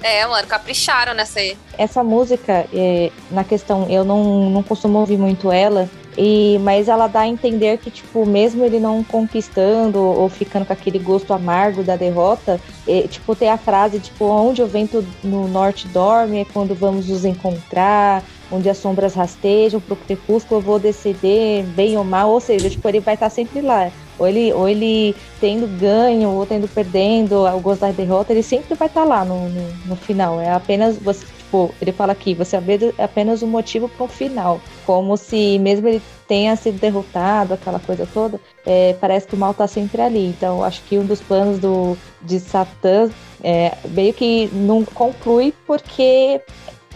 [0.03, 1.57] é, mano, capricharam nessa aí.
[1.77, 7.09] Essa música, é, na questão, eu não, não costumo ouvir muito ela, e, mas ela
[7.09, 11.83] dá a entender que, tipo, mesmo ele não conquistando ou ficando com aquele gosto amargo
[11.83, 16.45] da derrota, é, tipo, tem a frase, tipo, onde o vento no norte dorme é
[16.45, 22.05] quando vamos nos encontrar, onde as sombras rastejam pro crepúsculo eu vou decidir bem ou
[22.05, 23.91] mal, ou seja, tipo, ele vai estar sempre lá.
[24.19, 28.75] Ou ele, ou ele tendo ganho, ou tendo perdendo, o gosto da derrota, ele sempre
[28.75, 30.41] vai estar lá no, no, no final.
[30.41, 34.61] É apenas você, tipo, ele fala aqui, você é apenas um motivo para um final.
[34.87, 39.53] Como se mesmo ele tenha sido derrotado, aquela coisa toda, é, parece que o mal
[39.53, 40.27] tá sempre ali.
[40.27, 43.11] Então, acho que um dos planos do, de Satã
[43.43, 46.41] é, meio que não conclui porque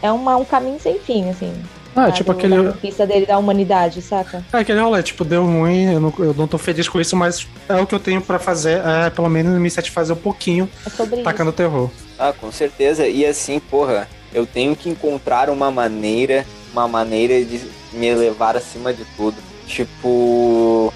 [0.03, 1.53] é uma, um caminho sem fim, assim.
[1.97, 2.13] Ah, sabe?
[2.17, 2.73] tipo Da aquele.
[2.73, 4.45] conquista dele da humanidade, saca?
[4.53, 7.47] É aquele rolê, tipo, deu ruim, eu não, eu não tô feliz com isso, mas
[7.69, 10.91] é o que eu tenho pra fazer, é pelo menos me satisfazer um pouquinho É
[10.91, 11.25] sobre isso.
[11.25, 11.91] tacando terror.
[12.19, 13.07] Ah, com certeza.
[13.09, 17.61] E assim, porra, eu tenho que encontrar uma maneira, uma maneira de
[17.93, 19.37] me elevar acima de tudo.
[19.67, 20.93] Tipo,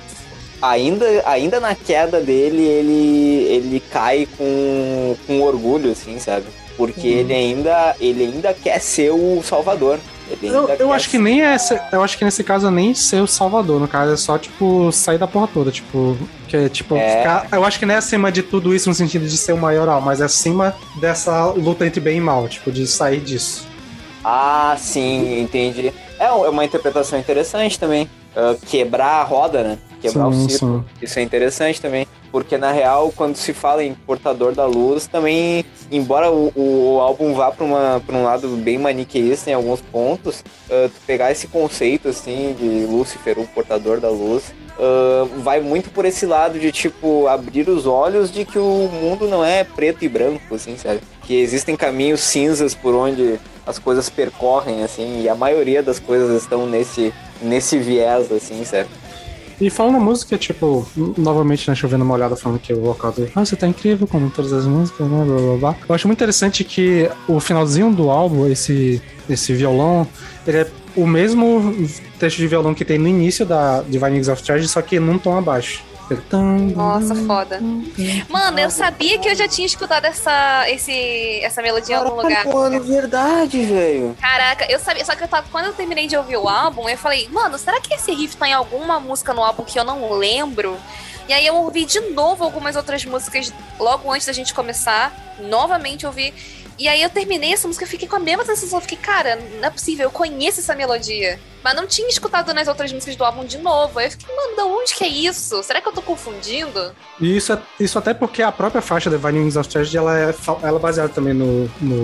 [0.60, 6.46] ainda, ainda na queda dele, ele, ele cai com, com orgulho, assim, sabe?
[6.86, 7.18] Porque Uhum.
[7.18, 9.98] ele ainda, ele ainda quer ser o salvador.
[10.42, 11.56] Eu, eu acho que nem é.
[11.92, 14.90] Eu acho que nesse caso é nem ser o Salvador, no caso, é só, tipo,
[14.90, 15.70] sair da porra toda.
[15.70, 16.16] Tipo,
[16.48, 17.18] que é tipo, É.
[17.18, 19.58] ficar- eu acho que não é acima de tudo isso no sentido de ser o
[19.58, 23.66] maioral, mas é acima dessa luta entre bem e mal, tipo, de sair disso.
[24.24, 25.92] Ah, sim, entendi.
[26.18, 28.08] É é uma interpretação interessante também.
[28.34, 29.78] Ah, quebrar a roda, né?
[30.02, 30.84] Quebrar o Sim, ciclo.
[30.98, 31.04] sim.
[31.04, 32.06] Isso é interessante também.
[32.30, 37.34] Porque na real, quando se fala em portador da luz, também, embora o, o álbum
[37.34, 42.86] vá para um lado bem maniqueísta em alguns pontos, tu pegar esse conceito assim de
[42.86, 44.44] Lúcifer, o portador da luz,
[44.78, 49.28] ah, vai muito por esse lado de, tipo, abrir os olhos de que o mundo
[49.28, 51.00] não é preto e branco, assim, sabe?
[51.26, 56.42] Que existem caminhos cinzas por onde as coisas percorrem, assim, e a maioria das coisas
[56.42, 58.88] estão nesse, nesse viés, assim, sabe?
[59.62, 60.84] E falando música, tipo,
[61.16, 64.28] novamente, né, chovendo uma olhada falando que o vocal do Ah, você tá incrível, como
[64.28, 65.76] todas as músicas, né, blá blá blá.
[65.88, 70.04] Eu acho muito interessante que o finalzinho do álbum, esse, esse violão,
[70.44, 70.66] ele é
[70.96, 74.82] o mesmo trecho de violão que tem no início da Divine Wings of Tragedy, só
[74.82, 75.84] que num tom abaixo.
[76.74, 77.60] Nossa, foda.
[78.28, 82.46] Mano, eu sabia que eu já tinha escutado essa, esse, essa melodia em algum lugar.
[82.46, 84.16] Mano, verdade, velho.
[84.20, 86.98] Caraca, eu sabia, só que eu tava, quando eu terminei de ouvir o álbum, eu
[86.98, 90.12] falei, mano, será que esse riff tá em alguma música no álbum que eu não
[90.12, 90.76] lembro?
[91.28, 96.04] E aí eu ouvi de novo algumas outras músicas logo antes da gente começar, novamente
[96.06, 96.34] ouvi.
[96.78, 98.80] E aí eu terminei essa música e fiquei com a mesma sensação.
[98.80, 101.38] Fiquei, cara, não é possível, eu conheço essa melodia.
[101.62, 103.98] Mas não tinha escutado nas outras músicas do álbum de novo.
[104.00, 105.62] Aí eu fiquei, mano, de onde que é isso?
[105.62, 106.92] Será que eu tô confundindo?
[107.20, 110.34] E isso, é- isso até porque a própria faixa Divine Wings of Tragedy, ela é,
[110.62, 111.94] ela é baseada também no, no,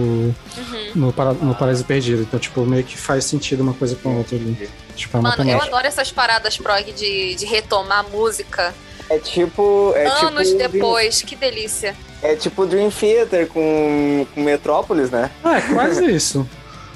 [0.56, 0.90] Uhum.
[0.94, 2.22] no, para, no Paraíso Perdido.
[2.22, 4.70] Então, tipo, meio que faz sentido uma coisa com a outra ali.
[4.94, 8.72] Tipo, é Mano, eu adoro essas paradas prog de, de retomar música
[9.10, 9.92] É tipo.
[9.94, 11.22] É anos tipo, depois.
[11.22, 11.94] Que delícia.
[12.22, 15.30] É tipo Dream Theater com, com Metrópolis, né?
[15.44, 16.46] É, quase isso.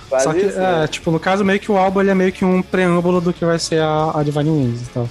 [0.09, 0.85] Quase Só que, isso, né?
[0.85, 3.33] é, tipo, no caso, meio que o álbum ele é meio que um preâmbulo do
[3.33, 5.09] que vai ser a, a Divine Wings e tal.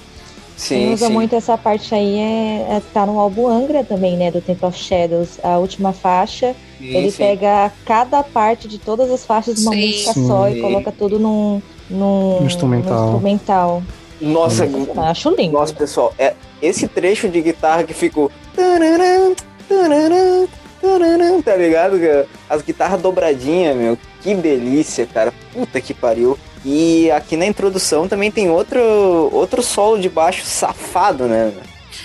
[0.68, 1.12] Quem Sim, usa sim.
[1.12, 4.30] muito essa parte aí é, é tá no álbum Angra também, né?
[4.30, 5.40] Do Temple of Shadows.
[5.42, 7.16] A última faixa, sim, ele sim.
[7.18, 9.86] pega cada parte de todas as faixas de uma Sim.
[9.88, 10.58] música só Sim.
[10.58, 11.60] e coloca tudo num,
[11.90, 12.92] num, Um instrumental.
[12.92, 13.82] num instrumental.
[14.20, 15.54] Nossa, Eu Acho lindo.
[15.54, 18.30] nossa, pessoal, é esse trecho de guitarra que ficou.
[18.54, 18.78] Tá
[21.56, 21.98] ligado?
[22.00, 22.28] cara?
[22.48, 23.98] As guitarras dobradinhas, meu.
[24.22, 25.32] Que delícia, cara.
[25.52, 26.38] Puta que pariu.
[26.64, 28.80] E aqui na introdução também tem outro,
[29.32, 31.52] outro solo de baixo safado, né?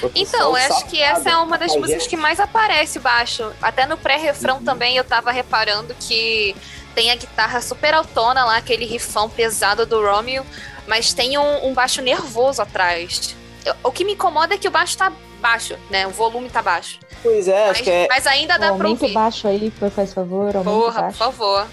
[0.02, 3.52] Outro Então, acho que safado, essa é uma das músicas que mais aparece baixo.
[3.62, 6.56] Até no pré-refrão também eu tava reparando que
[6.96, 10.44] tem a guitarra super autona lá, aquele rifão pesado do Romeo,
[10.88, 13.36] mas tem um, um baixo nervoso atrás.
[13.84, 15.11] O que me incomoda é que o baixo tá
[15.41, 16.06] baixo, né?
[16.07, 16.99] O volume tá baixo.
[17.23, 18.07] Pois é, acho Mas, que é.
[18.10, 19.14] mas ainda dá pra ouvir.
[19.14, 20.52] baixo aí, por faz favor.
[20.53, 21.18] Porra, por baixo.
[21.18, 21.68] favor.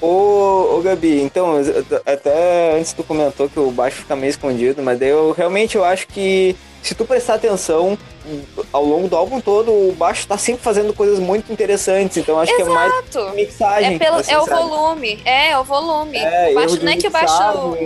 [0.00, 4.82] Ô, ô Gabi, então, eu- até antes tu comentou que o baixo fica meio escondido,
[4.82, 7.96] mas daí eu realmente eu acho que se tu prestar atenção
[8.72, 12.54] ao longo do álbum todo, o baixo tá sempre fazendo coisas muito interessantes, então acho
[12.54, 13.34] que é mais Exato.
[13.34, 13.94] mixagem.
[13.96, 14.62] É, pelo, assim, é o sabe?
[14.62, 15.20] volume.
[15.24, 16.18] É, é o volume.
[16.18, 17.34] É, o baixo não é que o baixo.
[17.58, 17.76] Ou,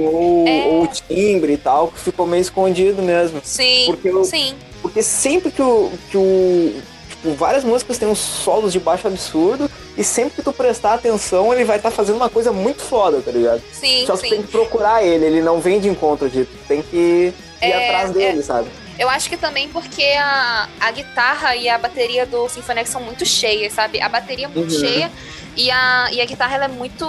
[0.47, 0.67] É.
[0.67, 3.41] ou o timbre e tal, que ficou meio escondido mesmo.
[3.43, 4.55] Sim, Porque eu- sim.
[4.83, 5.91] Porque sempre que o.
[6.11, 6.75] Que o
[7.09, 11.53] tipo, várias músicas têm uns solos de baixo absurdo, e sempre que tu prestar atenção,
[11.53, 13.63] ele vai estar fazendo uma coisa muito foda, tá ligado?
[13.73, 14.29] Sim, Só sim.
[14.29, 17.87] tem que procurar ele, ele não vem de encontro de tu tem que ir É,
[17.89, 18.69] atrás dele, sabe?
[18.99, 23.01] Eu acho que também porque a, a guitarra e a bateria do Symphony X são
[23.03, 24.01] muito cheias, sabe?
[24.01, 24.81] A bateria é muito Uhum.
[24.81, 25.13] cheia
[25.55, 27.07] e a, e a guitarra ela é muito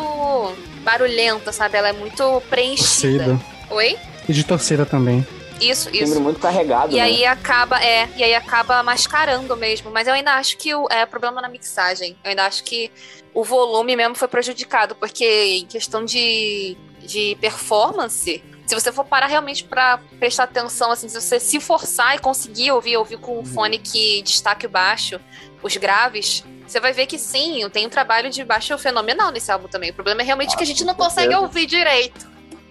[0.84, 1.78] barulhenta, sabe?
[1.78, 3.26] Ela é muito preenchida.
[3.26, 3.40] Torcida.
[3.70, 3.98] Oi?
[4.28, 5.26] E de torcida também.
[5.60, 6.22] Isso, Timbre isso.
[6.22, 7.02] muito carregado, E né?
[7.02, 9.90] aí acaba, é, e aí acaba mascarando mesmo.
[9.90, 12.16] Mas eu ainda acho que o é problema na mixagem.
[12.24, 12.92] Eu ainda acho que
[13.34, 19.28] o volume mesmo foi prejudicado, porque em questão de, de performance, se você for parar
[19.28, 23.46] realmente pra prestar atenção, assim, se você se forçar e conseguir ouvir, ouvir com um
[23.46, 25.20] fone que destaque o baixo,
[25.64, 29.68] os graves, você vai ver que sim, tem um trabalho de baixo fenomenal nesse álbum
[29.68, 29.90] também.
[29.92, 31.40] O problema é realmente que a gente não consegue certeza.
[31.42, 32.28] ouvir direito.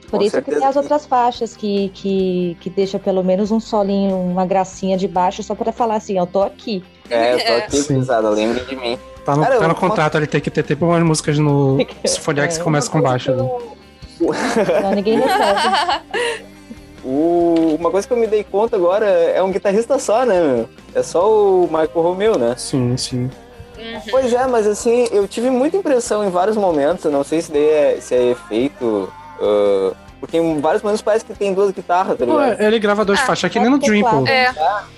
[0.09, 0.59] Por Com isso que certeza.
[0.61, 5.09] tem as outras faixas que, que, que deixa pelo menos um solinho, uma gracinha de
[5.09, 6.85] baixo, só pra falar assim, eu tô aqui.
[7.11, 7.57] É, eu tô É.
[7.59, 7.95] aqui, Sim.
[7.99, 8.97] pesada, lembre de mim.
[9.25, 12.41] Tá no, Cara, tá no contrato, ele tem que ter tipo umas músicas no Symphony
[12.43, 13.33] X que É, começa com baixo.
[13.35, 13.49] né?
[14.83, 16.03] Não, ninguém recebe.
[17.09, 20.69] O- uma coisa que eu me dei conta agora é um guitarrista só, né, meu?
[20.93, 22.55] É só o Michael Romeo, né?
[22.59, 23.31] Sim, sim.
[23.79, 24.01] Uhum.
[24.11, 27.53] Pois é, mas assim, eu tive muita impressão em vários momentos, eu não sei se,
[27.53, 29.09] daí é, se é efeito.
[29.41, 32.61] ah, porque em vários momentos parece que tem duas guitarras, tá Pô, ligado?
[32.61, 33.79] ele grava duas Ah, faixas, é que é nem no.
[33.79, 34.27] Dream, pô.
[34.27, 34.53] É,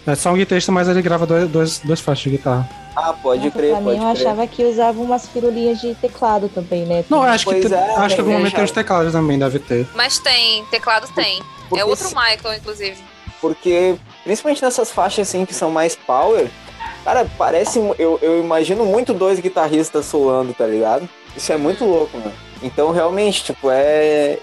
[0.07, 2.67] É só um guitarrista, mas ele grava dois, dois, duas faixas de guitarra.
[3.01, 4.27] Ah, pode Nossa, crer, pra pode mim, eu crer.
[4.27, 7.05] achava que usava umas firulinhas de teclado também, né?
[7.09, 8.75] Não, eu acho que, Pois te- é, acho que algum momento tem os achava.
[8.83, 9.87] teclados também, deve ter.
[9.95, 11.41] mas tem, teclado tem.
[11.69, 12.97] Porque é outro se- Michael, inclusive.
[13.41, 13.95] Porque,
[14.25, 16.51] principalmente nessas faixas assim que são mais power,
[17.05, 17.79] cara, parece.
[17.99, 21.09] Eu, eu imagino muito dois guitarristas solando, tá ligado?
[21.37, 22.33] Isso é muito louco, mano.
[22.61, 24.37] Então, realmente, tipo, é.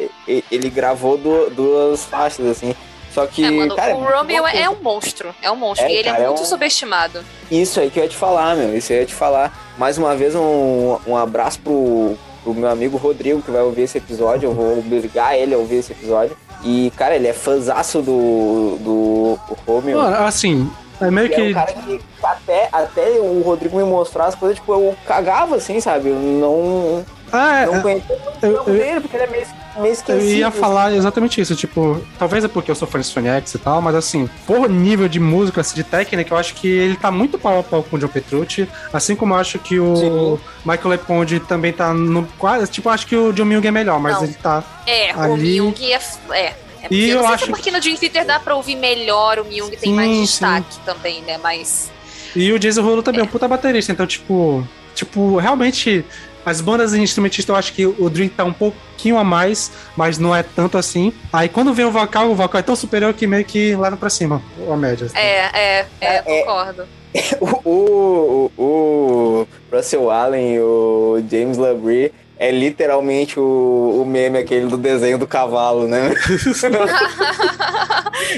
[0.49, 2.73] Ele gravou du- duas faixas, assim.
[3.15, 3.45] Só que.
[3.45, 5.33] É, mano, cara, o muito Romeo é um monstro.
[5.41, 5.87] É um monstro.
[5.87, 7.23] É, e ele cara, é é muito um- subestimado.
[7.49, 8.75] Isso aí que eu ia te falar, meu.
[8.77, 9.57] Isso aí eu ia te falar.
[9.77, 13.97] Mais uma vez, um, um abraço pro, pro meu amigo Rodrigo, que vai ouvir esse
[13.97, 14.49] episódio.
[14.49, 16.35] Eu vou obrigar ele a ouvir esse episódio.
[16.61, 19.97] E, cara, ele é fãzaço do, do Romeo.
[19.97, 20.69] Mano, assim,
[20.99, 21.53] é meio E é um que.
[21.53, 26.09] cara que até, até o Rodrigo me mostrar as coisas, tipo, eu cagava, assim, sabe?
[26.09, 27.05] Eu não,
[27.35, 29.47] Ah, não é, conhecia o eu- dele, porque ele é meio,
[29.79, 30.59] meio Eu ia assim.
[30.59, 33.81] falar exatamente isso, tipo, talvez é porque eu sou fã de Sony X e tal,
[33.81, 37.37] mas assim, por nível de música, assim, de técnica, eu acho que ele tá muito
[37.37, 40.39] pau a pau com o John Petrucci, assim como eu acho que o Sim.
[40.65, 43.99] Michael LePond também tá no quase, tipo, eu acho que o John Myung é melhor,
[43.99, 44.23] mas Não.
[44.23, 45.93] ele tá É, o Ali- Myung é.
[46.39, 46.53] é.
[46.85, 48.53] É porque E eu eu não sei acho é porque no Dream Theater dá pra
[48.55, 50.21] ouvir melhor, o Myung tem Sim, mais sim.
[50.21, 51.39] destaque também, né?
[51.41, 51.89] Mas.
[52.35, 54.63] E o Jason Rulo também é um puta baterista, então, tipo,
[54.93, 56.05] tipo, realmente,
[56.45, 60.35] as bandas instrumentistas, eu acho que o Dream tá um pouquinho a mais, mas não
[60.35, 61.11] é tanto assim.
[61.33, 64.09] Aí quando vem o vocal, o vocal é tão superior que meio que leva pra
[64.09, 64.41] cima,
[64.71, 65.07] a média.
[65.07, 65.17] assim.
[65.17, 66.21] É, é, é, É, é.
[66.21, 66.85] concordo.
[67.39, 74.67] O, o, o Russell Allen e o James Labrie é literalmente o, o meme aquele
[74.67, 76.13] do desenho do cavalo, né?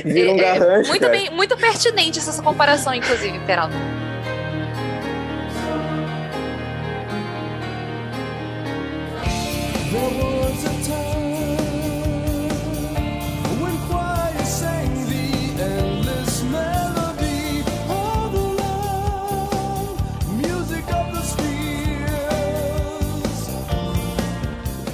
[0.05, 3.75] Vira um É, é muito, bem, muito pertinente essa comparação, inclusive, Peralta.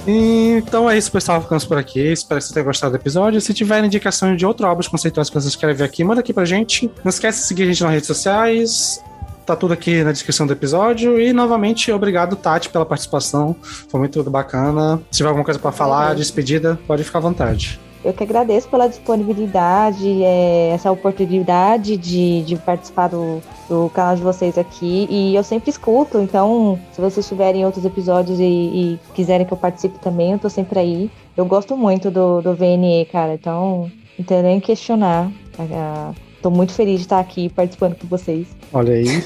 [0.06, 1.40] Então é isso, pessoal.
[1.40, 2.00] Ficamos por aqui.
[2.00, 3.40] Espero que vocês tenham gostado do episódio.
[3.40, 6.44] Se tiverem indicação de outro álbuns conceituais que vocês querem ver aqui, manda aqui pra
[6.44, 6.90] gente.
[7.02, 9.02] Não esquece de seguir a gente nas redes sociais.
[9.46, 11.20] Tá tudo aqui na descrição do episódio.
[11.20, 13.54] E novamente, obrigado, Tati, pela participação.
[13.88, 15.00] Foi muito bacana.
[15.10, 17.78] Se tiver alguma coisa pra falar, despedida, pode ficar à vontade.
[18.04, 24.22] Eu que agradeço pela disponibilidade, é, essa oportunidade de, de participar do, do canal de
[24.22, 25.06] vocês aqui.
[25.08, 29.56] E eu sempre escuto, então, se vocês tiverem outros episódios e, e quiserem que eu
[29.56, 31.10] participe também, eu tô sempre aí.
[31.34, 35.30] Eu gosto muito do, do VNE, cara, então não tem nem questionar.
[35.58, 36.12] Ah,
[36.44, 38.46] Tô muito feliz de estar aqui participando com vocês.
[38.70, 39.24] Olha aí.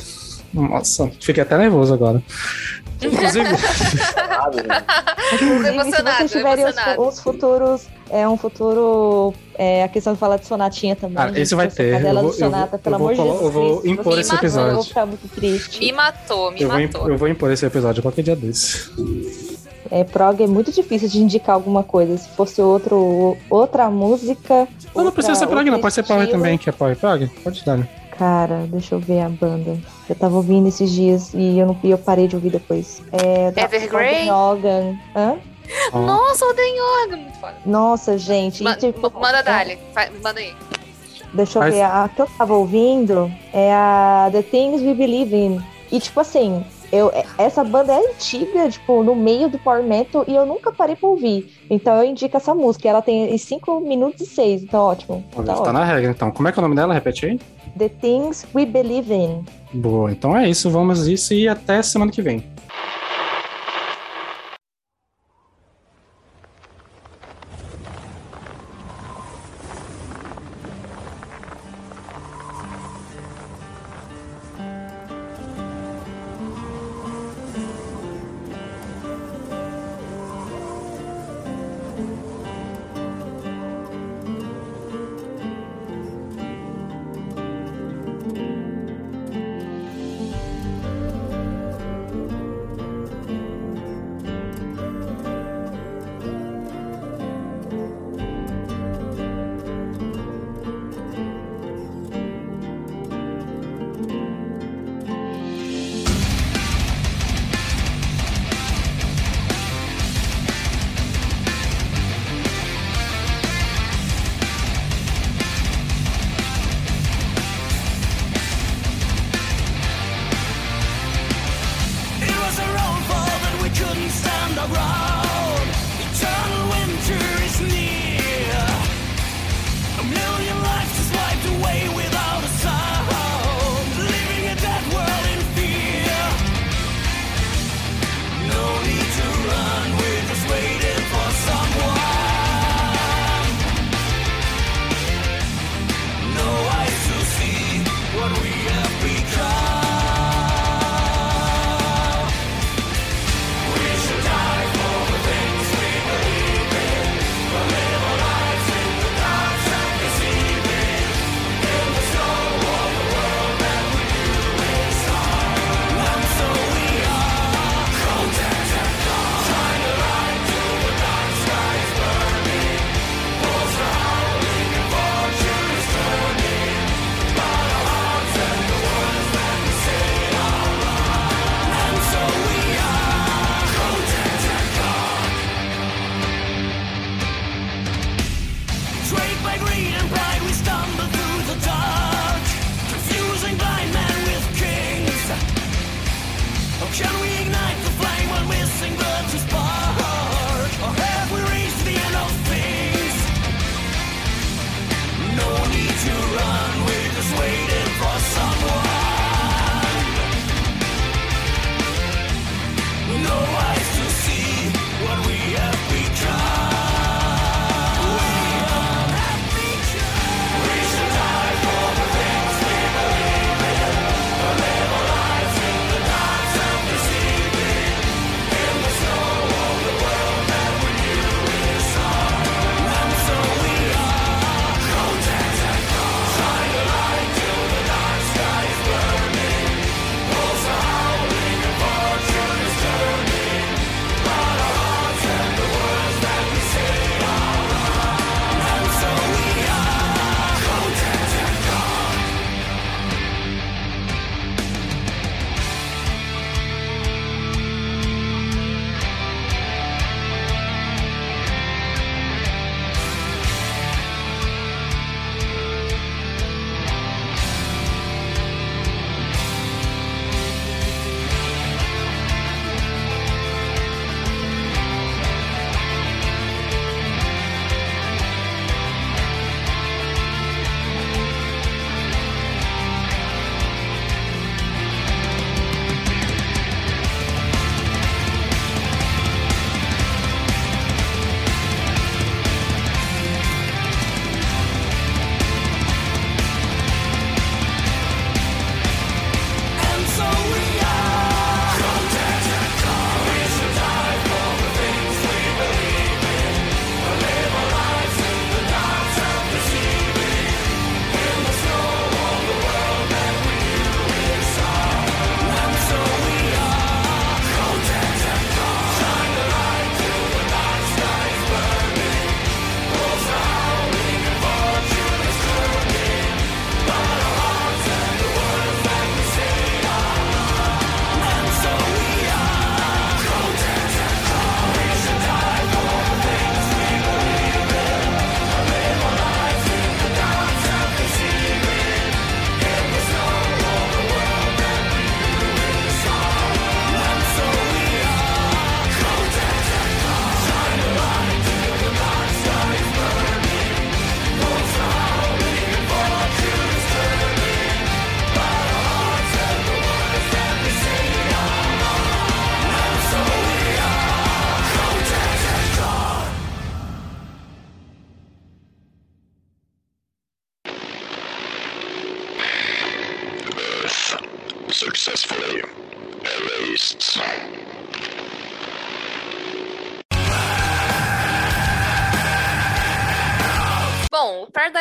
[0.54, 2.22] Nossa, fiquei até nervoso agora.
[3.02, 3.44] Inclusive,
[5.34, 7.02] Inclusive, emocionado, se vocês tiverem os, emocionado.
[7.08, 11.26] os futuros, é um futuro, é, a questão de falar de sonatinha também.
[11.28, 12.00] Gente, esse vai ter.
[12.04, 14.20] Eu vou- do sonata, eu vou- pelo eu vou amor de eu vou impor você
[14.20, 14.68] esse me matou, episódio.
[14.70, 15.80] Eu vou ficar muito triste.
[15.80, 17.00] Me matou, me eu vou, matou.
[17.02, 18.90] imp- eu vou impor esse episódio qualquer dia desse.
[19.90, 22.16] É, prog é muito difícil de indicar alguma coisa.
[22.18, 24.68] Se fosse outro, outra música.
[24.94, 25.80] Não outra- precisa ser prog, não.
[25.80, 27.26] Pode ser power também, que é power prog.
[27.42, 27.88] Pode dar, né?
[28.18, 29.78] Cara, deixa eu ver a banda.
[30.08, 33.00] Eu tava ouvindo esses dias e eu, não, eu parei de ouvir depois.
[33.12, 34.28] É, Evergrey?
[34.30, 34.96] Organ.
[35.14, 35.36] Hã?
[35.92, 36.00] Ó.
[36.00, 36.62] Nossa, o Dan
[37.02, 37.54] Organ, muito foda.
[37.64, 38.62] Nossa, gente.
[38.62, 39.78] Ma- tipo, ma- manda dali,
[40.22, 40.52] manda aí.
[41.32, 45.36] Deixa eu Mas- ver, a que eu tava ouvindo é a The Things We Believe
[45.36, 45.60] In.
[45.92, 50.34] E, tipo assim, eu, essa banda é antiga, tipo, no meio do Power Metal, e
[50.34, 51.54] eu nunca parei pra ouvir.
[51.68, 52.88] Então eu indico essa música.
[52.88, 55.24] Ela tem 5 minutos e 6, então ótimo.
[55.34, 55.72] Tá tá ótimo.
[55.72, 56.30] na regra, então.
[56.30, 56.94] Como é que é o nome dela?
[56.94, 57.40] Repete aí.
[57.76, 59.44] The Things We Believe In.
[59.72, 60.70] Boa, então é isso.
[60.70, 62.42] Vamos isso e até semana que vem.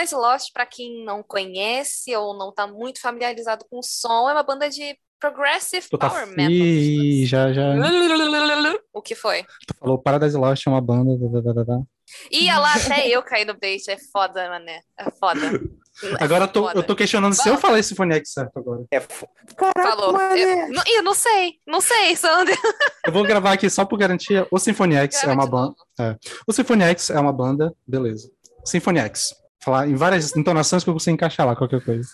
[0.08, 4.34] Paradise Lost, pra quem não conhece ou não tá muito familiarizado com o som, é
[4.34, 6.10] uma banda de progressive Tu tá...
[6.10, 6.52] power metal.
[6.52, 7.74] Ih, já, já.
[8.94, 9.44] O que foi?
[9.68, 11.18] Tu falou Paradise Lost é uma banda.
[11.18, 11.82] da, da, da, da.
[12.32, 14.82] Ia lá até eu caí no bait, é foda, mané.
[14.98, 15.42] É foda.
[16.20, 16.80] É Agora eu tô, foda.
[16.80, 18.86] eu tô questionando se eu falei Symphony X certo agora.
[18.92, 19.26] É f...
[19.58, 20.22] Caraca, Falou.
[20.22, 22.56] Eu, não, eu não sei, não sei, Sander.
[23.06, 24.46] Eu vou gravar aqui só por garantia.
[24.52, 25.76] O Symphony X Grava é uma banda.
[25.98, 26.20] novo.
[26.46, 28.30] O Symphony X é uma banda, beleza.
[28.66, 29.34] Symphony X.
[29.68, 32.08] Falar em várias entonações que eu consigo encaixar lá, qualquer coisa.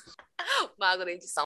[0.76, 1.44] Mago da edição.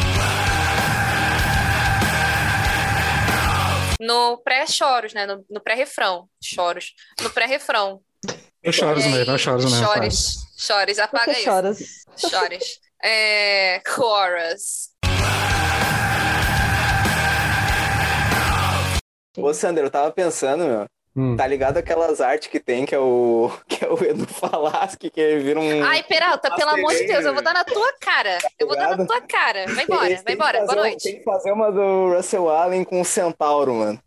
[3.99, 5.25] No pré-choros, né?
[5.25, 6.29] No, no pré-refrão.
[6.41, 6.93] Choros.
[7.21, 8.01] No pré-refrão.
[8.63, 9.85] Eu choro aí, mesmo, eu choro mesmo.
[9.85, 10.35] Chores.
[10.57, 11.43] Chores, apaga isso.
[11.43, 11.79] choras?
[12.15, 12.79] Chores.
[13.03, 14.91] É, chorus.
[19.37, 20.87] Ô, Sander, eu tava pensando, meu.
[21.17, 21.35] Hum.
[21.35, 23.51] Tá ligado aquelas artes que tem, que é o.
[23.67, 25.83] Que é o Edu Falaschi, que ele vira um.
[25.83, 28.37] Ai, Peralta, pelo amor de Deus, eu vou dar na tua cara.
[28.59, 29.65] Eu vou dar na tua cara.
[29.73, 30.59] Vai embora, Eles vai embora.
[30.65, 31.03] Boa noite.
[31.03, 33.99] Tem que fazer uma do Russell Allen com o Centauro, mano.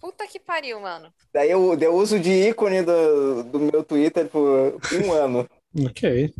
[0.00, 1.08] Puta que pariu, mano.
[1.32, 5.48] Daí eu, eu uso de ícone do, do meu Twitter por um ano.
[5.86, 6.32] Ok.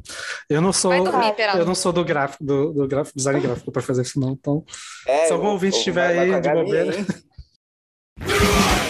[0.49, 0.91] Eu não sou.
[1.05, 1.61] Dormir, Peralta.
[1.61, 4.31] Eu não sou do gráfico, do, do gráfico, design gráfico pra fazer isso, não.
[4.31, 4.65] Então,
[5.07, 6.93] É, Se algum eu- ouvinte estiver aí de bobeira.